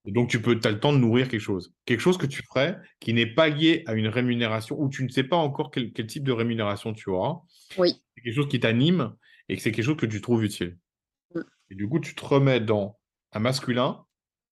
Et 0.05 0.11
donc 0.11 0.29
tu 0.29 0.41
peux, 0.41 0.59
as 0.63 0.71
le 0.71 0.79
temps 0.79 0.93
de 0.93 0.97
nourrir 0.97 1.29
quelque 1.29 1.41
chose, 1.41 1.73
quelque 1.85 1.99
chose 1.99 2.17
que 2.17 2.25
tu 2.25 2.41
ferais 2.43 2.77
qui 2.99 3.13
n'est 3.13 3.27
pas 3.27 3.49
lié 3.49 3.83
à 3.87 3.93
une 3.93 4.07
rémunération 4.07 4.79
ou 4.79 4.89
tu 4.89 5.03
ne 5.03 5.09
sais 5.09 5.23
pas 5.23 5.37
encore 5.37 5.71
quel, 5.71 5.93
type 5.93 6.23
de 6.23 6.31
rémunération 6.31 6.93
tu 6.93 7.09
auras. 7.09 7.39
Oui. 7.77 8.01
C'est 8.15 8.21
quelque 8.21 8.35
chose 8.35 8.49
qui 8.49 8.59
t'anime 8.59 9.15
et 9.47 9.55
que 9.55 9.61
c'est 9.61 9.71
quelque 9.71 9.85
chose 9.85 9.97
que 9.97 10.05
tu 10.05 10.21
trouves 10.21 10.43
utile. 10.43 10.77
Mm. 11.33 11.41
Et 11.71 11.75
du 11.75 11.87
coup, 11.87 11.99
tu 11.99 12.15
te 12.15 12.25
remets 12.25 12.59
dans 12.59 12.99
un 13.31 13.39
masculin 13.39 14.05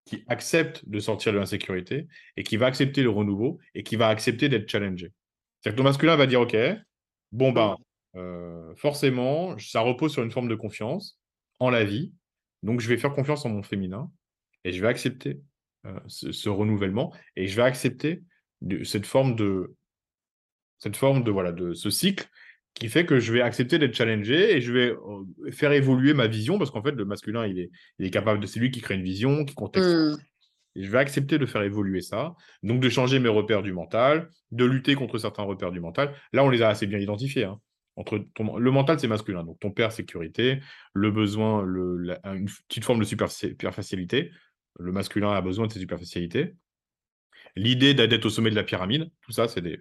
qui 0.05 0.23
accepte 0.27 0.87
de 0.87 0.99
sortir 0.99 1.33
de 1.33 1.37
l'insécurité 1.37 2.07
et 2.37 2.43
qui 2.43 2.57
va 2.57 2.65
accepter 2.65 3.03
le 3.03 3.09
renouveau 3.09 3.59
et 3.75 3.83
qui 3.83 3.95
va 3.97 4.07
accepter 4.07 4.49
d'être 4.49 4.69
challengé. 4.69 5.11
C'est-à-dire 5.59 5.75
que 5.75 5.77
ton 5.77 5.83
masculin 5.83 6.15
va 6.15 6.27
dire 6.27 6.41
OK, 6.41 6.55
bon 7.31 7.51
ben, 7.51 7.77
euh, 8.15 8.73
forcément, 8.75 9.57
ça 9.57 9.81
repose 9.81 10.11
sur 10.11 10.23
une 10.23 10.31
forme 10.31 10.49
de 10.49 10.55
confiance 10.55 11.19
en 11.59 11.69
la 11.69 11.83
vie. 11.83 12.11
Donc, 12.63 12.79
je 12.79 12.87
vais 12.87 12.97
faire 12.97 13.13
confiance 13.13 13.45
en 13.45 13.49
mon 13.49 13.63
féminin 13.63 14.11
et 14.63 14.71
je 14.71 14.81
vais 14.81 14.87
accepter 14.87 15.41
euh, 15.85 15.99
ce, 16.07 16.49
renouvellement 16.49 17.13
et 17.35 17.47
je 17.47 17.55
vais 17.55 17.63
accepter 17.63 18.23
cette 18.83 19.07
forme 19.07 19.35
de 19.35 19.73
cette 20.77 20.95
forme 20.95 21.23
de 21.23 21.31
voilà 21.31 21.51
de 21.51 21.73
ce 21.73 21.89
cycle 21.89 22.27
qui 22.75 22.87
fait 22.87 23.05
que 23.05 23.19
je 23.19 23.33
vais 23.33 23.41
accepter 23.41 23.79
d'être 23.79 23.95
challengé 23.95 24.55
et 24.55 24.61
je 24.61 24.71
vais 24.71 24.91
euh, 24.91 25.51
faire 25.51 25.71
évoluer 25.71 26.13
ma 26.13 26.27
vision 26.27 26.59
parce 26.59 26.69
qu'en 26.69 26.83
fait 26.83 26.91
le 26.91 27.05
masculin 27.05 27.47
il 27.47 27.57
est, 27.57 27.71
il 27.97 28.05
est 28.05 28.11
capable 28.11 28.39
de 28.39 28.45
c'est 28.45 28.59
lui 28.59 28.69
qui 28.69 28.81
crée 28.81 28.93
une 28.93 29.03
vision 29.03 29.43
qui 29.43 29.55
contexte 29.55 29.89
mmh. 29.89 30.17
Je 30.75 30.89
vais 30.89 30.99
accepter 30.99 31.37
de 31.37 31.45
faire 31.45 31.63
évoluer 31.63 32.01
ça 32.01 32.35
donc 32.63 32.79
de 32.79 32.89
changer 32.89 33.19
mes 33.19 33.29
repères 33.29 33.61
du 33.61 33.73
mental 33.73 34.29
de 34.51 34.65
lutter 34.65 34.95
contre 34.95 35.17
certains 35.17 35.43
repères 35.43 35.71
du 35.71 35.79
mental 35.79 36.13
là 36.33 36.43
on 36.43 36.49
les 36.49 36.61
a 36.61 36.69
assez 36.69 36.87
bien 36.87 36.99
identifiés 36.99 37.45
hein. 37.45 37.59
Entre 37.97 38.25
le 38.39 38.71
mental, 38.71 38.99
c'est 38.99 39.07
masculin. 39.07 39.43
Donc, 39.43 39.59
ton 39.59 39.71
père, 39.71 39.91
sécurité. 39.91 40.61
Le 40.93 41.11
besoin, 41.11 41.63
une 41.63 42.49
petite 42.67 42.85
forme 42.85 42.99
de 42.99 43.03
superficialité. 43.03 44.31
Le 44.79 44.91
masculin 44.91 45.31
a 45.31 45.41
besoin 45.41 45.67
de 45.67 45.73
ses 45.73 45.79
superficialités. 45.79 46.55
L'idée 47.55 47.93
d'être 47.93 48.25
au 48.25 48.29
sommet 48.29 48.49
de 48.49 48.55
la 48.55 48.63
pyramide, 48.63 49.11
tout 49.21 49.31
ça, 49.31 49.47
c'est 49.47 49.61
des. 49.61 49.77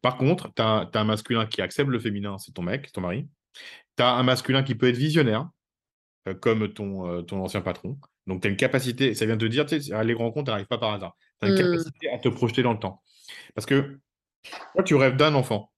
Par 0.00 0.16
contre, 0.16 0.52
tu 0.54 0.62
as, 0.62 0.88
un 0.94 1.04
masculin 1.04 1.46
qui 1.46 1.60
accepte 1.60 1.90
le 1.90 1.98
féminin, 1.98 2.38
c'est 2.38 2.52
ton 2.52 2.62
mec, 2.62 2.92
ton 2.92 3.00
mari. 3.00 3.28
Tu 3.96 4.02
as 4.02 4.14
un 4.14 4.22
masculin 4.22 4.62
qui 4.62 4.74
peut 4.76 4.88
être 4.88 4.96
visionnaire, 4.96 5.48
comme 6.34 6.72
ton, 6.72 7.08
euh, 7.08 7.22
ton 7.22 7.42
ancien 7.42 7.60
patron. 7.60 7.98
Donc, 8.26 8.42
tu 8.42 8.48
as 8.48 8.50
une 8.50 8.56
capacité, 8.56 9.14
ça 9.14 9.26
vient 9.26 9.36
de 9.36 9.46
te 9.46 9.50
dire, 9.50 9.66
tu 9.66 9.80
sais, 9.80 10.04
les 10.04 10.14
rencontres 10.14 10.50
n'arrivent 10.50 10.66
pas 10.66 10.78
par 10.78 10.92
hasard. 10.92 11.16
Tu 11.40 11.46
as 11.46 11.50
une 11.50 11.54
mmh. 11.54 11.58
capacité 11.58 12.10
à 12.10 12.18
te 12.18 12.28
projeter 12.28 12.62
dans 12.62 12.72
le 12.72 12.78
temps. 12.78 13.02
Parce 13.54 13.66
que 13.66 13.98
toi, 14.74 14.82
tu 14.84 14.94
rêves 14.94 15.16
d'un 15.16 15.34
enfant. 15.34 15.72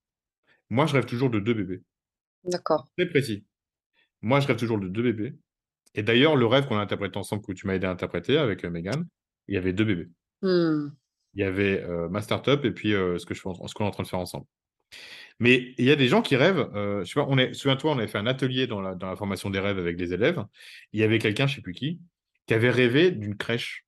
Moi, 0.68 0.86
je 0.86 0.94
rêve 0.94 1.06
toujours 1.06 1.30
de 1.30 1.40
deux 1.40 1.54
bébés. 1.54 1.82
D'accord. 2.44 2.88
C'est 2.98 3.06
précis. 3.06 3.44
Moi, 4.22 4.40
je 4.40 4.46
rêve 4.46 4.56
toujours 4.56 4.78
de 4.78 4.88
deux 4.88 5.02
bébés. 5.02 5.34
Et 5.94 6.02
d'ailleurs, 6.02 6.36
le 6.36 6.46
rêve 6.46 6.66
qu'on 6.66 6.78
a 6.78 6.80
interprété 6.80 7.18
ensemble, 7.18 7.42
que 7.42 7.52
tu 7.52 7.66
m'as 7.66 7.74
aidé 7.74 7.86
à 7.86 7.90
interpréter 7.90 8.38
avec 8.38 8.64
euh, 8.64 8.70
Megan, 8.70 9.06
il 9.48 9.54
y 9.54 9.58
avait 9.58 9.72
deux 9.72 9.84
bébés. 9.84 10.08
Mmh. 10.42 10.88
Il 11.34 11.40
y 11.40 11.44
avait 11.44 11.82
euh, 11.82 12.08
ma 12.08 12.22
startup 12.22 12.64
et 12.64 12.70
puis 12.72 12.94
euh, 12.94 13.18
ce 13.18 13.26
que 13.26 13.34
je 13.34 13.40
ce 13.40 13.74
qu'on 13.74 13.84
est 13.84 13.88
en 13.88 13.90
train 13.90 14.02
de 14.02 14.08
faire 14.08 14.18
ensemble. 14.18 14.46
Mais 15.38 15.74
il 15.79 15.85
y 15.87 15.90
a 15.90 15.96
des 15.96 16.09
gens 16.09 16.22
qui 16.22 16.37
rêvent. 16.37 16.68
je 16.74 17.05
sais 17.05 17.14
pas, 17.14 17.26
on 17.29 17.38
est, 17.38 17.55
souviens-toi, 17.55 17.92
on 17.92 17.98
avait 17.98 18.09
fait 18.09 18.18
un 18.18 18.26
atelier 18.26 18.66
dans 18.66 18.81
la, 18.81 18.94
dans 18.94 19.09
la 19.09 19.16
formation 19.16 19.48
des 19.48 19.59
rêves 19.59 19.79
avec 19.79 19.96
des 19.96 20.12
élèves. 20.12 20.44
Il 20.92 21.00
y 21.00 21.03
avait 21.03 21.18
quelqu'un, 21.18 21.46
je 21.46 21.53
ne 21.53 21.57
sais 21.57 21.62
plus 21.62 21.72
qui, 21.72 22.00
qui 22.46 22.55
avait 22.55 22.70
rêvé 22.70 23.11
d'une 23.11 23.37
crèche. 23.37 23.87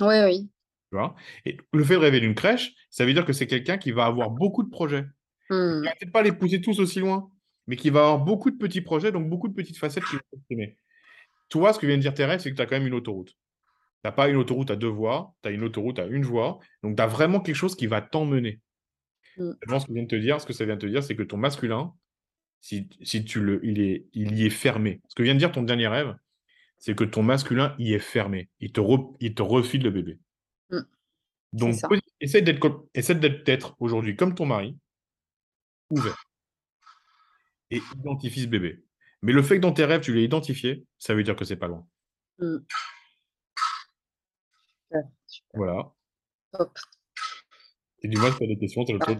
Oui, 0.00 0.14
oui. 0.24 0.50
Tu 0.90 0.96
vois? 0.98 1.14
Et 1.44 1.56
le 1.72 1.84
fait 1.84 1.94
de 1.94 1.98
rêver 1.98 2.20
d'une 2.20 2.34
crèche, 2.34 2.74
ça 2.90 3.04
veut 3.04 3.14
dire 3.14 3.24
que 3.24 3.32
c'est 3.32 3.46
quelqu'un 3.46 3.78
qui 3.78 3.90
va 3.90 4.06
avoir 4.06 4.30
beaucoup 4.30 4.62
de 4.62 4.68
projets. 4.68 5.06
Il 5.50 5.56
ne 5.56 5.84
va 5.84 5.92
peut-être 5.92 6.12
pas 6.12 6.22
les 6.22 6.32
pousser 6.32 6.60
tous 6.60 6.78
aussi 6.80 7.00
loin, 7.00 7.30
mais 7.66 7.76
qui 7.76 7.90
va 7.90 8.00
avoir 8.00 8.18
beaucoup 8.18 8.50
de 8.50 8.56
petits 8.56 8.80
projets, 8.80 9.12
donc 9.12 9.28
beaucoup 9.28 9.48
de 9.48 9.54
petites 9.54 9.78
facettes 9.78 10.04
qui 10.04 10.16
vont 10.16 10.22
s'exprimer. 10.32 10.76
Toi, 11.48 11.72
ce 11.72 11.78
que 11.78 11.86
vient 11.86 11.96
de 11.96 12.02
dire 12.02 12.14
Thérèse, 12.14 12.42
c'est 12.42 12.50
que 12.50 12.56
tu 12.56 12.62
as 12.62 12.66
quand 12.66 12.76
même 12.76 12.86
une 12.86 12.94
autoroute. 12.94 13.30
Tu 13.30 13.34
n'as 14.04 14.12
pas 14.12 14.28
une 14.28 14.36
autoroute 14.36 14.70
à 14.70 14.76
deux 14.76 14.88
voies, 14.88 15.34
tu 15.42 15.48
as 15.48 15.52
une 15.52 15.64
autoroute 15.64 15.98
à 15.98 16.06
une 16.06 16.24
voie. 16.24 16.58
Donc, 16.82 16.96
tu 16.96 17.02
as 17.02 17.06
vraiment 17.06 17.40
quelque 17.40 17.56
chose 17.56 17.76
qui 17.76 17.86
va 17.86 18.00
t'emmener. 18.00 18.60
Mm. 19.36 19.52
Ce 19.78 19.86
que 19.86 19.92
vient 19.92 20.02
de 20.02 20.08
te 20.08 20.16
dire, 20.16 20.40
ce 20.40 20.46
que 20.46 20.52
ça 20.52 20.64
vient 20.64 20.76
de 20.76 20.80
te 20.80 20.86
dire, 20.86 21.02
c'est 21.02 21.16
que 21.16 21.22
ton 21.22 21.36
masculin, 21.36 21.94
si, 22.60 22.88
tu 23.24 23.40
le, 23.40 23.64
il, 23.64 23.80
est, 23.80 24.06
il 24.12 24.36
y 24.38 24.46
est 24.46 24.50
fermé. 24.50 25.00
Ce 25.08 25.14
que 25.14 25.22
vient 25.22 25.34
de 25.34 25.38
dire 25.38 25.52
ton 25.52 25.62
dernier 25.62 25.88
rêve, 25.88 26.14
c'est 26.78 26.94
que 26.94 27.04
ton 27.04 27.22
masculin 27.22 27.74
y 27.78 27.92
est 27.92 27.98
fermé. 27.98 28.48
Il 28.60 28.72
te, 28.72 28.80
il 29.20 29.34
te 29.34 29.42
refile 29.42 29.82
le 29.82 29.90
bébé. 29.90 30.18
Mm. 30.70 30.80
Donc, 31.52 31.74
essaie 32.20 32.42
d'être 32.42 33.76
aujourd'hui 33.78 34.16
comme 34.16 34.34
ton 34.34 34.46
mari, 34.46 34.76
ouvert. 35.90 36.24
Et 37.70 37.80
identifie 37.96 38.42
ce 38.42 38.46
bébé. 38.46 38.84
Mais 39.22 39.32
le 39.32 39.42
fait 39.42 39.56
que 39.56 39.60
dans 39.60 39.72
tes 39.72 39.84
rêves, 39.84 40.00
tu 40.00 40.12
l'aies 40.12 40.24
identifié, 40.24 40.84
ça 40.98 41.14
veut 41.14 41.22
dire 41.22 41.36
que 41.36 41.44
c'est 41.44 41.56
pas 41.56 41.68
loin. 41.68 41.86
Mmh. 42.38 42.58
Voilà. 45.54 45.92
Hop. 46.54 46.78
Et 48.02 48.08
dis-moi 48.08 48.30
si 48.30 48.38
tu 48.38 48.44
as 48.44 48.46
des 48.46 48.58
questions, 48.58 48.84
tu 48.84 48.92
as 48.92 48.94
le 48.94 49.00
truc. 49.00 49.18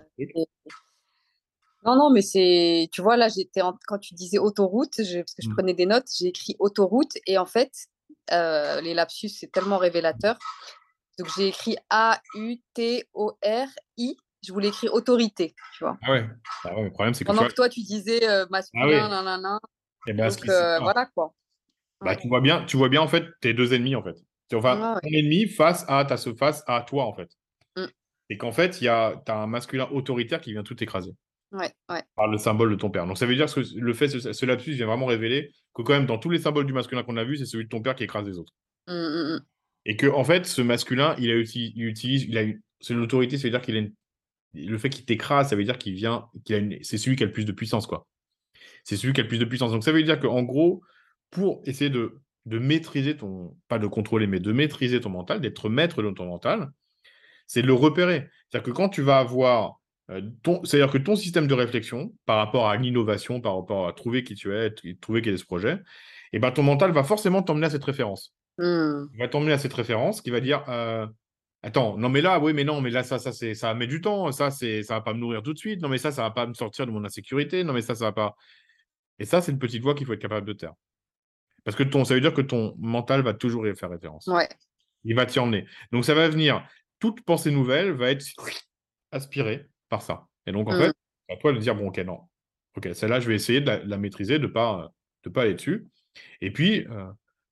Non, 1.84 1.96
non, 1.96 2.10
mais 2.10 2.22
c'est. 2.22 2.88
Tu 2.92 3.02
vois, 3.02 3.16
là, 3.16 3.28
j'étais 3.28 3.60
quand 3.86 3.98
tu 3.98 4.14
disais 4.14 4.38
autoroute, 4.38 4.92
parce 4.96 5.08
que 5.08 5.24
je 5.42 5.48
mmh. 5.48 5.54
prenais 5.54 5.74
des 5.74 5.86
notes, 5.86 6.06
j'ai 6.16 6.28
écrit 6.28 6.54
autoroute 6.58 7.12
et 7.26 7.38
en 7.38 7.46
fait, 7.46 7.72
euh, 8.32 8.80
les 8.80 8.94
lapsus, 8.94 9.28
c'est 9.28 9.50
tellement 9.50 9.78
révélateur. 9.78 10.38
Donc, 11.18 11.28
j'ai 11.36 11.48
écrit 11.48 11.76
A-U-T-O-R-I 11.90 12.56
je 14.44 14.52
voulais 14.52 14.68
écrire 14.68 14.92
autorité, 14.92 15.54
tu 15.76 15.84
vois. 15.84 15.96
Ah 16.02 16.12
ouais. 16.12 16.26
Ah 16.64 16.74
ouais 16.74 16.84
le 16.84 16.90
problème, 16.90 17.14
c'est 17.14 17.24
que. 17.24 17.30
Pendant 17.30 17.46
que 17.46 17.54
toi, 17.54 17.68
tu 17.68 17.80
disais 17.80 18.28
euh, 18.28 18.44
masculin, 18.50 19.06
ah 19.06 19.08
nanana. 19.08 19.60
Et 20.06 20.10
eh 20.10 20.12
ben, 20.14 20.28
Donc, 20.28 20.48
euh, 20.48 20.80
voilà 20.80 21.06
quoi. 21.06 21.32
Bah, 22.00 22.16
tu, 22.16 22.26
vois 22.26 22.40
bien, 22.40 22.64
tu 22.64 22.76
vois 22.76 22.88
bien, 22.88 23.00
en 23.00 23.06
fait, 23.06 23.24
tes 23.40 23.54
deux 23.54 23.72
ennemis, 23.72 23.94
en 23.94 24.02
fait. 24.02 24.16
Enfin, 24.52 24.98
ton 25.00 25.08
ennemi 25.08 25.46
face 25.46 25.84
à, 25.88 26.04
ta, 26.04 26.16
face 26.16 26.64
à 26.66 26.80
toi, 26.80 27.04
en 27.04 27.14
fait. 27.14 27.30
Et 28.32 28.38
qu'en 28.38 28.50
fait, 28.50 28.70
tu 28.70 28.88
as 28.88 29.22
un 29.26 29.46
masculin 29.46 29.88
autoritaire 29.92 30.40
qui 30.40 30.52
vient 30.52 30.62
tout 30.62 30.82
écraser. 30.82 31.12
Ouais, 31.52 31.70
ouais. 31.90 32.02
Par 32.16 32.28
le 32.28 32.38
symbole 32.38 32.70
de 32.70 32.76
ton 32.76 32.88
père. 32.88 33.06
Donc, 33.06 33.18
ça 33.18 33.26
veut 33.26 33.36
dire 33.36 33.52
que 33.52 33.60
le 33.76 33.92
fait, 33.92 34.08
ce, 34.08 34.32
ce 34.32 34.46
lapsus 34.46 34.72
vient 34.72 34.86
vraiment 34.86 35.04
révéler 35.04 35.50
que, 35.74 35.82
quand 35.82 35.92
même, 35.92 36.06
dans 36.06 36.16
tous 36.16 36.30
les 36.30 36.38
symboles 36.38 36.64
du 36.64 36.72
masculin 36.72 37.02
qu'on 37.02 37.18
a 37.18 37.24
vu, 37.24 37.36
c'est 37.36 37.44
celui 37.44 37.64
de 37.64 37.68
ton 37.68 37.82
père 37.82 37.94
qui 37.94 38.04
écrase 38.04 38.26
les 38.26 38.38
autres. 38.38 38.54
Mm, 38.88 38.94
mm, 38.94 39.40
et 39.84 39.96
que, 39.96 40.06
en 40.06 40.24
fait, 40.24 40.46
ce 40.46 40.62
masculin, 40.62 41.14
il, 41.18 41.30
a, 41.30 41.34
il 41.36 41.84
utilise, 41.84 42.24
il 42.24 42.38
a 42.38 42.44
c'est 42.80 42.94
l'autorité, 42.94 43.36
ça 43.36 43.44
veut 43.44 43.50
dire 43.50 43.60
qu'il 43.60 43.76
a 43.76 43.80
une 43.80 43.92
le 44.54 44.78
fait 44.78 44.90
qu'il 44.90 45.04
t'écrase, 45.04 45.50
ça 45.50 45.56
veut 45.56 45.64
dire 45.64 45.78
qu'il 45.78 45.94
vient, 45.94 46.28
qu'il 46.44 46.78
c'est 46.82 46.98
celui 46.98 47.16
qui 47.16 47.22
a 47.22 47.26
le 47.26 47.32
plus 47.32 47.46
de 47.46 47.52
puissance, 47.52 47.86
quoi. 47.86 48.06
C'est 48.84 48.96
celui 48.96 49.12
qui 49.12 49.20
a 49.20 49.22
le 49.22 49.28
plus 49.28 49.38
de 49.38 49.44
puissance. 49.44 49.72
Donc 49.72 49.84
ça 49.84 49.92
veut 49.92 50.02
dire 50.02 50.20
qu'en 50.20 50.42
gros, 50.42 50.82
pour 51.30 51.62
essayer 51.64 51.90
de, 51.90 52.18
de 52.46 52.58
maîtriser 52.58 53.16
ton, 53.16 53.56
pas 53.68 53.78
de 53.78 53.86
contrôler, 53.86 54.26
mais 54.26 54.40
de 54.40 54.52
maîtriser 54.52 55.00
ton 55.00 55.10
mental, 55.10 55.40
d'être 55.40 55.68
maître 55.68 56.02
de 56.02 56.10
ton 56.10 56.26
mental, 56.26 56.70
c'est 57.46 57.62
de 57.62 57.66
le 57.66 57.74
repérer. 57.74 58.28
C'est-à-dire 58.48 58.72
que 58.72 58.76
quand 58.76 58.88
tu 58.88 59.02
vas 59.02 59.18
avoir 59.18 59.80
euh, 60.10 60.20
ton, 60.42 60.64
c'est-à-dire 60.64 60.92
que 60.92 60.98
ton 60.98 61.16
système 61.16 61.46
de 61.46 61.54
réflexion 61.54 62.12
par 62.26 62.38
rapport 62.38 62.68
à 62.68 62.76
l'innovation, 62.76 63.40
par 63.40 63.56
rapport 63.56 63.88
à 63.88 63.92
trouver 63.92 64.24
qui 64.24 64.34
tu 64.34 64.54
es, 64.54 64.74
trouver 65.00 65.22
quel 65.22 65.34
est 65.34 65.38
ce 65.38 65.44
projet, 65.44 65.74
et 66.34 66.36
eh 66.36 66.38
ben 66.38 66.50
ton 66.50 66.62
mental 66.62 66.92
va 66.92 67.04
forcément 67.04 67.42
t'emmener 67.42 67.66
à 67.66 67.70
cette 67.70 67.84
référence. 67.84 68.34
Mmh. 68.58 69.04
Il 69.12 69.18
va 69.18 69.28
t'emmener 69.28 69.52
à 69.52 69.58
cette 69.58 69.72
référence 69.72 70.20
qui 70.22 70.30
va 70.30 70.40
dire 70.40 70.64
euh, 70.68 71.06
Attends, 71.64 71.96
non, 71.96 72.08
mais 72.08 72.20
là, 72.20 72.40
oui, 72.40 72.52
mais 72.52 72.64
non, 72.64 72.80
mais 72.80 72.90
là, 72.90 73.04
ça, 73.04 73.20
ça, 73.20 73.32
c'est, 73.32 73.54
ça 73.54 73.72
met 73.74 73.86
du 73.86 74.00
temps. 74.00 74.32
Ça, 74.32 74.50
c'est, 74.50 74.82
ça 74.82 74.94
va 74.94 75.00
pas 75.00 75.14
me 75.14 75.20
nourrir 75.20 75.42
tout 75.42 75.52
de 75.52 75.58
suite. 75.58 75.80
Non, 75.80 75.88
mais 75.88 75.98
ça, 75.98 76.10
ça 76.10 76.22
va 76.22 76.32
pas 76.32 76.46
me 76.46 76.54
sortir 76.54 76.86
de 76.86 76.90
mon 76.90 77.04
insécurité. 77.04 77.62
Non, 77.62 77.72
mais 77.72 77.82
ça, 77.82 77.94
ça 77.94 78.06
va 78.06 78.12
pas. 78.12 78.36
Et 79.20 79.24
ça, 79.24 79.40
c'est 79.40 79.52
une 79.52 79.60
petite 79.60 79.80
voix 79.80 79.94
qu'il 79.94 80.04
faut 80.04 80.12
être 80.12 80.20
capable 80.20 80.46
de 80.46 80.54
taire. 80.54 80.74
Parce 81.62 81.76
que 81.76 81.84
ton, 81.84 82.04
ça 82.04 82.14
veut 82.14 82.20
dire 82.20 82.34
que 82.34 82.40
ton 82.40 82.74
mental 82.78 83.22
va 83.22 83.32
toujours 83.32 83.68
y 83.68 83.76
faire 83.76 83.90
référence. 83.90 84.26
Ouais. 84.26 84.48
Il 85.04 85.14
va 85.14 85.24
t'y 85.24 85.38
emmener. 85.38 85.66
Donc, 85.92 86.04
ça 86.04 86.14
va 86.14 86.28
venir. 86.28 86.66
Toute 87.02 87.20
pensée 87.22 87.50
nouvelle 87.50 87.90
va 87.90 88.12
être 88.12 88.24
aspirée 89.10 89.66
par 89.88 90.02
ça. 90.02 90.28
Et 90.46 90.52
donc, 90.52 90.68
en 90.68 90.78
fait, 90.78 90.90
mmh. 90.90 91.32
à 91.32 91.36
toi 91.36 91.52
de 91.52 91.58
dire, 91.58 91.74
bon, 91.74 91.88
ok, 91.88 91.98
non. 91.98 92.20
Ok, 92.76 92.90
celle-là, 92.92 93.18
je 93.18 93.26
vais 93.26 93.34
essayer 93.34 93.60
de 93.60 93.66
la, 93.66 93.98
maîtriser, 93.98 94.38
de 94.38 94.46
ne 94.46 94.52
pas, 94.52 94.92
de 95.24 95.28
pas 95.28 95.42
aller 95.42 95.54
dessus. 95.54 95.88
Et 96.40 96.52
puis, 96.52 96.86
euh, 96.86 97.06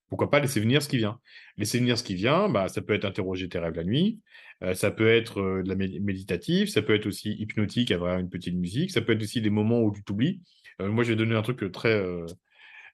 pourquoi 0.07 0.31
pas 0.31 0.39
laisser 0.39 0.61
venir 0.61 0.81
ce 0.81 0.87
qui 0.87 0.95
vient 0.95 1.19
Laisser 1.57 1.79
venir 1.79 1.97
ce 1.97 2.03
qui 2.05 2.15
vient, 2.15 2.47
bah, 2.47 2.69
ça 2.69 2.81
peut 2.81 2.93
être 2.93 3.03
interroger 3.03 3.49
tes 3.49 3.59
rêves 3.59 3.75
la 3.75 3.83
nuit, 3.83 4.21
euh, 4.63 4.73
ça 4.73 4.89
peut 4.89 5.09
être 5.09 5.41
euh, 5.41 5.63
de 5.63 5.67
la 5.67 5.75
méditative, 5.75 6.69
ça 6.69 6.81
peut 6.81 6.95
être 6.95 7.05
aussi 7.05 7.33
hypnotique, 7.33 7.91
avoir 7.91 8.19
une 8.19 8.29
petite 8.29 8.55
musique, 8.55 8.89
ça 8.91 9.01
peut 9.01 9.11
être 9.11 9.21
aussi 9.21 9.41
des 9.41 9.49
moments 9.49 9.81
où 9.81 9.91
tu 9.93 10.01
t'oublies. 10.01 10.41
Moi, 10.79 11.03
je 11.03 11.09
vais 11.09 11.17
donner 11.17 11.35
un 11.35 11.41
truc 11.41 11.69
très. 11.73 12.01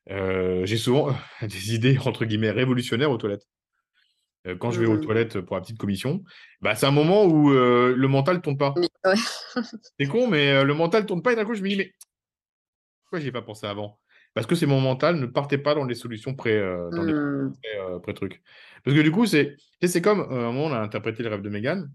J'ai 0.07 0.77
souvent 0.77 1.15
des 1.43 1.75
idées, 1.75 1.99
entre 1.99 2.25
guillemets, 2.25 2.49
révolutionnaires 2.49 3.11
aux 3.11 3.17
toilettes. 3.19 3.45
Quand 4.59 4.71
je 4.71 4.79
vais 4.79 4.87
aux 4.87 4.97
mmh. 4.97 5.01
toilettes 5.01 5.41
pour 5.41 5.55
la 5.55 5.61
petite 5.61 5.77
commission, 5.77 6.23
bah, 6.61 6.75
c'est 6.75 6.85
un 6.85 6.91
moment 6.91 7.25
où 7.25 7.49
le 7.49 8.07
mental 8.07 8.37
ne 8.37 8.41
tourne 8.41 8.57
pas. 8.57 8.73
c'est 9.99 10.07
con, 10.07 10.27
mais 10.27 10.63
le 10.63 10.73
mental 10.73 11.03
ne 11.03 11.07
tourne 11.07 11.21
pas 11.21 11.33
et 11.33 11.35
d'un 11.35 11.45
coup, 11.45 11.53
je 11.53 11.61
me 11.61 11.69
dis, 11.69 11.77
mais 11.77 11.93
pourquoi 13.07 13.19
n'y 13.19 13.27
ai 13.27 13.31
pas 13.31 13.41
pensé 13.41 13.65
avant? 13.65 13.99
Parce 14.33 14.45
que 14.45 14.53
c'est 14.53 14.65
mon 14.65 14.81
mental, 14.81 15.15
ne 15.15 15.25
partez 15.25 15.57
pas 15.57 15.73
dans 15.73 15.85
les 15.85 15.95
solutions 15.95 16.35
pré, 16.35 16.57
euh, 16.57 16.89
dans 16.91 17.03
mmh. 17.03 17.53
euh, 17.79 18.13
trucs. 18.13 18.43
Parce 18.83 18.95
que 18.95 19.01
du 19.01 19.11
coup, 19.11 19.25
c'est 19.25 19.55
c'est 19.81 20.01
comme, 20.01 20.19
euh, 20.19 20.49
un 20.49 20.51
moment, 20.51 20.65
on 20.65 20.73
a 20.73 20.79
interprété 20.79 21.23
le 21.23 21.29
rêve 21.29 21.41
de 21.41 21.49
Megan, 21.49 21.89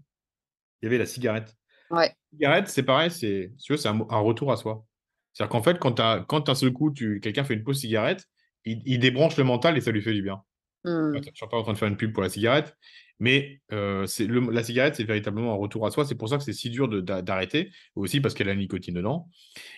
il 0.81 0.85
y 0.85 0.87
avait 0.87 0.97
la 0.97 1.05
cigarette. 1.05 1.55
Ouais. 1.89 2.07
La 2.07 2.37
cigarette, 2.37 2.67
c'est 2.67 2.83
pareil, 2.83 3.11
c'est 3.11 3.53
c'est 3.57 3.87
un, 3.87 4.01
un, 4.09 4.19
retour 4.19 4.51
à 4.51 4.57
soi. 4.57 4.83
C'est-à-dire 5.31 5.51
qu'en 5.51 5.63
fait, 5.63 5.79
quand, 5.79 5.99
as, 5.99 6.25
quand 6.27 6.53
seul 6.53 6.73
coup, 6.73 6.91
quelqu'un 6.91 7.43
fait 7.43 7.53
une 7.53 7.63
pause 7.63 7.79
cigarette, 7.79 8.27
il, 8.65 8.99
débranche 8.99 9.37
le 9.37 9.43
mental 9.43 9.77
et 9.77 9.81
ça 9.81 9.91
lui 9.91 10.01
fait 10.01 10.13
du 10.13 10.21
bien. 10.21 10.41
Mmh. 10.85 11.13
Je 11.13 11.17
ne 11.17 11.23
suis 11.23 11.47
pas 11.49 11.57
en 11.57 11.63
train 11.63 11.73
de 11.73 11.77
faire 11.77 11.87
une 11.87 11.97
pub 11.97 12.13
pour 12.13 12.23
la 12.23 12.29
cigarette, 12.29 12.75
mais 13.19 13.61
c'est 14.05 14.27
la 14.27 14.63
cigarette, 14.63 14.95
c'est 14.95 15.03
véritablement 15.03 15.53
un 15.53 15.57
retour 15.57 15.85
à 15.85 15.91
soi. 15.91 16.05
C'est 16.05 16.15
pour 16.15 16.29
ça 16.29 16.37
que 16.37 16.43
c'est 16.43 16.53
si 16.53 16.69
dur 16.69 16.87
d'arrêter, 17.03 17.71
aussi 17.95 18.19
parce 18.19 18.33
qu'elle 18.33 18.49
a 18.49 18.53
la 18.53 18.59
nicotine 18.59 18.95
dedans. 18.95 19.29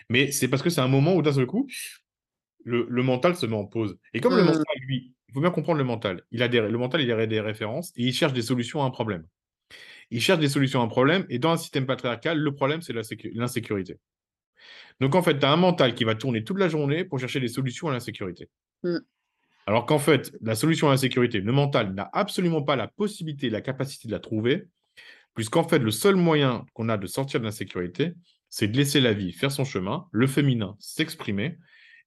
Mais 0.09 0.31
c'est 0.31 0.47
parce 0.47 0.63
que 0.63 0.69
c'est 0.69 0.81
un 0.81 0.87
moment 0.87 1.15
où 1.15 1.21
d'un 1.21 1.33
seul 1.33 1.45
coup, 1.45 1.67
le, 2.63 3.03
mental 3.03 3.35
se 3.35 3.45
met 3.45 3.55
en 3.55 3.65
pause. 3.65 3.97
Et 4.13 4.19
comme 4.19 4.35
le 4.35 4.43
mmh. 4.43 4.47
mental, 4.47 4.63
lui, 4.81 5.13
il 5.29 5.33
faut 5.33 5.41
bien 5.41 5.51
comprendre 5.51 5.77
le 5.77 5.83
mental. 5.83 6.23
Il 6.31 6.41
a 6.41 6.47
des, 6.47 6.61
le 6.61 6.77
mental, 6.77 7.01
il 7.01 7.11
a 7.11 7.27
des 7.27 7.39
références 7.39 7.91
et 7.95 8.03
il 8.03 8.13
cherche 8.13 8.33
des 8.33 8.41
solutions 8.41 8.81
à 8.81 8.85
un 8.85 8.91
problème. 8.91 9.25
Il 10.11 10.21
cherche 10.21 10.39
des 10.39 10.49
solutions 10.49 10.81
à 10.81 10.83
un 10.83 10.87
problème 10.87 11.25
et 11.29 11.39
dans 11.39 11.51
un 11.51 11.57
système 11.57 11.85
patriarcal, 11.85 12.37
le 12.37 12.55
problème, 12.55 12.81
c'est 12.81 12.93
l'insécurité. 12.93 13.97
Donc 14.99 15.15
en 15.15 15.21
fait, 15.21 15.37
tu 15.37 15.45
as 15.45 15.51
un 15.51 15.57
mental 15.57 15.93
qui 15.93 16.03
va 16.03 16.15
tourner 16.15 16.43
toute 16.43 16.57
la 16.57 16.69
journée 16.69 17.03
pour 17.03 17.19
chercher 17.19 17.39
des 17.39 17.47
solutions 17.47 17.89
à 17.89 17.91
l'insécurité. 17.91 18.49
Mmh. 18.83 18.97
Alors 19.65 19.85
qu'en 19.85 19.99
fait, 19.99 20.31
la 20.41 20.55
solution 20.55 20.87
à 20.87 20.91
l'insécurité, 20.91 21.39
le 21.39 21.51
mental 21.51 21.93
n'a 21.93 22.09
absolument 22.13 22.61
pas 22.61 22.75
la 22.75 22.87
possibilité, 22.87 23.49
la 23.49 23.61
capacité 23.61 24.07
de 24.07 24.13
la 24.13 24.19
trouver, 24.19 24.67
puisqu'en 25.33 25.67
fait, 25.67 25.79
le 25.79 25.91
seul 25.91 26.15
moyen 26.15 26.65
qu'on 26.73 26.89
a 26.89 26.97
de 26.97 27.07
sortir 27.07 27.39
de 27.39 27.45
l'insécurité, 27.45 28.13
c'est 28.49 28.67
de 28.67 28.77
laisser 28.77 29.01
la 29.01 29.13
vie 29.13 29.33
faire 29.33 29.51
son 29.51 29.65
chemin, 29.65 30.07
le 30.11 30.27
féminin 30.27 30.75
s'exprimer, 30.79 31.57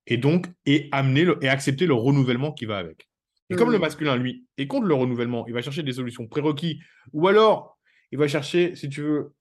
et 0.06 0.16
donc 0.16 0.46
et 0.66 0.88
amener 0.92 1.26
et 1.42 1.48
accepter 1.48 1.86
le 1.86 1.94
renouvellement 1.94 2.52
qui 2.52 2.64
va 2.64 2.78
avec. 2.78 3.08
Et 3.50 3.56
comme 3.56 3.70
le 3.70 3.78
mmh. 3.78 3.80
masculin, 3.80 4.16
lui, 4.16 4.46
est 4.56 4.66
contre 4.66 4.86
le 4.86 4.94
renouvellement, 4.94 5.46
il 5.46 5.54
va 5.54 5.62
chercher 5.62 5.82
des 5.82 5.92
solutions 5.92 6.26
prérequis, 6.26 6.80
ou 7.12 7.28
alors 7.28 7.78
il 8.12 8.18
va 8.18 8.28
chercher, 8.28 8.74
si 8.76 8.88
tu 8.88 9.02
veux, 9.02 9.34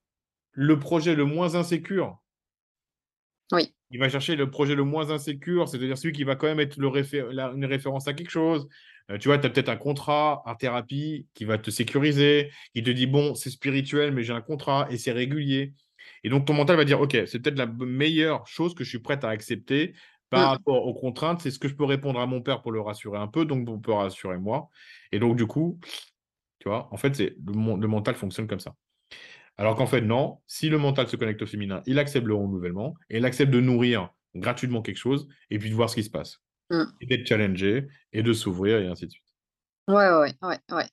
le 0.51 0.79
projet 0.79 1.13
le 1.13 1.25
moins 1.25 1.55
insécure 1.55 2.17
Oui. 3.51 3.73
Il 3.91 3.99
va 3.99 4.09
chercher 4.09 4.35
le 4.35 4.49
projet 4.49 4.75
le 4.75 4.83
moins 4.83 5.09
insécure, 5.11 5.69
c'est-à-dire 5.69 5.97
celui 5.97 6.13
qui 6.13 6.23
va 6.23 6.35
quand 6.35 6.47
même 6.47 6.59
être 6.59 6.77
le 6.77 6.89
une 7.55 7.65
référence 7.65 8.07
à 8.07 8.13
quelque 8.13 8.29
chose. 8.29 8.67
Euh, 9.09 9.17
tu 9.17 9.29
vois, 9.29 9.37
tu 9.37 9.47
as 9.47 9.49
peut-être 9.49 9.69
un 9.69 9.77
contrat 9.77 10.43
en 10.45 10.55
thérapie 10.55 11.27
qui 11.33 11.45
va 11.45 11.57
te 11.57 11.71
sécuriser, 11.71 12.51
qui 12.75 12.83
te 12.83 12.89
dit, 12.89 13.07
bon, 13.07 13.35
c'est 13.35 13.49
spirituel, 13.49 14.11
mais 14.11 14.23
j'ai 14.23 14.33
un 14.33 14.41
contrat 14.41 14.87
et 14.89 14.97
c'est 14.97 15.13
régulier. 15.13 15.73
Et 16.23 16.29
donc, 16.29 16.45
ton 16.45 16.53
mental 16.53 16.75
va 16.75 16.83
dire, 16.83 16.99
OK, 16.99 17.17
c'est 17.25 17.39
peut-être 17.39 17.57
la 17.57 17.67
meilleure 17.67 18.45
chose 18.47 18.75
que 18.75 18.83
je 18.83 18.89
suis 18.89 18.99
prête 18.99 19.23
à 19.23 19.29
accepter 19.29 19.93
par 20.29 20.41
mmh. 20.41 20.51
rapport 20.51 20.85
aux 20.85 20.93
contraintes. 20.93 21.41
C'est 21.41 21.51
ce 21.51 21.59
que 21.59 21.69
je 21.69 21.75
peux 21.75 21.85
répondre 21.85 22.19
à 22.19 22.25
mon 22.25 22.41
père 22.41 22.61
pour 22.61 22.73
le 22.73 22.81
rassurer 22.81 23.17
un 23.17 23.27
peu, 23.27 23.45
donc 23.45 23.69
on 23.69 23.79
peut 23.79 23.93
rassurer 23.93 24.37
moi. 24.37 24.69
Et 25.13 25.19
donc, 25.19 25.37
du 25.37 25.47
coup, 25.47 25.79
tu 26.59 26.67
vois, 26.67 26.89
en 26.91 26.97
fait, 26.97 27.17
le, 27.19 27.31
le 27.45 27.87
mental 27.87 28.15
fonctionne 28.15 28.47
comme 28.47 28.59
ça. 28.59 28.75
Alors 29.57 29.75
qu'en 29.75 29.87
fait, 29.87 30.01
non, 30.01 30.39
si 30.45 30.69
le 30.69 30.77
mental 30.77 31.07
se 31.07 31.15
connecte 31.15 31.41
au 31.41 31.47
féminin, 31.47 31.81
il 31.85 31.97
accepte 31.99 32.27
le 32.27 32.35
renouvellement 32.35 32.95
et 33.09 33.17
il 33.17 33.25
accepte 33.25 33.51
de 33.51 33.59
nourrir 33.59 34.09
gratuitement 34.35 34.81
quelque 34.81 34.97
chose 34.97 35.27
et 35.49 35.57
puis 35.57 35.69
de 35.69 35.75
voir 35.75 35.89
ce 35.89 35.95
qui 35.95 36.03
se 36.03 36.09
passe. 36.09 36.41
Mmh. 36.69 36.83
Et 37.01 37.05
d'être 37.07 37.25
challengé 37.25 37.87
et 38.13 38.23
de 38.23 38.33
s'ouvrir 38.33 38.79
et 38.79 38.87
ainsi 38.87 39.07
de 39.07 39.11
suite. 39.11 39.23
Ouais, 39.87 39.95
ouais, 39.95 40.33
ouais, 40.43 40.57
ouais. 40.71 40.85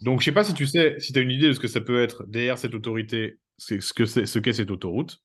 Donc, 0.00 0.20
je 0.20 0.22
ne 0.22 0.32
sais 0.32 0.34
pas 0.34 0.42
si 0.42 0.54
tu 0.54 0.66
sais, 0.66 0.98
si 0.98 1.12
tu 1.12 1.18
as 1.18 1.22
une 1.22 1.30
idée 1.30 1.48
de 1.48 1.52
ce 1.52 1.60
que 1.60 1.68
ça 1.68 1.80
peut 1.80 2.02
être 2.02 2.24
derrière 2.26 2.58
cette 2.58 2.74
autorité, 2.74 3.38
ce 3.58 3.74
qu'est 3.92 4.26
ce 4.26 4.38
qu'est 4.40 4.52
cette 4.52 4.70
autoroute, 4.70 5.22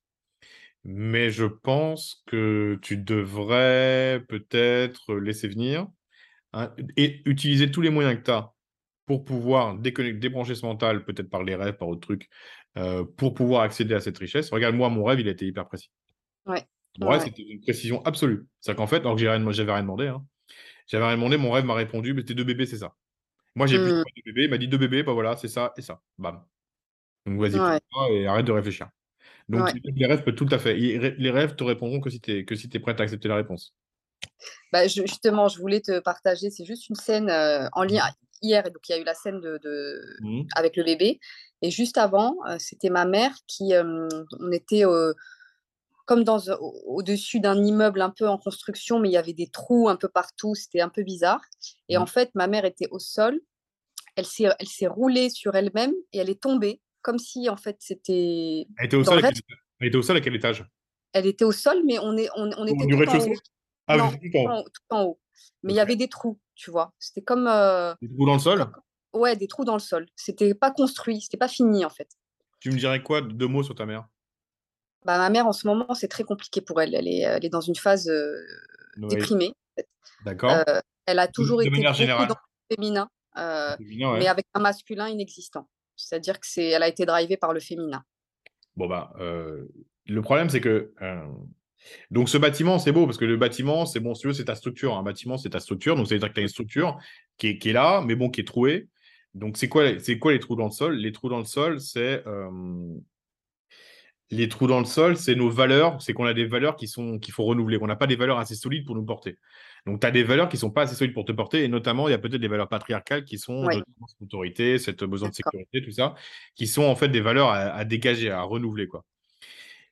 mais 0.84 1.30
je 1.30 1.46
pense 1.46 2.22
que 2.26 2.78
tu 2.82 2.96
devrais 2.96 4.22
peut-être 4.28 5.16
laisser 5.16 5.48
venir 5.48 5.88
hein, 6.52 6.72
et 6.96 7.22
utiliser 7.24 7.70
tous 7.70 7.80
les 7.80 7.90
moyens 7.90 8.16
que 8.18 8.24
tu 8.24 8.30
as 8.30 8.52
pour 9.08 9.24
pouvoir 9.24 9.74
débrancher 9.78 10.54
ce 10.54 10.66
mental, 10.66 11.02
peut-être 11.02 11.30
par 11.30 11.42
les 11.42 11.54
rêves, 11.54 11.76
par 11.78 11.88
autre 11.88 12.02
truc, 12.02 12.28
euh, 12.76 13.04
pour 13.16 13.32
pouvoir 13.32 13.62
accéder 13.62 13.94
à 13.94 14.00
cette 14.00 14.18
richesse. 14.18 14.50
Regarde, 14.50 14.74
moi, 14.74 14.90
mon 14.90 15.02
rêve, 15.02 15.18
il 15.18 15.28
a 15.28 15.30
été 15.30 15.46
hyper 15.46 15.66
précis. 15.66 15.90
Ouais. 16.44 16.62
Mon 17.00 17.18
c'était 17.18 17.42
une 17.42 17.60
précision 17.60 18.04
absolue. 18.04 18.46
C'est-à-dire 18.60 18.76
qu'en 18.76 18.86
fait, 18.86 18.98
alors 18.98 19.14
que 19.14 19.20
j'avais 19.20 19.72
rien 19.72 19.82
demandé, 19.82 20.08
hein, 20.08 20.22
j'avais 20.86 21.06
rien 21.06 21.16
demandé, 21.16 21.38
mon 21.38 21.50
rêve 21.50 21.64
m'a 21.64 21.74
répondu, 21.74 22.12
mais 22.12 22.22
tes 22.22 22.34
deux 22.34 22.44
bébés, 22.44 22.66
c'est 22.66 22.76
ça. 22.76 22.94
Moi, 23.54 23.66
j'ai 23.66 23.78
plus 23.78 23.92
mmh. 23.92 24.04
deux 24.16 24.22
bébés, 24.26 24.44
il 24.44 24.50
m'a 24.50 24.58
dit 24.58 24.68
deux 24.68 24.78
bébés, 24.78 25.02
bah 25.02 25.12
voilà, 25.12 25.36
c'est 25.36 25.48
ça 25.48 25.72
et 25.78 25.82
ça. 25.82 26.02
Bam. 26.18 26.44
Donc 27.24 27.40
vas-y, 27.40 27.56
et 28.12 28.26
arrête 28.26 28.46
de 28.46 28.52
réfléchir. 28.52 28.88
Donc 29.48 29.72
les 29.82 30.06
rêves 30.06 30.22
peuvent 30.22 30.34
tout 30.34 30.48
à 30.50 30.58
fait. 30.58 30.74
Les 30.74 31.30
rêves 31.30 31.56
te 31.56 31.64
répondront 31.64 32.00
que 32.00 32.10
si 32.10 32.20
tu 32.20 32.32
es, 32.32 32.44
que 32.44 32.54
si 32.54 32.68
es 32.70 32.78
prête 32.78 33.00
à 33.00 33.04
accepter 33.04 33.28
la 33.28 33.36
réponse. 33.36 33.74
Bah, 34.72 34.86
justement, 34.86 35.48
je 35.48 35.58
voulais 35.58 35.80
te 35.80 36.00
partager, 36.00 36.50
c'est 36.50 36.64
juste 36.64 36.88
une 36.88 36.96
scène 36.96 37.30
euh, 37.30 37.68
en 37.72 37.84
lien 37.84 38.02
hier, 38.42 38.64
donc 38.64 38.88
il 38.88 38.92
y 38.92 38.94
a 38.94 38.98
eu 38.98 39.04
la 39.04 39.14
scène 39.14 39.40
de, 39.40 40.00
mmh. 40.20 40.42
avec 40.54 40.76
le 40.76 40.84
bébé. 40.84 41.20
Et 41.62 41.70
juste 41.70 41.98
avant, 41.98 42.36
euh, 42.48 42.56
c'était 42.58 42.90
ma 42.90 43.04
mère 43.04 43.32
qui, 43.46 43.72
on 43.74 44.52
était 44.52 44.84
comme 46.06 46.24
dans 46.24 46.40
au-dessus 46.86 47.38
d'un 47.38 47.62
immeuble 47.62 48.00
un 48.00 48.10
peu 48.10 48.26
en 48.28 48.38
construction, 48.38 48.98
mais 48.98 49.10
il 49.10 49.12
y 49.12 49.18
avait 49.18 49.34
des 49.34 49.48
trous 49.48 49.88
un 49.88 49.96
peu 49.96 50.08
partout, 50.08 50.54
c'était 50.54 50.80
un 50.80 50.88
peu 50.88 51.02
bizarre. 51.02 51.42
Et 51.88 51.98
mmh. 51.98 52.02
en 52.02 52.06
fait, 52.06 52.30
ma 52.34 52.46
mère 52.46 52.64
était 52.64 52.88
au 52.90 52.98
sol, 52.98 53.40
elle 54.18 54.26
s'est, 54.26 54.48
elle 54.58 54.66
s'est 54.66 54.86
roulée 54.86 55.30
sur 55.30 55.54
elle-même 55.54 55.92
et 56.12 56.18
elle 56.18 56.30
est 56.30 56.40
tombée, 56.40 56.80
comme 57.02 57.18
si 57.18 57.48
en 57.48 57.56
fait 57.56 57.76
c'était. 57.78 58.66
Elle 58.78 58.86
était 58.86 58.96
au, 58.96 59.04
sol, 59.04 59.18
à 59.18 59.30
quel... 59.30 59.40
elle 59.80 59.88
était 59.88 59.96
au 59.96 60.02
sol 60.02 60.16
à 60.16 60.20
quel 60.20 60.34
étage? 60.34 60.64
Elle 61.12 61.26
était 61.26 61.44
au 61.44 61.52
sol, 61.52 61.82
mais 61.86 61.98
on, 62.00 62.16
est, 62.16 62.28
on, 62.34 62.50
on 62.56 62.66
était 62.66 62.86
tout 62.86 62.96
en, 62.96 63.18
haut. 63.18 63.34
Ah, 63.86 63.96
non, 63.96 64.10
tout, 64.10 64.38
en 64.38 64.58
haut. 64.58 64.64
tout 64.64 64.82
en 64.90 65.02
haut. 65.04 65.20
Mais 65.62 65.72
il 65.72 65.76
y 65.76 65.80
avait 65.80 65.96
des 65.96 66.08
trous, 66.08 66.38
tu 66.58 66.70
vois. 66.72 66.92
C'était 66.98 67.22
comme. 67.22 67.46
Euh, 67.46 67.94
des 68.02 68.08
trous 68.08 68.26
dans 68.26 68.34
le 68.34 68.40
sol? 68.40 68.66
Ouais, 69.14 69.36
des 69.36 69.46
trous 69.46 69.64
dans 69.64 69.74
le 69.74 69.80
sol. 69.80 70.06
C'était 70.16 70.54
pas 70.54 70.70
construit, 70.70 71.22
c'était 71.22 71.38
pas 71.38 71.48
fini 71.48 71.84
en 71.84 71.88
fait. 71.88 72.10
Tu 72.60 72.70
me 72.70 72.76
dirais 72.76 73.02
quoi 73.02 73.22
deux 73.22 73.46
mots 73.46 73.62
sur 73.62 73.74
ta 73.74 73.86
mère? 73.86 74.06
Bah, 75.04 75.16
ma 75.16 75.30
mère 75.30 75.46
en 75.46 75.52
ce 75.52 75.66
moment 75.66 75.94
c'est 75.94 76.08
très 76.08 76.24
compliqué 76.24 76.60
pour 76.60 76.82
elle. 76.82 76.94
Elle 76.94 77.06
est, 77.06 77.20
elle 77.20 77.44
est 77.44 77.48
dans 77.48 77.60
une 77.60 77.76
phase 77.76 78.08
euh, 78.08 78.44
déprimée. 78.96 79.54
D'accord. 80.24 80.50
Euh, 80.50 80.80
elle 81.06 81.20
a 81.20 81.28
toujours 81.28 81.62
été 81.62 81.70
beaucoup 81.70 81.82
dans 81.82 82.36
le 82.70 82.74
féminin, 82.74 83.08
mais 83.36 84.26
avec 84.26 84.44
un 84.52 84.60
masculin 84.60 85.08
inexistant. 85.08 85.68
C'est-à-dire 85.96 86.38
que 86.40 86.46
c'est, 86.46 86.66
elle 86.66 86.82
a 86.82 86.88
été 86.88 87.06
drivée 87.06 87.36
par 87.36 87.52
le 87.52 87.60
féminin. 87.60 88.04
Bon 88.76 88.88
bah, 88.88 89.14
le 89.16 90.20
problème 90.22 90.50
c'est 90.50 90.60
que 90.60 90.92
donc 92.10 92.28
ce 92.28 92.38
bâtiment, 92.38 92.78
c'est 92.78 92.92
beau 92.92 93.06
parce 93.06 93.18
que 93.18 93.24
le 93.24 93.36
bâtiment, 93.36 93.86
c'est 93.86 94.00
bon, 94.00 94.14
c'est 94.14 94.44
ta 94.44 94.54
structure. 94.54 94.96
Un 94.96 95.02
bâtiment, 95.02 95.38
c'est 95.38 95.50
ta 95.50 95.60
structure. 95.60 95.96
Donc, 95.96 96.06
ça 96.06 96.14
veut 96.14 96.18
dire 96.20 96.28
que 96.28 96.34
tu 96.34 96.40
as 96.40 96.42
une 96.42 96.48
structure 96.48 96.98
qui 97.36 97.48
est, 97.48 97.58
qui 97.58 97.70
est, 97.70 97.72
là, 97.72 98.02
mais 98.06 98.14
bon, 98.14 98.30
qui 98.30 98.40
est 98.40 98.44
trouée. 98.44 98.88
Donc, 99.34 99.56
c'est 99.56 99.68
quoi, 99.68 99.98
c'est 99.98 100.18
quoi 100.18 100.32
les 100.32 100.38
trous 100.38 100.56
dans 100.56 100.66
le 100.66 100.70
sol? 100.70 100.96
Les 100.96 101.12
trous 101.12 101.28
dans 101.28 101.38
le 101.38 101.44
sol, 101.44 101.80
c'est 101.80 102.24
les 104.30 104.48
trous 104.48 104.66
dans 104.66 104.78
le 104.78 104.84
sol, 104.84 105.16
c'est 105.16 105.34
nos 105.34 105.48
valeurs. 105.48 106.02
C'est 106.02 106.12
qu'on 106.12 106.26
a 106.26 106.34
des 106.34 106.44
valeurs 106.44 106.76
qui 106.76 106.86
sont 106.86 107.18
qu'il 107.18 107.32
faut 107.32 107.44
renouveler. 107.44 107.78
On 107.80 107.86
n'a 107.86 107.96
pas 107.96 108.06
des 108.06 108.16
valeurs 108.16 108.38
assez 108.38 108.54
solides 108.54 108.84
pour 108.84 108.94
nous 108.94 109.04
porter. 109.04 109.38
Donc, 109.86 110.00
tu 110.00 110.06
as 110.06 110.10
des 110.10 110.22
valeurs 110.24 110.48
qui 110.48 110.56
ne 110.56 110.60
sont 110.60 110.70
pas 110.70 110.82
assez 110.82 110.94
solides 110.94 111.14
pour 111.14 111.24
te 111.24 111.32
porter. 111.32 111.64
Et 111.64 111.68
notamment, 111.68 112.08
il 112.08 112.10
y 112.10 112.14
a 112.14 112.18
peut-être 112.18 112.40
des 112.40 112.48
valeurs 112.48 112.68
patriarcales 112.68 113.24
qui 113.24 113.38
sont 113.38 113.64
ouais. 113.64 113.76
cette 114.06 114.22
autorité, 114.22 114.78
cette 114.78 115.04
besoin 115.04 115.30
de 115.30 115.34
sécurité, 115.34 115.80
tout 115.82 115.92
ça, 115.92 116.14
qui 116.56 116.66
sont 116.66 116.82
en 116.82 116.96
fait 116.96 117.08
des 117.08 117.20
valeurs 117.20 117.48
à, 117.48 117.58
à 117.72 117.84
dégager, 117.84 118.30
à 118.30 118.42
renouveler. 118.42 118.86
quoi. 118.86 119.04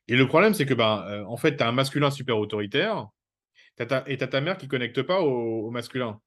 Et 0.08 0.16
le 0.16 0.26
problème, 0.26 0.54
c'est 0.54 0.66
que, 0.66 0.74
ben, 0.74 1.04
euh, 1.08 1.24
en 1.24 1.36
fait, 1.36 1.56
tu 1.56 1.62
as 1.62 1.68
un 1.68 1.72
masculin 1.72 2.10
super 2.10 2.38
autoritaire 2.38 3.08
et 3.78 4.16
tu 4.16 4.24
as 4.24 4.28
ta 4.28 4.40
mère 4.40 4.56
qui 4.56 4.66
ne 4.66 4.70
connecte 4.70 5.02
pas 5.02 5.20
au, 5.20 5.70
masculin. 5.70 6.20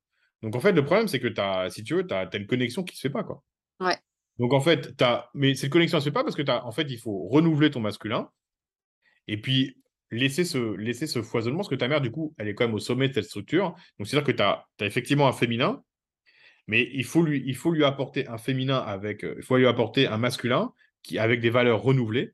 Donc, 0.44 0.56
en 0.56 0.60
fait, 0.60 0.72
le 0.72 0.86
problème, 0.86 1.08
c'est 1.08 1.20
que, 1.20 1.40
as, 1.40 1.70
si 1.70 1.84
tu 1.84 1.96
veux, 1.96 2.06
tu 2.06 2.14
as, 2.14 2.30
une 2.36 2.48
connexion 2.48 2.84
qui 2.84 2.94
ne 2.94 2.98
se 2.98 3.02
fait 3.02 3.10
pas. 3.10 3.24
Quoi. 3.24 3.44
Ouais. 3.80 3.98
Donc, 4.38 4.54
en 4.54 4.62
fait, 4.62 5.02
as... 5.02 5.30
mais 5.34 5.56
cette 5.56 5.72
connexion 5.72 5.98
ne 5.98 6.02
se 6.02 6.10
fait 6.10 6.14
pas 6.14 6.24
parce 6.24 6.36
que, 6.36 6.50
as... 6.50 6.66
en 6.66 6.72
fait, 6.72 6.88
il 6.90 7.00
faut 7.00 7.28
renouveler 7.28 7.72
ton 7.72 7.80
masculin 7.80 8.30
et 9.28 9.38
puis 9.38 9.78
laisser 10.12 10.44
ce, 10.44 10.76
laisser 10.76 11.08
ce 11.08 11.22
foisonnement 11.22 11.60
parce 11.60 11.70
que 11.70 11.76
ta 11.76 11.88
mère, 11.88 12.02
du 12.02 12.12
coup, 12.12 12.34
elle 12.38 12.48
est 12.48 12.54
quand 12.54 12.66
même 12.66 12.76
au 12.76 12.80
sommet 12.80 13.10
de 13.10 13.14
cette 13.14 13.26
structure. 13.26 13.76
Donc, 13.98 14.08
c'est-à-dire 14.08 14.28
que 14.28 14.32
tu 14.32 14.44
as, 14.44 14.68
effectivement 14.82 15.28
un 15.28 15.34
féminin, 15.34 15.84
mais 16.68 16.88
il 16.94 17.06
faut 17.06 17.24
lui, 17.24 17.44
il 17.46 17.56
faut 17.56 17.72
lui 17.72 17.84
apporter 17.84 18.28
un 18.28 18.38
féminin 18.38 18.78
avec, 18.78 19.24
il 19.24 19.44
faut 19.44 19.58
lui 19.58 19.68
apporter 19.68 20.08
un 20.08 20.18
masculin 20.18 20.72
qui, 21.02 21.18
avec 21.18 21.42
des 21.42 21.50
valeurs 21.50 21.82
renouvelées 21.82 22.34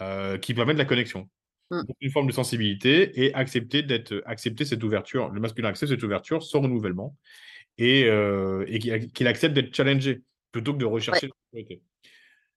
euh, 0.00 0.38
qui 0.38 0.54
permettent 0.54 0.78
la 0.78 0.84
connexion. 0.84 1.28
Mmh. 1.70 1.80
une 2.02 2.10
forme 2.10 2.26
de 2.26 2.32
sensibilité 2.32 3.24
et 3.24 3.32
accepter 3.34 3.82
d'être 3.82 4.22
accepter 4.26 4.66
cette 4.66 4.84
ouverture. 4.84 5.30
Le 5.30 5.40
masculin 5.40 5.70
accepte 5.70 5.92
cette 5.92 6.02
ouverture, 6.02 6.42
son 6.42 6.60
renouvellement 6.60 7.16
et, 7.78 8.04
euh, 8.04 8.66
et 8.68 8.78
qu'il 8.78 9.26
accepte 9.26 9.54
d'être 9.54 9.74
challengé 9.74 10.22
plutôt 10.52 10.74
que 10.74 10.78
de 10.78 10.84
rechercher 10.84 11.28
la 11.28 11.32
sécurité. 11.58 11.82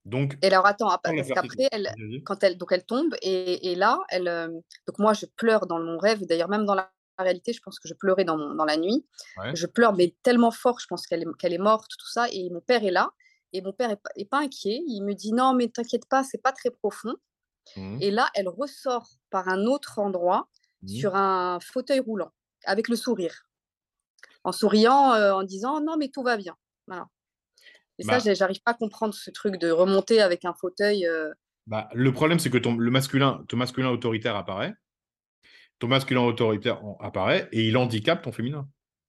Donc, 0.03 0.37
et 0.41 0.47
alors 0.47 0.65
attends, 0.65 0.89
parce 1.01 1.27
qu'après, 1.27 1.67
elle, 1.71 1.93
quand 2.25 2.43
elle, 2.43 2.57
donc 2.57 2.71
elle 2.71 2.85
tombe 2.85 3.15
et, 3.21 3.71
et 3.71 3.75
là, 3.75 3.99
elle, 4.09 4.27
euh, 4.27 4.47
donc 4.47 4.99
moi 4.99 5.13
je 5.13 5.25
pleure 5.25 5.67
dans 5.67 5.79
mon 5.79 5.97
rêve. 5.97 6.25
D'ailleurs, 6.25 6.49
même 6.49 6.65
dans 6.65 6.75
la 6.75 6.91
réalité, 7.17 7.53
je 7.53 7.61
pense 7.61 7.79
que 7.79 7.87
je 7.87 7.93
pleurais 7.93 8.23
dans, 8.23 8.55
dans 8.55 8.65
la 8.65 8.77
nuit. 8.77 9.05
Je 9.53 9.65
pleure, 9.67 9.93
mais 9.93 10.15
tellement 10.23 10.51
fort, 10.51 10.79
je 10.79 10.85
pense 10.87 11.07
qu'elle 11.07 11.23
est, 11.23 11.37
qu'elle 11.39 11.53
est 11.53 11.57
morte, 11.57 11.91
tout 11.97 12.09
ça. 12.09 12.27
Et 12.31 12.49
mon 12.49 12.61
père 12.61 12.83
est 12.83 12.91
là. 12.91 13.09
Et 13.53 13.61
mon 13.61 13.73
père 13.73 13.95
est 14.15 14.25
pas, 14.25 14.39
inquiet. 14.39 14.81
Il 14.87 15.01
me 15.01 15.13
dit 15.13 15.33
non, 15.33 15.53
mais 15.53 15.69
t'inquiète 15.69 16.07
pas, 16.07 16.23
c'est 16.23 16.41
pas 16.41 16.51
très 16.51 16.69
profond. 16.69 17.15
Mmh. 17.75 17.97
Et 18.01 18.11
là, 18.11 18.29
elle 18.33 18.47
ressort 18.47 19.09
par 19.29 19.47
un 19.47 19.65
autre 19.65 19.99
endroit 19.99 20.49
mmh. 20.83 20.87
sur 20.87 21.15
un 21.15 21.59
fauteuil 21.59 21.99
roulant 21.99 22.31
avec 22.65 22.87
le 22.87 22.95
sourire, 22.95 23.47
en 24.43 24.51
souriant, 24.51 25.13
euh, 25.13 25.33
en 25.33 25.43
disant 25.43 25.81
non, 25.81 25.97
mais 25.97 26.09
tout 26.09 26.23
va 26.23 26.37
bien. 26.37 26.55
Voilà. 26.87 27.07
Et 27.99 28.03
ça, 28.03 28.19
bah 28.19 28.33
j'arrive 28.33 28.61
pas 28.61 28.71
à 28.71 28.75
comprendre 28.75 29.13
ce 29.13 29.31
truc 29.31 29.57
de 29.57 29.71
remonter 29.71 30.21
avec 30.21 30.45
un 30.45 30.53
fauteuil. 30.53 31.07
Euh. 31.07 31.33
Bah, 31.65 31.89
le 31.93 32.13
problème, 32.13 32.39
c'est 32.39 32.49
que 32.49 32.57
ton, 32.57 32.75
le 32.75 32.91
masculin, 32.91 33.43
ton 33.47 33.57
masculin 33.57 33.89
autoritaire 33.89 34.35
apparaît, 34.35 34.73
ton 35.79 35.87
masculin 35.87 36.21
autoritaire 36.21 36.81
apparaît 36.99 37.49
et 37.51 37.67
il 37.67 37.75
handicape 37.75 38.21
ton 38.21 38.31
féminin. 38.31 38.67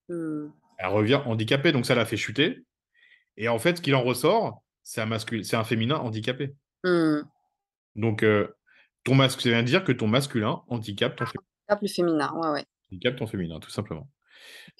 Mmh. 0.09 0.47
Elle 0.79 0.89
revient 0.89 1.21
handicapée, 1.27 1.73
donc 1.73 1.87
ça 1.87 1.95
la 1.95 2.07
fait 2.07 2.17
chuter. 2.17 2.65
Et 3.39 3.49
en 3.49 3.59
fait, 3.59 3.77
ce 3.77 3.83
qu'il 3.83 3.95
en 3.95 4.03
ressort, 4.03 4.63
c'est 4.83 5.01
un, 5.01 5.19
c'est 5.19 5.57
un 5.57 5.65
féminin 5.65 5.97
handicapé. 5.97 6.55
Mmh. 6.83 7.21
Donc, 7.95 8.25
euh, 8.25 8.49
ton 9.05 9.15
masque, 9.15 9.41
ça 9.41 9.51
veut 9.51 9.63
dire 9.63 9.85
que 9.85 9.93
ton 9.93 10.09
masculin 10.09 10.63
handicape 10.67 11.17
ton 11.17 11.25
féminin. 11.25 11.47
Handicape 11.69 11.83
le 11.83 11.89
féminin, 11.89 12.33
ouais, 12.35 12.49
ouais. 12.51 12.65
Handicape 12.91 13.17
ton 13.17 13.27
féminin, 13.29 13.61
tout 13.61 13.71
simplement. 13.71 14.11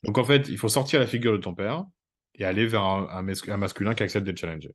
Donc, 0.03 0.19
en 0.19 0.25
fait, 0.25 0.49
il 0.49 0.59
faut 0.59 0.69
sortir 0.69 0.99
la 0.99 1.07
figure 1.07 1.33
de 1.33 1.39
ton 1.39 1.55
père 1.55 1.85
et 2.35 2.45
aller 2.45 2.67
vers 2.67 2.83
un, 2.83 3.23
masculin 3.23 3.95
qui 3.95 4.03
accepte 4.03 4.27
d'être 4.27 4.39
challengé. 4.39 4.75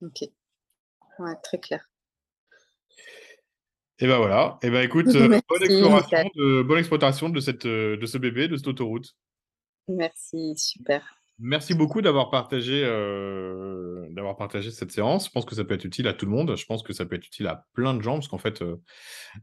Ok. 0.00 0.22
Ouais, 1.20 1.34
très 1.44 1.60
clair. 1.60 1.88
Et 4.00 4.08
ben 4.08 4.16
voilà. 4.16 4.58
Et 4.62 4.70
ben 4.70 4.82
écoute, 4.84 5.06
euh, 5.14 5.28
bonne, 5.48 5.62
exploration 5.62 6.30
de, 6.34 6.62
bonne 6.62 6.78
exploitation 6.78 7.28
de, 7.28 7.38
cette, 7.38 7.66
euh, 7.66 7.96
de 7.96 8.06
ce 8.06 8.18
bébé, 8.18 8.48
de 8.48 8.56
cette 8.56 8.66
autoroute. 8.66 9.14
Merci, 9.86 10.56
super. 10.56 11.21
Merci 11.44 11.74
beaucoup 11.74 12.02
d'avoir 12.02 12.30
partagé, 12.30 12.84
euh, 12.84 14.06
partagé 14.38 14.70
cette 14.70 14.92
séance. 14.92 15.26
Je 15.26 15.30
pense 15.30 15.44
que 15.44 15.56
ça 15.56 15.64
peut 15.64 15.74
être 15.74 15.84
utile 15.84 16.06
à 16.06 16.12
tout 16.12 16.24
le 16.24 16.30
monde. 16.30 16.56
Je 16.56 16.64
pense 16.66 16.84
que 16.84 16.92
ça 16.92 17.04
peut 17.04 17.16
être 17.16 17.26
utile 17.26 17.48
à 17.48 17.66
plein 17.74 17.94
de 17.94 18.00
gens 18.00 18.14
parce 18.14 18.28
qu'en 18.28 18.38
fait, 18.38 18.62
euh, 18.62 18.76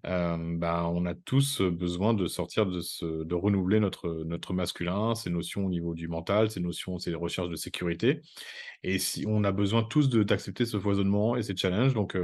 euh, 0.06 0.38
ben, 0.38 0.89
on 0.93 1.06
a 1.06 1.14
tous 1.14 1.62
besoin 1.62 2.14
de 2.14 2.26
sortir 2.28 2.66
de, 2.66 2.80
ce, 2.80 3.26
de 3.26 3.36
renouveler 3.36 3.82
notre, 3.82 4.24
notre 4.26 4.54
masculin, 4.54 5.14
ces 5.14 5.30
notions 5.30 5.66
au 5.66 5.70
niveau 5.70 5.93
du 5.93 6.08
mental, 6.08 6.50
ces 6.50 6.62
notions, 6.62 7.00
ces 7.00 7.14
recherches 7.14 7.50
de 7.50 7.58
sécurité. 7.58 8.22
Et 8.84 8.97
si 8.97 9.26
on 9.28 9.43
a 9.43 9.52
besoin 9.52 9.84
tous 9.84 10.10
d'accepter 10.10 10.66
ce 10.66 10.80
foisonnement 10.80 11.36
et 11.36 11.43
ces 11.43 11.58
challenges. 11.58 11.93
Donc, 11.93 12.16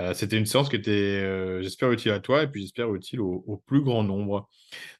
Heu, 0.00 0.14
c'était 0.14 0.36
une 0.38 0.46
séance 0.46 0.68
qui 0.68 0.76
était, 0.76 1.22
heu, 1.24 1.62
j'espère 1.62 1.90
utile 1.92 2.12
à 2.12 2.20
toi 2.20 2.42
et 2.42 2.48
puis 2.48 2.62
j'espère 2.62 2.94
utile 2.94 3.20
au 3.20 3.44
au 3.46 3.56
plus 3.56 3.80
grand 3.82 4.02
nombre. 4.02 4.48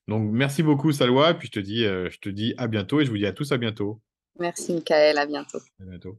Donc 0.08 0.30
merci 0.32 0.62
beaucoup 0.62 0.92
Salwa 0.92 1.30
et 1.32 1.34
puis 1.34 1.48
je 1.48 1.52
te 1.52 1.60
dis, 1.60 1.84
heu, 1.84 2.08
je 2.10 2.18
te 2.18 2.28
dis 2.28 2.54
à 2.56 2.66
bientôt 2.66 3.00
et 3.00 3.04
je 3.04 3.10
vous 3.10 3.18
dis 3.18 3.26
à 3.26 3.32
tous 3.32 3.52
à 3.52 3.58
bientôt. 3.58 4.00
Merci 4.38 4.74
Mickaël, 4.74 5.18
à 5.18 5.26
bientôt. 5.26 5.58
À 5.80 5.84
bientôt. 5.84 6.18